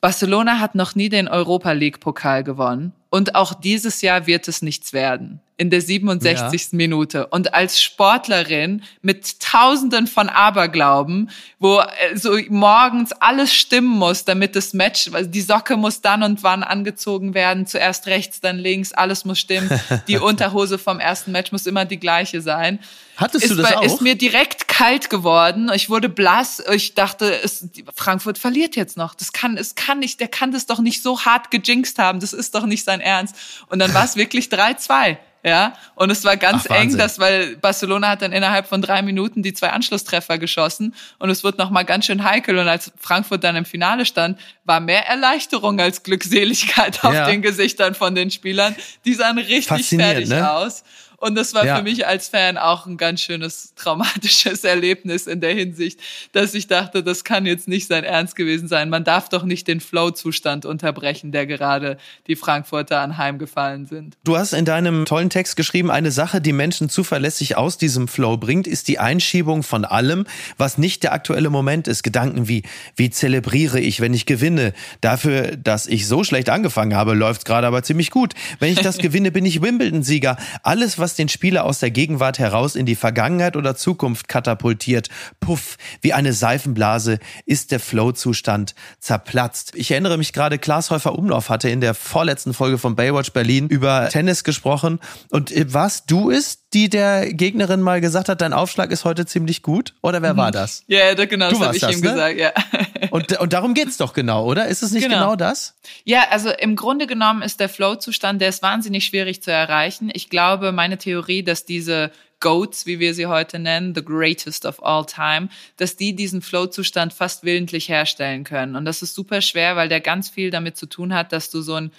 Barcelona 0.00 0.58
hat 0.58 0.74
noch 0.74 0.94
nie 0.96 1.08
den 1.08 1.28
Europa 1.28 1.72
League 1.72 2.00
Pokal 2.00 2.42
gewonnen 2.42 2.92
und 3.12 3.34
auch 3.34 3.52
dieses 3.52 4.00
Jahr 4.00 4.26
wird 4.26 4.48
es 4.48 4.62
nichts 4.62 4.94
werden 4.94 5.42
in 5.62 5.70
der 5.70 5.80
67. 5.80 6.72
Ja. 6.72 6.76
Minute. 6.76 7.26
Und 7.28 7.54
als 7.54 7.80
Sportlerin 7.80 8.82
mit 9.00 9.38
Tausenden 9.38 10.08
von 10.08 10.28
Aberglauben, 10.28 11.30
wo 11.60 11.78
äh, 11.78 12.16
so 12.16 12.36
morgens 12.48 13.12
alles 13.12 13.54
stimmen 13.54 13.96
muss, 13.96 14.24
damit 14.24 14.56
das 14.56 14.72
Match, 14.72 15.10
die 15.26 15.40
Socke 15.40 15.76
muss 15.76 16.00
dann 16.00 16.24
und 16.24 16.42
wann 16.42 16.64
angezogen 16.64 17.34
werden, 17.34 17.66
zuerst 17.66 18.08
rechts, 18.08 18.40
dann 18.40 18.58
links, 18.58 18.92
alles 18.92 19.24
muss 19.24 19.38
stimmen. 19.38 19.70
Die 20.08 20.18
Unterhose 20.18 20.78
vom 20.78 20.98
ersten 20.98 21.30
Match 21.30 21.52
muss 21.52 21.66
immer 21.66 21.84
die 21.84 21.98
gleiche 21.98 22.40
sein. 22.40 22.80
Hattest 23.16 23.44
ist 23.44 23.50
du 23.52 23.56
das 23.56 23.70
bei, 23.70 23.76
auch? 23.76 23.82
Ist 23.82 24.00
mir 24.00 24.16
direkt 24.16 24.68
kalt 24.68 25.10
geworden. 25.10 25.70
Ich 25.74 25.90
wurde 25.90 26.08
blass. 26.08 26.62
Ich 26.72 26.94
dachte, 26.94 27.40
es, 27.42 27.68
Frankfurt 27.94 28.38
verliert 28.38 28.74
jetzt 28.74 28.96
noch. 28.96 29.14
Das 29.14 29.32
kann, 29.32 29.56
es 29.56 29.74
kann 29.74 29.98
nicht, 29.98 30.18
der 30.18 30.28
kann 30.28 30.50
das 30.50 30.66
doch 30.66 30.80
nicht 30.80 31.02
so 31.02 31.20
hart 31.20 31.50
gejinxt 31.50 31.98
haben. 31.98 32.20
Das 32.20 32.32
ist 32.32 32.54
doch 32.54 32.66
nicht 32.66 32.84
sein 32.84 33.00
Ernst. 33.02 33.36
Und 33.68 33.78
dann 33.78 33.92
war 33.94 34.04
es 34.04 34.16
wirklich 34.16 34.46
3-2. 34.46 35.18
Ja, 35.44 35.74
und 35.96 36.10
es 36.10 36.24
war 36.24 36.36
ganz 36.36 36.68
Ach, 36.70 36.76
eng, 36.76 36.96
das, 36.96 37.18
weil 37.18 37.56
Barcelona 37.56 38.10
hat 38.10 38.22
dann 38.22 38.30
innerhalb 38.30 38.68
von 38.68 38.80
drei 38.80 39.02
Minuten 39.02 39.42
die 39.42 39.52
zwei 39.52 39.70
Anschlusstreffer 39.70 40.38
geschossen 40.38 40.94
und 41.18 41.30
es 41.30 41.42
wurde 41.42 41.58
nochmal 41.58 41.84
ganz 41.84 42.06
schön 42.06 42.22
heikel. 42.22 42.58
Und 42.58 42.68
als 42.68 42.92
Frankfurt 43.00 43.42
dann 43.42 43.56
im 43.56 43.64
Finale 43.64 44.06
stand, 44.06 44.38
war 44.64 44.78
mehr 44.78 45.08
Erleichterung 45.08 45.80
als 45.80 46.04
Glückseligkeit 46.04 47.02
auf 47.02 47.12
ja. 47.12 47.26
den 47.26 47.42
Gesichtern 47.42 47.96
von 47.96 48.14
den 48.14 48.30
Spielern. 48.30 48.76
Die 49.04 49.14
sahen 49.14 49.38
richtig 49.38 49.88
fertig 49.88 50.28
ne? 50.28 50.48
aus. 50.48 50.84
Und 51.22 51.36
das 51.36 51.54
war 51.54 51.64
ja. 51.64 51.76
für 51.76 51.84
mich 51.84 52.04
als 52.04 52.26
Fan 52.26 52.58
auch 52.58 52.84
ein 52.84 52.96
ganz 52.96 53.20
schönes 53.20 53.74
traumatisches 53.76 54.64
Erlebnis 54.64 55.28
in 55.28 55.40
der 55.40 55.54
Hinsicht, 55.54 56.00
dass 56.32 56.52
ich 56.52 56.66
dachte, 56.66 57.04
das 57.04 57.22
kann 57.22 57.46
jetzt 57.46 57.68
nicht 57.68 57.86
sein 57.86 58.02
Ernst 58.02 58.34
gewesen 58.34 58.66
sein. 58.66 58.90
Man 58.90 59.04
darf 59.04 59.28
doch 59.28 59.44
nicht 59.44 59.68
den 59.68 59.78
Flow-Zustand 59.78 60.66
unterbrechen, 60.66 61.30
der 61.30 61.46
gerade 61.46 61.96
die 62.26 62.34
Frankfurter 62.34 62.98
anheimgefallen 62.98 63.86
sind. 63.86 64.16
Du 64.24 64.36
hast 64.36 64.52
in 64.52 64.64
deinem 64.64 65.04
tollen 65.04 65.30
Text 65.30 65.54
geschrieben, 65.54 65.92
eine 65.92 66.10
Sache, 66.10 66.40
die 66.40 66.52
Menschen 66.52 66.88
zuverlässig 66.88 67.56
aus 67.56 67.78
diesem 67.78 68.08
Flow 68.08 68.36
bringt, 68.36 68.66
ist 68.66 68.88
die 68.88 68.98
Einschiebung 68.98 69.62
von 69.62 69.84
allem, 69.84 70.26
was 70.58 70.76
nicht 70.76 71.04
der 71.04 71.12
aktuelle 71.12 71.50
Moment 71.50 71.86
ist. 71.86 72.02
Gedanken 72.02 72.48
wie, 72.48 72.64
wie 72.96 73.10
zelebriere 73.10 73.78
ich, 73.78 74.00
wenn 74.00 74.12
ich 74.12 74.26
gewinne? 74.26 74.72
Dafür, 75.00 75.56
dass 75.56 75.86
ich 75.86 76.08
so 76.08 76.24
schlecht 76.24 76.50
angefangen 76.50 76.96
habe, 76.96 77.14
läuft 77.14 77.44
gerade 77.44 77.68
aber 77.68 77.84
ziemlich 77.84 78.10
gut. 78.10 78.34
Wenn 78.58 78.72
ich 78.72 78.80
das 78.80 78.98
gewinne, 78.98 79.30
bin 79.30 79.46
ich 79.46 79.62
Wimbledon-Sieger. 79.62 80.36
Alles, 80.64 80.98
was 80.98 81.11
was 81.12 81.16
den 81.16 81.28
Spieler 81.28 81.64
aus 81.64 81.78
der 81.78 81.90
Gegenwart 81.90 82.38
heraus 82.38 82.74
in 82.74 82.86
die 82.86 82.94
Vergangenheit 82.94 83.54
oder 83.54 83.76
Zukunft 83.76 84.28
katapultiert. 84.28 85.10
Puff, 85.40 85.76
wie 86.00 86.14
eine 86.14 86.32
Seifenblase 86.32 87.18
ist 87.44 87.70
der 87.70 87.80
Flow-Zustand 87.80 88.74
zerplatzt. 88.98 89.72
Ich 89.74 89.90
erinnere 89.90 90.16
mich 90.16 90.32
gerade, 90.32 90.58
Klaas 90.58 90.90
Häufer 90.90 91.18
Umlauf 91.18 91.50
hatte 91.50 91.68
in 91.68 91.82
der 91.82 91.92
vorletzten 91.92 92.54
Folge 92.54 92.78
von 92.78 92.96
Baywatch 92.96 93.32
Berlin 93.32 93.68
über 93.68 94.08
Tennis 94.08 94.42
gesprochen. 94.42 95.00
Und 95.28 95.52
äh, 95.52 95.66
was 95.68 96.06
du 96.06 96.30
ist, 96.30 96.62
die 96.72 96.88
der 96.88 97.32
Gegnerin 97.34 97.82
mal 97.82 98.00
gesagt 98.00 98.30
hat, 98.30 98.40
dein 98.40 98.54
Aufschlag 98.54 98.90
ist 98.90 99.04
heute 99.04 99.26
ziemlich 99.26 99.60
gut? 99.60 99.92
Oder 100.00 100.22
wer 100.22 100.36
war 100.38 100.48
mhm. 100.48 100.52
das? 100.52 100.84
Ja, 100.86 101.12
genau, 101.12 101.50
du 101.50 101.58
das 101.58 101.66
habe 101.66 101.76
ich 101.76 101.82
das, 101.82 101.92
ihm 101.92 102.00
ne? 102.00 102.10
gesagt, 102.10 102.38
ja. 102.38 102.52
Und, 103.10 103.38
und 103.40 103.52
darum 103.52 103.74
geht's 103.74 103.98
doch 103.98 104.14
genau, 104.14 104.46
oder? 104.46 104.68
Ist 104.68 104.82
es 104.82 104.92
nicht 104.92 105.02
genau. 105.02 105.18
genau 105.18 105.36
das? 105.36 105.74
Ja, 106.04 106.28
also 106.30 106.50
im 106.50 106.76
Grunde 106.76 107.06
genommen 107.06 107.42
ist 107.42 107.60
der 107.60 107.68
Flow-Zustand, 107.68 108.40
der 108.40 108.48
ist 108.48 108.62
wahnsinnig 108.62 109.04
schwierig 109.04 109.42
zu 109.42 109.50
erreichen. 109.52 110.10
Ich 110.14 110.30
glaube, 110.30 110.72
meine 110.72 110.96
Theorie, 111.02 111.42
dass 111.42 111.64
diese 111.64 112.10
Goats, 112.40 112.86
wie 112.86 112.98
wir 112.98 113.14
sie 113.14 113.26
heute 113.26 113.58
nennen, 113.58 113.94
the 113.94 114.04
greatest 114.04 114.66
of 114.66 114.82
all 114.82 115.06
time, 115.06 115.48
dass 115.76 115.96
die 115.96 116.14
diesen 116.14 116.42
Flow-Zustand 116.42 117.12
fast 117.12 117.44
willentlich 117.44 117.88
herstellen 117.88 118.44
können. 118.44 118.74
Und 118.74 118.84
das 118.84 119.00
ist 119.00 119.14
super 119.14 119.40
schwer, 119.40 119.76
weil 119.76 119.88
der 119.88 120.00
ganz 120.00 120.28
viel 120.28 120.50
damit 120.50 120.76
zu 120.76 120.86
tun 120.86 121.14
hat, 121.14 121.32
dass 121.32 121.50
du 121.50 121.62
so 121.62 121.74
ein 121.74 121.92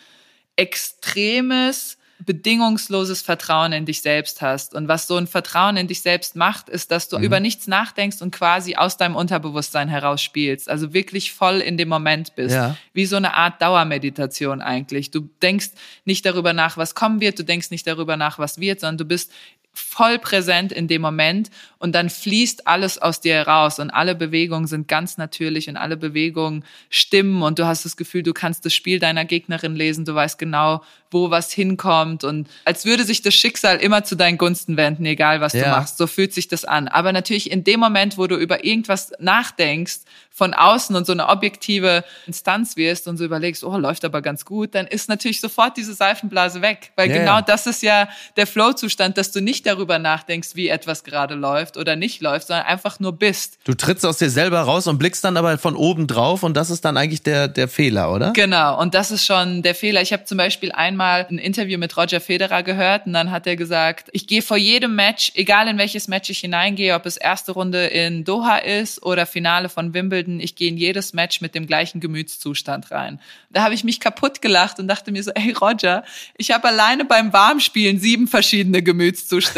extremes, 0.56 1.98
bedingungsloses 2.26 3.22
Vertrauen 3.22 3.74
in 3.74 3.86
dich 3.86 4.02
selbst 4.02 4.42
hast. 4.42 4.74
Und 4.74 4.88
was 4.88 5.08
so 5.08 5.18
ein 5.18 5.28
Vertrauen 5.28 5.78
in 5.78 5.88
dich 5.88 6.02
selbst 6.02 6.36
macht, 6.36 6.70
ist, 6.70 6.92
dass 6.92 7.10
du 7.10 7.18
mhm. 7.18 7.24
über 7.24 7.40
nichts 7.40 7.68
nachdenkst 7.68 8.22
und 8.22 8.32
quasi 8.32 8.76
aus 8.76 8.98
deinem 8.98 9.16
Unterbewusstsein 9.16 9.90
heraus 9.90 10.22
spielst. 10.22 10.70
Also 10.70 10.94
wirklich 10.94 11.34
voll 11.34 11.60
in 11.60 11.78
dem 11.78 11.90
Moment 11.90 12.36
bist. 12.36 12.56
Ja. 12.56 12.78
Wie 12.94 13.06
so 13.06 13.16
eine 13.16 13.34
Art 13.36 13.62
Dauermeditation 13.62 14.62
eigentlich. 14.62 15.12
Du 15.12 15.30
denkst 15.42 15.72
nicht 16.06 16.26
darüber 16.26 16.54
nach, 16.54 16.78
was 16.78 16.96
kommen 16.96 17.20
wird, 17.20 17.40
du 17.40 17.44
denkst 17.44 17.72
nicht 17.72 17.88
darüber 17.88 18.18
nach, 18.18 18.40
was 18.40 18.60
wird, 18.60 18.80
sondern 18.80 18.98
du 18.98 19.06
bist 19.06 19.32
voll 19.74 20.20
präsent 20.20 20.72
in 20.72 20.88
dem 20.88 21.02
Moment 21.02 21.50
und 21.80 21.94
dann 21.94 22.10
fließt 22.10 22.68
alles 22.68 22.98
aus 22.98 23.22
dir 23.22 23.42
raus 23.42 23.80
und 23.80 23.90
alle 23.90 24.16
Bewegungen 24.16 24.68
sind 24.68 24.88
ganz 24.88 25.18
natürlich 25.18 25.68
und 25.68 25.78
alle 25.78 25.98
Bewegungen 25.98 26.64
stimmen 26.90 27.42
und 27.42 27.60
du 27.60 27.66
hast 27.66 27.84
das 27.84 27.98
Gefühl, 27.98 28.24
du 28.24 28.34
kannst 28.34 28.66
das 28.66 28.74
Spiel 28.74 29.00
deiner 29.00 29.26
Gegnerin 29.26 29.76
lesen, 29.76 30.06
du 30.06 30.14
weißt 30.14 30.38
genau, 30.38 30.84
wo 31.10 31.30
was 31.30 31.52
hinkommt 31.52 32.24
und 32.24 32.48
als 32.66 32.86
würde 32.86 33.04
sich 33.04 33.22
das 33.22 33.34
Schicksal 33.34 33.78
immer 33.78 34.04
zu 34.04 34.16
deinen 34.16 34.38
Gunsten 34.38 34.78
wenden, 34.78 35.06
egal 35.06 35.42
was 35.42 35.54
ja. 35.54 35.64
du 35.64 35.70
machst. 35.70 35.98
So 35.98 36.08
fühlt 36.08 36.34
sich 36.34 36.48
das 36.48 36.66
an. 36.66 36.88
Aber 36.88 37.12
natürlich 37.12 37.52
in 37.52 37.64
dem 37.64 37.80
Moment, 37.80 38.18
wo 38.18 38.28
du 38.28 38.36
über 38.36 38.64
irgendwas 38.64 39.12
nachdenkst, 39.20 40.02
von 40.36 40.56
außen 40.56 40.96
und 40.96 41.06
so 41.06 41.14
eine 41.14 41.30
objektive 41.30 42.04
Instanz 42.26 42.76
wirst 42.76 43.08
und 43.08 43.18
so 43.18 43.24
überlegst, 43.24 43.64
oh, 43.64 43.78
läuft 43.78 44.04
aber 44.04 44.24
ganz 44.24 44.46
gut, 44.46 44.74
dann 44.74 44.88
ist 44.88 45.08
natürlich 45.08 45.40
sofort 45.40 45.78
diese 45.78 45.94
Seifenblase 45.94 46.64
weg. 46.64 46.92
Weil 46.96 47.12
ja, 47.12 47.20
genau 47.20 47.42
das 47.42 47.68
ist 47.68 47.84
ja 47.84 48.10
der 48.36 48.48
Flow-Zustand, 48.48 49.16
dass 49.20 49.32
du 49.32 49.42
nicht 49.42 49.63
darüber 49.66 50.00
nachdenkst, 50.00 50.50
wie 50.54 50.70
etwas 50.70 51.04
gerade 51.04 51.36
läuft 51.36 51.78
oder 51.78 51.96
nicht 51.96 52.22
läuft, 52.22 52.48
sondern 52.48 52.66
einfach 52.66 53.00
nur 53.00 53.14
bist. 53.14 53.58
Du 53.66 53.74
trittst 53.74 54.06
aus 54.06 54.18
dir 54.18 54.30
selber 54.30 54.62
raus 54.62 54.88
und 54.88 54.98
blickst 54.98 55.24
dann 55.24 55.38
aber 55.38 55.58
von 55.58 55.76
oben 55.76 56.08
drauf 56.08 56.44
und 56.44 56.56
das 56.56 56.70
ist 56.70 56.86
dann 56.86 56.98
eigentlich 56.98 57.24
der, 57.24 57.48
der 57.48 57.68
Fehler, 57.68 58.14
oder? 58.14 58.32
Genau, 58.34 58.80
und 58.80 58.94
das 58.94 59.12
ist 59.12 59.26
schon 59.26 59.62
der 59.62 59.76
Fehler. 59.76 60.02
Ich 60.02 60.14
habe 60.14 60.26
zum 60.26 60.38
Beispiel 60.38 60.72
einmal 60.72 61.28
ein 61.30 61.38
Interview 61.38 61.78
mit 61.78 61.98
Roger 61.98 62.22
Federer 62.22 62.64
gehört 62.64 63.08
und 63.08 63.14
dann 63.14 63.32
hat 63.32 63.48
er 63.48 63.56
gesagt, 63.56 64.10
ich 64.14 64.28
gehe 64.28 64.42
vor 64.42 64.58
jedem 64.58 64.96
Match, 64.96 65.32
egal 65.36 65.68
in 65.68 65.78
welches 65.78 66.08
Match 66.08 66.30
ich 66.30 66.40
hineingehe, 66.40 66.96
ob 66.96 67.06
es 67.06 67.18
erste 67.18 67.52
Runde 67.52 67.88
in 67.88 68.24
Doha 68.24 68.58
ist 68.58 69.04
oder 69.04 69.26
Finale 69.26 69.70
von 69.70 69.94
Wimbledon, 69.94 70.04
Wimbledon, 70.14 70.40
ich 70.40 70.56
gehe 70.56 70.70
in 70.70 70.78
jedes 70.78 71.14
Match 71.14 71.42
mit 71.42 71.56
dem 71.56 71.68
gleichen 71.68 72.00
Gemütszustand 72.00 72.92
rein. 72.92 73.20
Da 73.50 73.64
habe 73.64 73.74
ich 73.74 73.84
mich 73.84 74.00
kaputt 74.00 74.42
gelacht 74.42 74.80
und 74.80 74.88
dachte 74.88 75.12
mir 75.12 75.24
so, 75.24 75.32
ey 75.32 75.52
Roger, 75.52 76.04
ich 76.38 76.52
habe 76.52 76.68
alleine 76.68 77.06
beim 77.06 77.34
Warmspielen 77.34 78.00
sieben 78.00 78.28
verschiedene 78.28 78.84
Gemütszustände. 78.84 79.53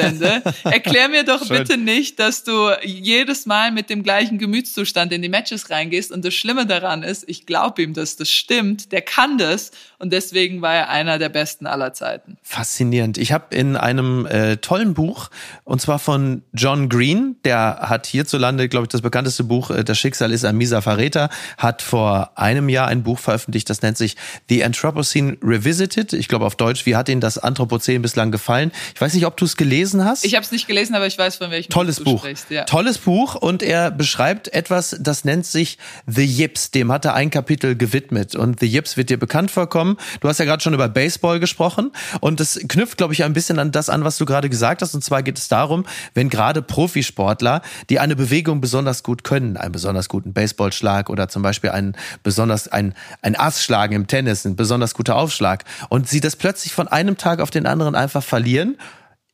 Erklär 0.64 1.10
mir 1.10 1.24
doch 1.24 1.46
Schön. 1.46 1.58
bitte 1.58 1.78
nicht, 1.78 2.20
dass 2.20 2.43
du 2.43 2.70
jedes 2.84 3.46
Mal 3.46 3.72
mit 3.72 3.89
dem 3.89 4.04
gleichen 4.04 4.38
Gemütszustand 4.38 5.12
in 5.12 5.22
die 5.22 5.30
Matches 5.30 5.70
reingehst. 5.70 6.12
Und 6.12 6.26
das 6.26 6.34
Schlimme 6.34 6.66
daran 6.66 7.04
ist, 7.04 7.24
ich 7.28 7.46
glaube 7.46 7.82
ihm, 7.82 7.93
dass 7.93 8.16
das 8.16 8.30
stimmt. 8.30 8.91
Der 8.91 9.02
kann 9.02 9.38
das 9.38 9.72
und 9.98 10.12
deswegen 10.12 10.62
war 10.62 10.74
er 10.74 10.89
einer 10.89 11.18
der 11.18 11.30
besten 11.30 11.68
aller 11.68 11.93
Zeiten. 11.93 12.38
Faszinierend. 12.41 13.18
Ich 13.18 13.32
habe 13.32 13.56
in 13.56 13.76
einem 13.76 14.26
äh, 14.26 14.58
tollen 14.58 14.93
Buch, 14.93 15.30
und 15.64 15.82
zwar 15.82 16.00
von 16.00 16.43
John 16.54 16.89
Green, 16.89 17.38
der 17.46 17.80
hat 17.82 18.06
hierzulande, 18.06 18.68
glaube 18.68 18.86
ich, 18.86 18.89
das 18.89 19.02
bekannteste 19.02 19.43
Buch, 19.43 19.72
äh, 19.72 19.84
Das 19.84 19.98
Schicksal 19.98 20.32
ist 20.32 20.46
ein 20.46 20.58
mieser 20.58 20.82
Verräter, 20.82 21.30
hat 21.58 21.82
vor 21.82 22.38
einem 22.38 22.70
Jahr 22.70 22.88
ein 22.88 23.04
Buch 23.04 23.20
veröffentlicht, 23.20 23.70
das 23.70 23.82
nennt 23.82 23.98
sich 23.98 24.16
The 24.50 24.64
Anthropocene 24.64 25.38
Revisited. 25.41 26.14
Ich 26.14 26.28
glaube 26.28 26.46
auf 26.46 26.56
Deutsch, 26.56 26.86
wie 26.86 26.96
hat 26.96 27.10
Ihnen 27.10 27.22
das 27.22 27.38
Anthropozän 27.38 28.02
bislang 28.02 28.32
gefallen? 28.32 28.72
Ich 28.93 29.02
weiß 29.02 29.14
nicht, 29.14 29.26
ob 29.26 29.38
du 29.38 29.46
es 29.46 29.58
gelesen 29.58 29.85
gelesen 29.86 30.06
hast. 30.06 30.26
Ich 30.26 30.36
habe 30.36 30.44
es 30.44 30.52
nicht 30.52 30.68
gelesen, 30.68 30.96
aber 30.96 31.08
ich 31.08 31.18
weiß, 31.18 31.38
von 31.38 31.52
welchem 31.52 31.70
Tolles 31.70 32.00
Buch 32.00 32.20
sprichst. 32.20 32.50
Ja. 32.50 32.64
Tolles 32.64 32.98
Buch 32.98 33.36
und 33.36 33.62
er 33.62 33.92
beschreibt 33.92 34.54
etwas, 34.54 34.96
das 35.00 35.26
nennt 35.26 35.46
sich 35.46 35.78
The 36.08 36.26
Yips. 36.26 36.72
Dem 36.72 36.92
hat 36.92 37.06
er 37.06 37.14
ein 37.14 37.30
Kapitel 37.30 37.76
gewidmet 37.76 38.36
und 38.36 38.60
The 38.60 38.66
Yips 38.66 38.98
wird 38.98 39.10
dir 39.10 39.18
bekannt 39.18 39.52
vorkommen. 39.52 39.98
Du 40.22 40.28
hast 40.28 40.40
ja 40.40 40.46
gerade 40.46 40.64
schon 40.64 40.74
über 40.74 40.88
Baseball 40.88 41.40
gesprochen 41.40 41.92
und 42.20 42.40
das 42.40 42.60
knüpft, 42.68 42.98
glaube 42.98 43.14
ich, 43.14 43.24
ein 43.24 43.34
bisschen 43.34 43.60
an 43.60 43.72
das 43.72 43.90
an, 43.90 44.04
was 44.04 44.18
du 44.18 44.26
gerade 44.26 44.50
gesagt 44.50 44.82
hast. 44.82 44.96
Und 44.96 45.04
zwar 45.04 45.24
geht 45.24 45.38
es 45.38 45.48
darum, 45.48 45.86
wenn 46.14 46.30
gerade 46.30 46.62
Profisportler, 46.62 47.62
die 47.90 48.00
eine 48.00 48.16
Bewegung 48.16 48.62
besonders 48.62 49.04
gut 49.04 49.24
können, 49.24 49.58
einen 49.58 49.72
besonders 49.72 50.10
guten 50.10 50.34
Baseballschlag 50.34 51.10
oder 51.10 51.30
zum 51.30 51.42
Beispiel 51.42 51.70
einen 51.70 51.96
besonders 52.24 52.68
ein 52.68 52.94
ein 53.22 53.36
Ass 53.36 53.64
schlagen 53.64 53.94
im 53.94 54.08
Tennis, 54.08 54.46
ein 54.46 54.56
besonders 54.56 54.94
guter 54.94 55.16
Aufschlag 55.16 55.64
und 55.90 56.08
sie 56.08 56.20
das 56.20 56.36
plötzlich 56.36 56.74
von 56.74 56.88
einem 56.88 57.18
Tag 57.18 57.40
auf 57.40 57.52
den 57.52 57.66
anderen 57.66 57.96
einfach 57.96 58.24
verlieren 58.24 58.78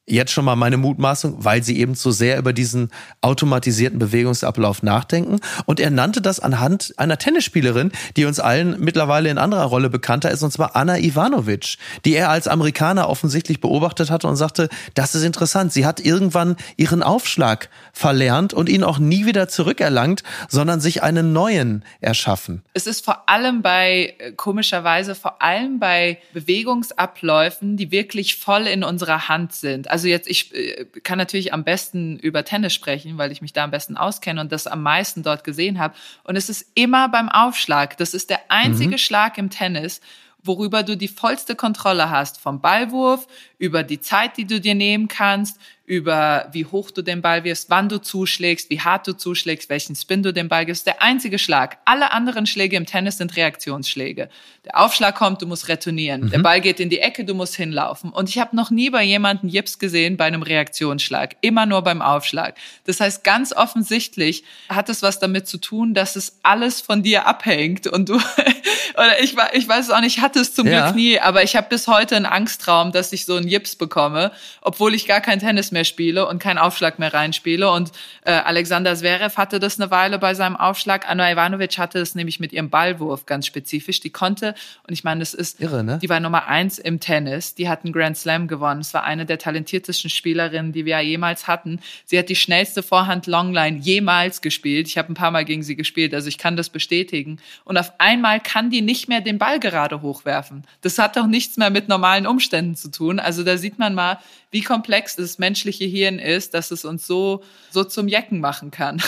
jetzt 0.08 0.32
schon 0.32 0.46
mal 0.46 0.56
meine 0.56 0.78
Mutmaßung, 0.78 1.44
weil 1.44 1.64
sie 1.64 1.80
eben 1.80 1.96
zu 1.96 2.12
sehr 2.12 2.38
über 2.38 2.54
diesen 2.54 2.90
automatisierten 3.22 4.00
Bewegungsablauf 4.00 4.84
nachdenken. 4.84 5.40
Und 5.66 5.80
er 5.80 5.92
nannte 5.92 6.22
das 6.22 6.40
anhand 6.40 6.94
einer 6.98 7.18
Tennisspielerin, 7.18 7.92
die 8.18 8.26
uns 8.26 8.40
allen 8.40 8.80
mittlerweile 8.80 9.30
in 9.30 9.38
anderer 9.38 9.66
Rolle 9.66 9.90
bekannter 9.90 10.32
ist, 10.32 10.42
und 10.42 10.52
zwar 10.52 10.76
Anna 10.76 10.98
Ivanovic, 10.98 11.78
die 12.04 12.14
er 12.14 12.30
als 12.30 12.48
Amerikaner 12.48 13.10
offensichtlich 13.10 13.62
beobachtet 13.62 14.10
hatte 14.10 14.28
und 14.28 14.36
sagte, 14.36 14.70
das 14.96 15.14
ist 15.14 15.24
interessant. 15.24 15.72
Sie 15.72 15.86
hat 15.86 16.00
irgendwann 16.00 16.56
ihren 16.78 17.04
Aufschlag 17.04 17.70
verlernt 17.94 18.54
und 18.54 18.70
ihn 18.70 18.84
auch 18.84 18.98
nie 18.98 19.26
wieder 19.26 19.48
zurückerlangt, 19.48 20.24
sondern 20.50 20.82
sich 20.82 21.04
einen 21.04 21.32
neuen 21.32 21.86
erschaffen. 22.00 22.64
Es 22.74 22.88
ist 22.88 23.06
vor 23.06 23.30
allem 23.30 23.62
bei, 23.62 24.16
äh, 24.18 24.32
komischerweise, 24.32 25.14
vor 25.14 25.42
allem 25.42 25.80
bei 25.80 26.18
Bewegungsabläufen, 26.34 27.78
die 27.78 27.92
wirklich 27.92 28.38
voll 28.38 28.66
in 28.68 28.84
unserer 28.84 29.30
Hand 29.30 29.54
sind. 29.54 29.91
Also 29.92 30.08
jetzt, 30.08 30.30
ich 30.30 30.56
äh, 30.56 30.86
kann 31.04 31.18
natürlich 31.18 31.54
am 31.54 31.64
besten 31.64 32.18
über 32.18 32.46
Tennis 32.46 32.74
sprechen, 32.74 33.18
weil 33.18 33.32
ich 33.32 33.42
mich 33.42 33.54
da 33.54 33.64
am 33.64 33.72
besten 33.72 33.98
auskenne 33.98 34.40
und 34.40 34.52
das 34.52 34.66
am 34.66 34.82
meisten 34.82 35.22
dort 35.22 35.44
gesehen 35.44 35.80
habe. 35.80 35.96
Und 36.24 36.36
es 36.36 36.50
ist 36.50 36.72
immer 36.76 37.10
beim 37.10 37.30
Aufschlag. 37.30 37.98
Das 37.98 38.14
ist 38.14 38.30
der 38.30 38.40
einzige 38.50 38.92
mhm. 38.92 38.98
Schlag 38.98 39.38
im 39.38 39.50
Tennis, 39.50 40.00
worüber 40.44 40.84
du 40.84 40.96
die 40.96 41.08
vollste 41.08 41.56
Kontrolle 41.56 42.10
hast. 42.10 42.40
Vom 42.40 42.62
Ballwurf, 42.62 43.28
über 43.58 43.84
die 43.84 44.00
Zeit, 44.00 44.38
die 44.38 44.46
du 44.46 44.62
dir 44.62 44.76
nehmen 44.76 45.08
kannst, 45.08 45.60
über 45.92 46.48
wie 46.54 46.64
hoch 46.64 46.90
du 46.90 47.02
den 47.02 47.22
Ball 47.22 47.44
wirst, 47.44 47.70
wann 47.70 47.90
du 47.90 47.98
zuschlägst, 47.98 48.70
wie 48.70 48.80
hart 48.80 49.06
du 49.08 49.12
zuschlägst, 49.12 49.70
welchen 49.70 49.94
Spin 49.94 50.24
du 50.24 50.32
den 50.32 50.48
Ball 50.48 50.66
gibst. 50.66 50.88
Der 50.88 51.02
einzige 51.02 51.38
Schlag. 51.38 51.80
Alle 51.84 52.14
anderen 52.14 52.46
Schläge 52.46 52.78
im 52.78 52.86
Tennis 52.86 53.18
sind 53.18 53.36
Reaktionsschläge. 53.36 54.30
Der 54.64 54.80
Aufschlag 54.80 55.16
kommt, 55.16 55.42
du 55.42 55.48
musst 55.48 55.68
retournieren. 55.68 56.22
Mhm. 56.22 56.30
Der 56.30 56.40
Ball 56.40 56.62
geht 56.62 56.80
in 56.80 56.90
die 56.90 57.00
Ecke, 57.00 57.26
du 57.26 57.34
musst 57.34 57.56
hinlaufen. 57.56 58.10
Und 58.10 58.30
ich 58.30 58.40
habe 58.40 58.56
noch 58.56 58.72
nie 58.72 58.90
bei 58.90 59.04
jemandem 59.04 59.50
Jips 59.50 59.80
gesehen 59.80 60.16
bei 60.16 60.24
einem 60.24 60.44
Reaktionsschlag. 60.44 61.36
Immer 61.42 61.66
nur 61.66 61.82
beim 61.82 62.02
Aufschlag. 62.02 62.56
Das 62.86 63.02
heißt, 63.02 63.26
ganz 63.26 63.52
offensichtlich 63.52 64.46
hat 64.70 64.88
es 64.88 65.04
was 65.04 65.20
damit 65.20 65.46
zu 65.46 65.58
tun, 65.58 65.94
dass 65.94 66.16
es 66.16 66.40
alles 66.42 66.80
von 66.80 67.04
dir 67.04 67.28
abhängt 67.28 67.88
und 67.88 68.08
du 68.08 68.14
oder 68.96 69.22
ich, 69.22 69.36
ich 69.54 69.68
weiß 69.68 69.86
es 69.86 69.92
auch 69.92 70.02
nicht, 70.02 70.18
ich 70.18 70.24
hatte 70.24 70.40
es 70.40 70.54
zum 70.54 70.68
ja. 70.68 70.86
Glück 70.86 70.96
nie, 70.96 71.20
aber 71.20 71.44
ich 71.44 71.56
habe 71.56 71.68
bis 71.70 71.88
heute 71.88 72.16
einen 72.16 72.26
Angsttraum, 72.26 72.92
dass 72.92 73.12
ich 73.14 73.26
so 73.26 73.36
einen 73.36 73.48
Jips 73.48 73.76
bekomme, 73.76 74.32
obwohl 74.62 74.94
ich 74.94 75.08
gar 75.08 75.22
kein 75.22 75.40
Tennis 75.40 75.72
mehr 75.72 75.81
mehr 75.82 75.86
spiele 75.86 76.28
und 76.28 76.40
keinen 76.40 76.60
Aufschlag 76.60 77.00
mehr 77.00 77.14
reinspiele. 77.14 77.72
Und 77.72 77.92
äh, 78.24 78.32
Alexander 78.32 78.96
Zverev 78.96 79.38
hatte 79.38 79.60
das 79.60 79.80
eine 79.80 79.90
Weile 79.90 80.20
bei 80.20 80.34
seinem 80.34 80.56
Aufschlag. 80.56 81.10
Anna 81.10 81.32
Ivanovic 81.32 81.78
hatte 81.78 82.00
es 82.00 82.14
nämlich 82.16 82.40
mit 82.40 82.54
ihrem 82.54 82.70
Ballwurf 82.70 83.26
ganz 83.26 83.48
spezifisch. 83.48 84.00
Die 84.00 84.12
konnte, 84.12 84.54
und 84.88 84.94
ich 84.94 85.04
meine, 85.04 85.20
das 85.22 85.34
ist 85.34 85.60
irre, 85.60 85.84
ne? 85.84 86.00
Die 86.02 86.10
war 86.10 86.20
Nummer 86.20 86.48
eins 86.48 86.78
im 86.78 87.00
Tennis. 87.00 87.56
Die 87.56 87.68
hat 87.68 87.84
einen 87.84 87.94
Grand 87.94 88.18
Slam 88.18 88.48
gewonnen. 88.48 88.82
Es 88.82 88.94
war 88.94 89.04
eine 89.04 89.26
der 89.26 89.40
talentiertesten 89.40 90.10
Spielerinnen, 90.10 90.72
die 90.72 90.86
wir 90.86 90.92
ja 90.92 91.02
jemals 91.02 91.48
hatten. 91.48 91.80
Sie 92.06 92.18
hat 92.20 92.30
die 92.30 92.36
schnellste 92.36 92.84
Vorhand 92.84 93.26
Longline 93.28 93.78
jemals 93.80 94.42
gespielt. 94.42 94.88
Ich 94.88 94.98
habe 94.98 95.12
ein 95.12 95.16
paar 95.16 95.32
Mal 95.32 95.46
gegen 95.46 95.64
sie 95.64 95.76
gespielt, 95.76 96.14
also 96.14 96.28
ich 96.28 96.38
kann 96.38 96.56
das 96.56 96.70
bestätigen. 96.70 97.40
Und 97.64 97.78
auf 97.78 97.94
einmal 97.98 98.40
kann 98.40 98.70
die 98.70 98.82
nicht 98.82 99.08
mehr 99.08 99.22
den 99.22 99.38
Ball 99.38 99.60
gerade 99.60 100.02
hochwerfen. 100.02 100.66
Das 100.82 101.00
hat 101.00 101.16
doch 101.18 101.28
nichts 101.28 101.58
mehr 101.58 101.70
mit 101.70 101.88
normalen 101.88 102.28
Umständen 102.28 102.76
zu 102.76 102.92
tun. 102.92 103.20
Also 103.20 103.44
da 103.44 103.58
sieht 103.58 103.80
man 103.80 103.96
mal, 103.96 104.20
wie 104.52 104.62
komplex 104.62 105.16
das 105.16 105.40
menschliche 105.62 105.86
Hirn 105.86 106.18
ist, 106.18 106.56
dass 106.56 106.72
es 106.72 106.86
uns 106.86 107.06
so, 107.06 107.44
so 107.70 107.84
zum 107.84 108.08
Jecken 108.08 108.40
machen 108.40 108.72
kann. 108.72 109.02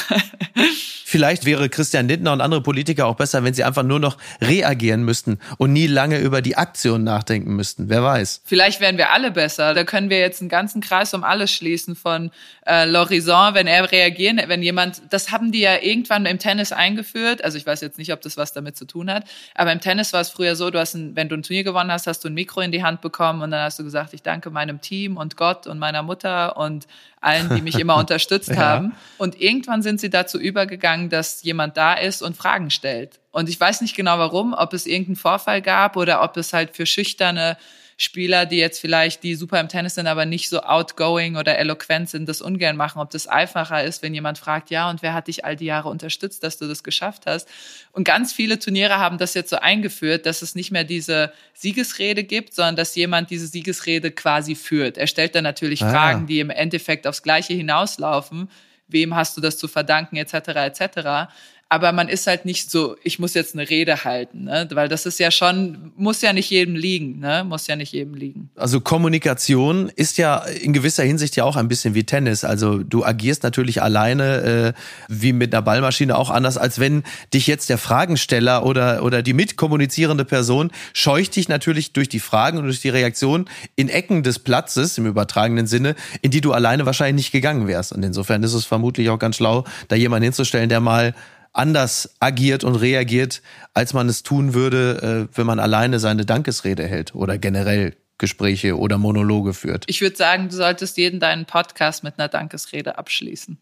Vielleicht 1.13 1.45
wäre 1.45 1.69
Christian 1.69 2.07
Lindner 2.07 2.33
und 2.33 2.41
andere 2.41 2.63
Politiker 2.63 3.05
auch 3.05 3.15
besser, 3.15 3.43
wenn 3.43 3.53
sie 3.53 3.63
einfach 3.63 3.83
nur 3.83 3.99
noch 3.99 4.17
reagieren 4.41 5.03
müssten 5.03 5.37
und 5.59 5.71
nie 5.71 5.85
lange 5.85 6.17
über 6.17 6.41
die 6.41 6.57
Aktion 6.57 7.03
nachdenken 7.03 7.55
müssten. 7.55 7.87
Wer 7.87 8.01
weiß. 8.01 8.41
Vielleicht 8.43 8.81
wären 8.81 8.97
wir 8.97 9.11
alle 9.11 9.29
besser. 9.29 9.75
Da 9.75 9.83
können 9.83 10.09
wir 10.09 10.17
jetzt 10.17 10.41
einen 10.41 10.49
ganzen 10.49 10.81
Kreis 10.81 11.13
um 11.13 11.23
alles 11.23 11.51
schließen 11.51 11.95
von 11.95 12.31
äh, 12.65 12.85
L'Horizon, 12.85 13.53
wenn 13.53 13.67
er 13.67 13.91
reagieren, 13.91 14.41
wenn 14.47 14.63
jemand, 14.63 15.03
das 15.11 15.29
haben 15.29 15.51
die 15.51 15.59
ja 15.59 15.83
irgendwann 15.83 16.25
im 16.25 16.39
Tennis 16.39 16.71
eingeführt. 16.71 17.43
Also 17.43 17.59
ich 17.59 17.65
weiß 17.67 17.81
jetzt 17.81 17.99
nicht, 17.99 18.11
ob 18.11 18.21
das 18.21 18.35
was 18.35 18.51
damit 18.51 18.75
zu 18.75 18.85
tun 18.85 19.11
hat, 19.11 19.25
aber 19.53 19.71
im 19.71 19.81
Tennis 19.81 20.13
war 20.13 20.21
es 20.21 20.29
früher 20.29 20.55
so, 20.55 20.71
du 20.71 20.79
hast 20.79 20.95
ein, 20.95 21.15
wenn 21.15 21.29
du 21.29 21.35
ein 21.35 21.43
Turnier 21.43 21.63
gewonnen 21.63 21.91
hast, 21.91 22.07
hast 22.07 22.23
du 22.23 22.27
ein 22.27 22.33
Mikro 22.33 22.61
in 22.61 22.71
die 22.71 22.83
Hand 22.83 23.01
bekommen 23.01 23.43
und 23.43 23.51
dann 23.51 23.61
hast 23.61 23.77
du 23.77 23.83
gesagt, 23.83 24.15
ich 24.15 24.23
danke 24.23 24.49
meinem 24.49 24.81
Team 24.81 25.17
und 25.17 25.37
Gott 25.37 25.67
und 25.67 25.77
meiner 25.77 26.01
Mutter 26.01 26.57
und 26.57 26.87
allen, 27.23 27.55
die 27.55 27.61
mich 27.61 27.79
immer 27.79 27.95
unterstützt 27.97 28.49
ja. 28.49 28.57
haben. 28.57 28.95
Und 29.17 29.39
irgendwann 29.39 29.81
sind 29.81 29.99
sie 29.99 30.09
dazu 30.09 30.39
übergegangen, 30.39 31.09
dass 31.09 31.43
jemand 31.43 31.77
da 31.77 31.93
ist 31.93 32.21
und 32.21 32.35
Fragen 32.37 32.69
stellt. 32.69 33.19
Und 33.31 33.49
ich 33.49 33.59
weiß 33.59 33.81
nicht 33.81 33.95
genau 33.95 34.19
warum, 34.19 34.53
ob 34.53 34.73
es 34.73 34.85
irgendeinen 34.85 35.15
Vorfall 35.15 35.61
gab 35.61 35.97
oder 35.97 36.21
ob 36.21 36.37
es 36.37 36.53
halt 36.53 36.75
für 36.75 36.85
schüchterne 36.85 37.57
Spieler, 37.97 38.45
die 38.45 38.57
jetzt 38.57 38.79
vielleicht, 38.79 39.23
die 39.23 39.35
super 39.35 39.59
im 39.59 39.67
Tennis 39.67 39.95
sind, 39.95 40.07
aber 40.07 40.25
nicht 40.25 40.49
so 40.49 40.61
outgoing 40.61 41.35
oder 41.35 41.57
eloquent 41.57 42.09
sind, 42.09 42.27
das 42.27 42.41
ungern 42.41 42.75
machen, 42.75 42.99
ob 42.99 43.11
das 43.11 43.27
einfacher 43.27 43.83
ist, 43.83 44.01
wenn 44.01 44.13
jemand 44.13 44.37
fragt, 44.37 44.69
ja, 44.69 44.89
und 44.89 45.01
wer 45.01 45.13
hat 45.13 45.27
dich 45.27 45.45
all 45.45 45.55
die 45.55 45.65
Jahre 45.65 45.89
unterstützt, 45.89 46.43
dass 46.43 46.57
du 46.57 46.67
das 46.67 46.83
geschafft 46.83 47.23
hast? 47.25 47.47
Und 47.91 48.03
ganz 48.03 48.33
viele 48.33 48.59
Turniere 48.59 48.97
haben 48.97 49.17
das 49.17 49.33
jetzt 49.33 49.49
so 49.49 49.57
eingeführt, 49.57 50.25
dass 50.25 50.41
es 50.41 50.55
nicht 50.55 50.71
mehr 50.71 50.83
diese 50.83 51.31
Siegesrede 51.53 52.23
gibt, 52.23 52.53
sondern 52.53 52.75
dass 52.75 52.95
jemand 52.95 53.29
diese 53.29 53.47
Siegesrede 53.47 54.11
quasi 54.11 54.55
führt. 54.55 54.97
Er 54.97 55.07
stellt 55.07 55.35
dann 55.35 55.43
natürlich 55.43 55.83
ah. 55.83 55.89
Fragen, 55.89 56.27
die 56.27 56.39
im 56.39 56.49
Endeffekt 56.49 57.07
aufs 57.07 57.23
Gleiche 57.23 57.53
hinauslaufen. 57.53 58.49
Wem 58.87 59.15
hast 59.15 59.37
du 59.37 59.41
das 59.41 59.57
zu 59.57 59.67
verdanken, 59.67 60.17
etc., 60.17 60.33
etc 60.49 61.27
aber 61.73 61.91
man 61.91 62.07
ist 62.07 62.27
halt 62.27 62.45
nicht 62.45 62.69
so, 62.69 62.95
ich 63.03 63.17
muss 63.17 63.33
jetzt 63.33 63.55
eine 63.55 63.67
Rede 63.67 64.03
halten, 64.03 64.43
ne? 64.43 64.67
weil 64.73 64.87
das 64.89 65.07
ist 65.07 65.17
ja 65.17 65.31
schon, 65.31 65.91
muss 65.97 66.21
ja 66.21 66.31
nicht 66.31 66.51
jedem 66.51 66.75
liegen, 66.75 67.17
ne? 67.17 67.43
muss 67.43 67.65
ja 67.65 67.75
nicht 67.75 67.93
jedem 67.93 68.13
liegen. 68.13 68.51
Also 68.55 68.79
Kommunikation 68.79 69.89
ist 69.89 70.19
ja 70.19 70.37
in 70.37 70.71
gewisser 70.73 71.01
Hinsicht 71.01 71.35
ja 71.35 71.45
auch 71.45 71.55
ein 71.55 71.67
bisschen 71.67 71.95
wie 71.95 72.03
Tennis. 72.03 72.43
Also 72.43 72.83
du 72.83 73.03
agierst 73.03 73.41
natürlich 73.41 73.81
alleine 73.81 74.73
äh, 74.75 74.79
wie 75.07 75.33
mit 75.33 75.51
einer 75.51 75.63
Ballmaschine 75.63 76.15
auch 76.15 76.29
anders, 76.29 76.59
als 76.59 76.77
wenn 76.77 77.01
dich 77.33 77.47
jetzt 77.47 77.69
der 77.69 77.79
Fragensteller 77.79 78.67
oder, 78.67 79.01
oder 79.01 79.23
die 79.23 79.33
mitkommunizierende 79.33 80.25
Person 80.25 80.69
scheucht 80.93 81.35
dich 81.35 81.49
natürlich 81.49 81.91
durch 81.91 82.07
die 82.07 82.19
Fragen 82.19 82.59
und 82.59 82.65
durch 82.65 82.81
die 82.81 82.89
Reaktion 82.89 83.49
in 83.75 83.89
Ecken 83.89 84.21
des 84.21 84.37
Platzes 84.37 84.99
im 84.99 85.07
übertragenen 85.07 85.65
Sinne, 85.65 85.95
in 86.21 86.29
die 86.29 86.41
du 86.41 86.51
alleine 86.51 86.85
wahrscheinlich 86.85 87.25
nicht 87.25 87.31
gegangen 87.31 87.67
wärst. 87.67 87.93
Und 87.93 88.03
insofern 88.03 88.43
ist 88.43 88.53
es 88.53 88.65
vermutlich 88.65 89.09
auch 89.09 89.17
ganz 89.17 89.37
schlau, 89.37 89.63
da 89.87 89.95
jemanden 89.95 90.25
hinzustellen, 90.25 90.69
der 90.69 90.79
mal 90.79 91.15
anders 91.53 92.15
agiert 92.19 92.63
und 92.63 92.75
reagiert, 92.75 93.41
als 93.73 93.93
man 93.93 94.09
es 94.09 94.23
tun 94.23 94.53
würde, 94.53 95.29
äh, 95.31 95.37
wenn 95.37 95.45
man 95.45 95.59
alleine 95.59 95.99
seine 95.99 96.25
Dankesrede 96.25 96.85
hält 96.85 97.15
oder 97.15 97.37
generell 97.37 97.95
Gespräche 98.17 98.77
oder 98.77 98.97
Monologe 98.97 99.53
führt. 99.53 99.85
Ich 99.87 100.01
würde 100.01 100.15
sagen, 100.15 100.49
du 100.49 100.55
solltest 100.55 100.97
jeden 100.97 101.19
deinen 101.19 101.45
Podcast 101.45 102.03
mit 102.03 102.17
einer 102.17 102.29
Dankesrede 102.29 102.97
abschließen. 102.97 103.57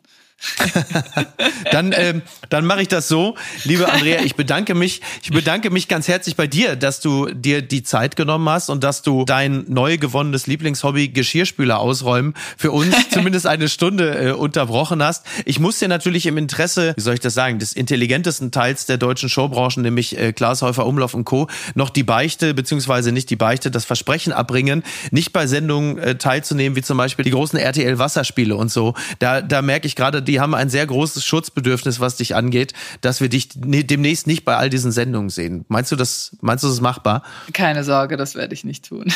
dann 1.72 1.94
ähm, 1.96 2.22
dann 2.50 2.66
mache 2.66 2.82
ich 2.82 2.88
das 2.88 3.08
so, 3.08 3.36
liebe 3.64 3.92
Andrea. 3.92 4.22
Ich 4.24 4.36
bedanke 4.36 4.76
mich, 4.76 5.02
ich 5.24 5.32
bedanke 5.32 5.70
mich 5.70 5.88
ganz 5.88 6.08
herzlich 6.08 6.36
bei 6.36 6.48
dir, 6.48 6.76
dass 6.76 7.00
du 7.00 7.28
dir 7.28 7.62
die 7.62 7.84
Zeit 7.84 8.16
genommen 8.16 8.50
hast 8.50 8.70
und 8.70 8.84
dass 8.84 9.04
du 9.04 9.24
dein 9.26 9.66
neu 9.68 9.98
gewonnenes 9.98 10.48
Lieblingshobby 10.48 11.10
Geschirrspüler 11.10 11.80
ausräumen 11.80 12.34
für 12.58 12.72
uns 12.72 12.96
zumindest 13.12 13.48
eine 13.48 13.70
Stunde 13.70 14.30
äh, 14.30 14.32
unterbrochen 14.32 15.04
hast. 15.04 15.26
Ich 15.46 15.60
muss 15.60 15.80
dir 15.80 15.88
natürlich 15.88 16.26
im 16.26 16.38
Interesse, 16.38 16.94
wie 16.96 17.02
soll 17.02 17.14
ich 17.14 17.20
das 17.20 17.34
sagen, 17.34 17.60
des 17.60 17.74
intelligentesten 17.74 18.52
Teils 18.52 18.86
der 18.86 18.98
deutschen 18.98 19.30
Showbranchen, 19.30 19.84
nämlich 19.84 20.18
äh, 20.18 20.34
Klaas 20.34 20.62
Häufer 20.62 20.86
Umlauf 20.86 21.14
und 21.14 21.26
Co. 21.26 21.48
noch 21.76 21.90
die 21.90 22.04
Beichte 22.04 22.54
beziehungsweise 22.54 23.12
nicht 23.12 23.30
die 23.30 23.36
Beichte, 23.36 23.72
das 23.72 23.86
Versprechen 23.86 24.34
abbringen, 24.34 24.84
nicht 25.12 25.34
bei 25.34 25.48
Sendungen 25.48 25.98
äh, 26.00 26.16
teilzunehmen, 26.16 26.76
wie 26.76 26.82
zum 26.82 26.98
Beispiel 26.98 27.24
die 27.24 27.32
großen 27.32 27.60
RTL 27.60 28.00
Wasserspiele 28.00 28.56
und 28.56 28.72
so. 28.72 28.96
Da 29.20 29.42
da 29.42 29.62
merke 29.62 29.88
ich 29.88 29.96
gerade 29.96 30.22
die 30.32 30.40
haben 30.40 30.56
ein 30.56 30.70
sehr 30.70 30.88
großes 30.88 31.26
Schutzbedürfnis, 31.26 32.00
was 32.00 32.16
dich 32.16 32.36
angeht, 32.36 32.74
dass 33.02 33.20
wir 33.20 33.28
dich 33.28 33.50
demnächst 33.54 34.28
nicht 34.28 34.46
bei 34.46 34.56
all 34.56 34.70
diesen 34.70 34.94
Sendungen 34.94 35.30
sehen. 35.30 35.66
Meinst 35.68 35.92
du 35.92 35.98
das, 35.98 36.38
meinst 36.40 36.64
du 36.64 36.68
das 36.68 36.76
ist 36.76 36.82
machbar? 36.82 37.24
Keine 37.52 37.84
Sorge, 37.84 38.16
das 38.16 38.36
werde 38.36 38.54
ich 38.54 38.64
nicht 38.64 38.88
tun. 38.88 39.12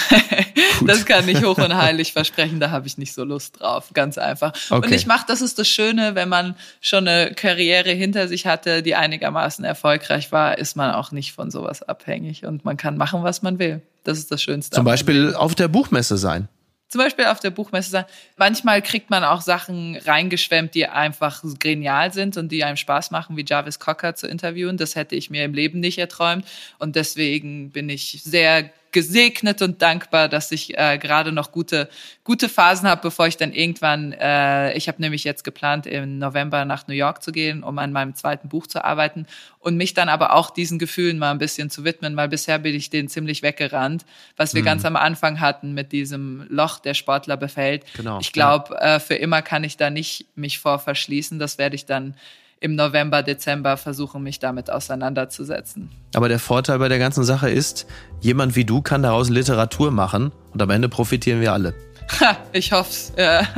das 0.85 1.05
kann 1.05 1.27
ich 1.29 1.41
hoch 1.41 1.57
und 1.57 1.73
heilig 1.73 2.11
versprechen, 2.11 2.59
da 2.59 2.69
habe 2.69 2.85
ich 2.87 2.97
nicht 2.97 3.13
so 3.13 3.23
Lust 3.23 3.61
drauf, 3.61 3.91
ganz 3.93 4.17
einfach. 4.17 4.51
Okay. 4.69 4.87
Und 4.87 4.93
ich 4.93 5.07
mache, 5.07 5.23
das 5.25 5.41
ist 5.41 5.57
das 5.57 5.69
Schöne, 5.69 6.15
wenn 6.15 6.27
man 6.27 6.55
schon 6.81 7.07
eine 7.07 7.33
Karriere 7.33 7.91
hinter 7.91 8.27
sich 8.27 8.45
hatte, 8.45 8.83
die 8.83 8.95
einigermaßen 8.95 9.63
erfolgreich 9.63 10.33
war, 10.33 10.57
ist 10.57 10.75
man 10.75 10.91
auch 10.91 11.13
nicht 11.13 11.31
von 11.31 11.49
sowas 11.49 11.81
abhängig 11.81 12.45
und 12.45 12.65
man 12.65 12.75
kann 12.75 12.97
machen, 12.97 13.23
was 13.23 13.41
man 13.41 13.57
will. 13.57 13.81
Das 14.03 14.17
ist 14.17 14.31
das 14.31 14.43
Schönste. 14.43 14.75
Zum 14.75 14.85
Beispiel 14.85 15.33
auf 15.33 15.55
der 15.55 15.69
Buchmesse 15.69 16.17
sein. 16.17 16.49
Zum 16.87 17.01
Beispiel 17.01 17.25
auf 17.25 17.39
der 17.39 17.49
Buchmesse 17.49 17.89
sagen, 17.89 18.07
manchmal 18.37 18.81
kriegt 18.81 19.09
man 19.09 19.23
auch 19.23 19.41
Sachen 19.41 19.97
reingeschwemmt, 19.97 20.75
die 20.75 20.87
einfach 20.87 21.43
genial 21.59 22.13
sind 22.13 22.37
und 22.37 22.51
die 22.51 22.63
einem 22.63 22.77
Spaß 22.77 23.11
machen, 23.11 23.37
wie 23.37 23.45
Jarvis 23.45 23.79
Cocker 23.79 24.15
zu 24.15 24.27
interviewen. 24.27 24.77
Das 24.77 24.95
hätte 24.95 25.15
ich 25.15 25.29
mir 25.29 25.43
im 25.43 25.53
Leben 25.53 25.79
nicht 25.79 25.97
erträumt. 25.97 26.45
Und 26.77 26.95
deswegen 26.95 27.71
bin 27.71 27.89
ich 27.89 28.21
sehr 28.23 28.69
gesegnet 28.95 29.61
und 29.61 29.81
dankbar, 29.81 30.29
dass 30.29 30.53
ich 30.53 30.77
äh, 30.77 30.97
gerade 30.97 31.33
noch 31.33 31.51
gute, 31.51 31.89
gute 32.23 32.47
Phasen 32.47 32.87
habe, 32.87 33.01
bevor 33.01 33.27
ich 33.27 33.35
dann 33.35 33.51
irgendwann, 33.51 34.13
äh, 34.13 34.73
ich 34.77 34.87
habe 34.87 35.01
nämlich 35.01 35.25
jetzt 35.25 35.43
geplant, 35.43 35.85
im 35.85 36.17
November 36.17 36.63
nach 36.63 36.87
New 36.87 36.93
York 36.93 37.21
zu 37.21 37.33
gehen, 37.33 37.61
um 37.61 37.77
an 37.77 37.91
meinem 37.91 38.15
zweiten 38.15 38.47
Buch 38.47 38.67
zu 38.67 38.85
arbeiten 38.85 39.27
und 39.59 39.75
mich 39.75 39.93
dann 39.93 40.07
aber 40.07 40.31
auch 40.31 40.49
diesen 40.49 40.79
Gefühlen 40.79 41.19
mal 41.19 41.31
ein 41.31 41.39
bisschen 41.39 41.69
zu 41.69 41.83
widmen, 41.83 42.15
weil 42.15 42.29
bisher 42.29 42.57
bin 42.57 42.73
ich 42.73 42.89
denen 42.89 43.09
ziemlich 43.09 43.43
weggerannt, 43.43 44.05
was 44.37 44.53
wir 44.53 44.61
mhm. 44.61 44.67
ganz 44.67 44.85
am 44.85 44.95
Anfang 44.95 45.41
hatten 45.41 45.73
mit 45.73 45.91
diesem 45.91 46.45
Loch, 46.47 46.79
der 46.79 46.93
Sportler 46.93 47.35
befällt. 47.35 47.83
Genau, 47.97 48.19
ich 48.21 48.31
glaube, 48.31 48.75
ja. 48.75 48.95
äh, 48.95 48.99
für 49.01 49.15
immer 49.15 49.41
kann 49.41 49.65
ich 49.65 49.75
da 49.75 49.89
nicht 49.89 50.25
mich 50.37 50.59
vor 50.59 50.79
verschließen. 50.79 51.37
Das 51.37 51.57
werde 51.57 51.75
ich 51.75 51.85
dann 51.85 52.15
im 52.59 52.75
November, 52.75 53.21
Dezember 53.21 53.77
versuchen, 53.77 54.23
mich 54.23 54.39
damit 54.39 54.71
auseinanderzusetzen. 54.71 55.91
Aber 56.13 56.29
der 56.29 56.39
Vorteil 56.39 56.79
bei 56.79 56.89
der 56.89 56.99
ganzen 56.99 57.23
Sache 57.23 57.49
ist, 57.49 57.85
jemand 58.21 58.55
wie 58.55 58.65
du 58.65 58.81
kann 58.81 59.03
daraus 59.03 59.29
Literatur 59.29 59.91
machen 59.91 60.31
und 60.53 60.61
am 60.61 60.69
Ende 60.69 60.89
profitieren 60.89 61.41
wir 61.41 61.53
alle. 61.53 61.73
Ha, 62.19 62.37
ich 62.51 62.71
hoff's. 62.71 63.11
Ja. 63.17 63.47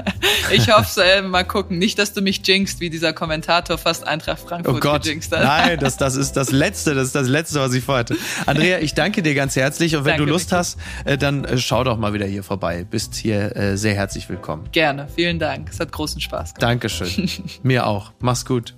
Ich 0.49 0.71
hoff's. 0.71 0.95
Äh, 0.95 1.21
mal 1.21 1.43
gucken. 1.43 1.77
Nicht, 1.77 1.99
dass 1.99 2.13
du 2.13 2.21
mich 2.21 2.41
jinxst, 2.45 2.79
wie 2.79 2.89
dieser 2.89 3.11
Kommentator 3.11 3.77
fast 3.77 4.07
Eintracht 4.07 4.39
Frankfurt 4.39 4.75
oh 4.75 4.79
Gott. 4.79 5.03
gejinxt 5.03 5.35
hat. 5.35 5.43
Nein, 5.43 5.79
das, 5.79 5.97
das 5.97 6.15
ist 6.15 6.33
das 6.33 6.51
Letzte. 6.51 6.95
Das 6.95 7.07
ist 7.07 7.15
das 7.15 7.27
Letzte, 7.27 7.59
was 7.59 7.73
ich 7.73 7.83
vorhatte. 7.83 8.15
Andrea, 8.45 8.79
ich 8.79 8.93
danke 8.93 9.21
dir 9.21 9.35
ganz 9.35 9.57
herzlich. 9.57 9.95
Und 9.97 10.05
wenn 10.05 10.11
danke, 10.11 10.25
du 10.25 10.31
Lust 10.31 10.53
hast, 10.53 10.77
äh, 11.03 11.17
dann 11.17 11.43
äh, 11.43 11.57
schau 11.57 11.83
doch 11.83 11.97
mal 11.97 12.13
wieder 12.13 12.25
hier 12.25 12.43
vorbei. 12.43 12.85
Bist 12.89 13.15
hier 13.15 13.55
äh, 13.57 13.77
sehr 13.77 13.93
herzlich 13.95 14.29
willkommen. 14.29 14.69
Gerne. 14.71 15.07
Vielen 15.13 15.37
Dank. 15.37 15.69
Es 15.69 15.81
hat 15.81 15.91
großen 15.91 16.21
Spaß 16.21 16.53
gemacht. 16.53 16.63
Dankeschön. 16.63 17.29
Mir 17.63 17.85
auch. 17.85 18.13
Mach's 18.19 18.45
gut. 18.45 18.73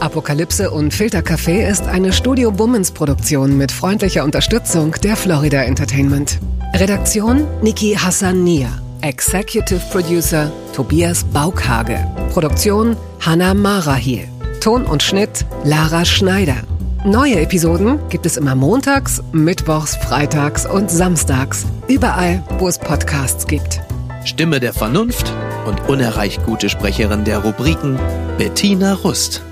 Apokalypse 0.00 0.70
und 0.70 0.92
Filtercafé 0.92 1.68
ist 1.68 1.86
eine 1.86 2.12
Studio 2.12 2.50
Bummens 2.50 2.92
Produktion 2.92 3.56
mit 3.56 3.72
freundlicher 3.72 4.24
Unterstützung 4.24 4.92
der 5.02 5.16
Florida 5.16 5.62
Entertainment. 5.62 6.38
Redaktion 6.74 7.46
Niki 7.62 7.94
Hassania. 7.96 8.68
Executive 9.02 9.80
Producer 9.90 10.50
Tobias 10.74 11.24
Baukhage. 11.24 11.98
Produktion 12.32 12.96
Hannah 13.20 13.54
Marahiel. 13.54 14.28
Ton 14.60 14.84
und 14.84 15.02
Schnitt 15.02 15.46
Lara 15.64 16.04
Schneider. 16.04 16.56
Neue 17.04 17.40
Episoden 17.40 17.98
gibt 18.08 18.26
es 18.26 18.36
immer 18.36 18.54
montags, 18.54 19.22
mittwochs, 19.32 19.96
freitags 19.96 20.66
und 20.66 20.90
samstags. 20.90 21.64
Überall, 21.88 22.42
wo 22.58 22.68
es 22.68 22.78
Podcasts 22.78 23.46
gibt. 23.46 23.80
Stimme 24.24 24.60
der 24.60 24.72
Vernunft 24.74 25.32
und 25.66 25.88
unerreicht 25.88 26.44
gute 26.44 26.68
Sprecherin 26.68 27.24
der 27.24 27.38
Rubriken 27.38 27.98
Bettina 28.38 28.94
Rust. 28.94 29.42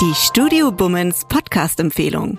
Die 0.00 0.14
Studio 0.14 0.70
Bummens 0.70 1.24
Podcast-Empfehlung. 1.28 2.38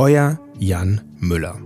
Euer 0.00 0.38
Jan 0.58 1.02
Müller. 1.18 1.56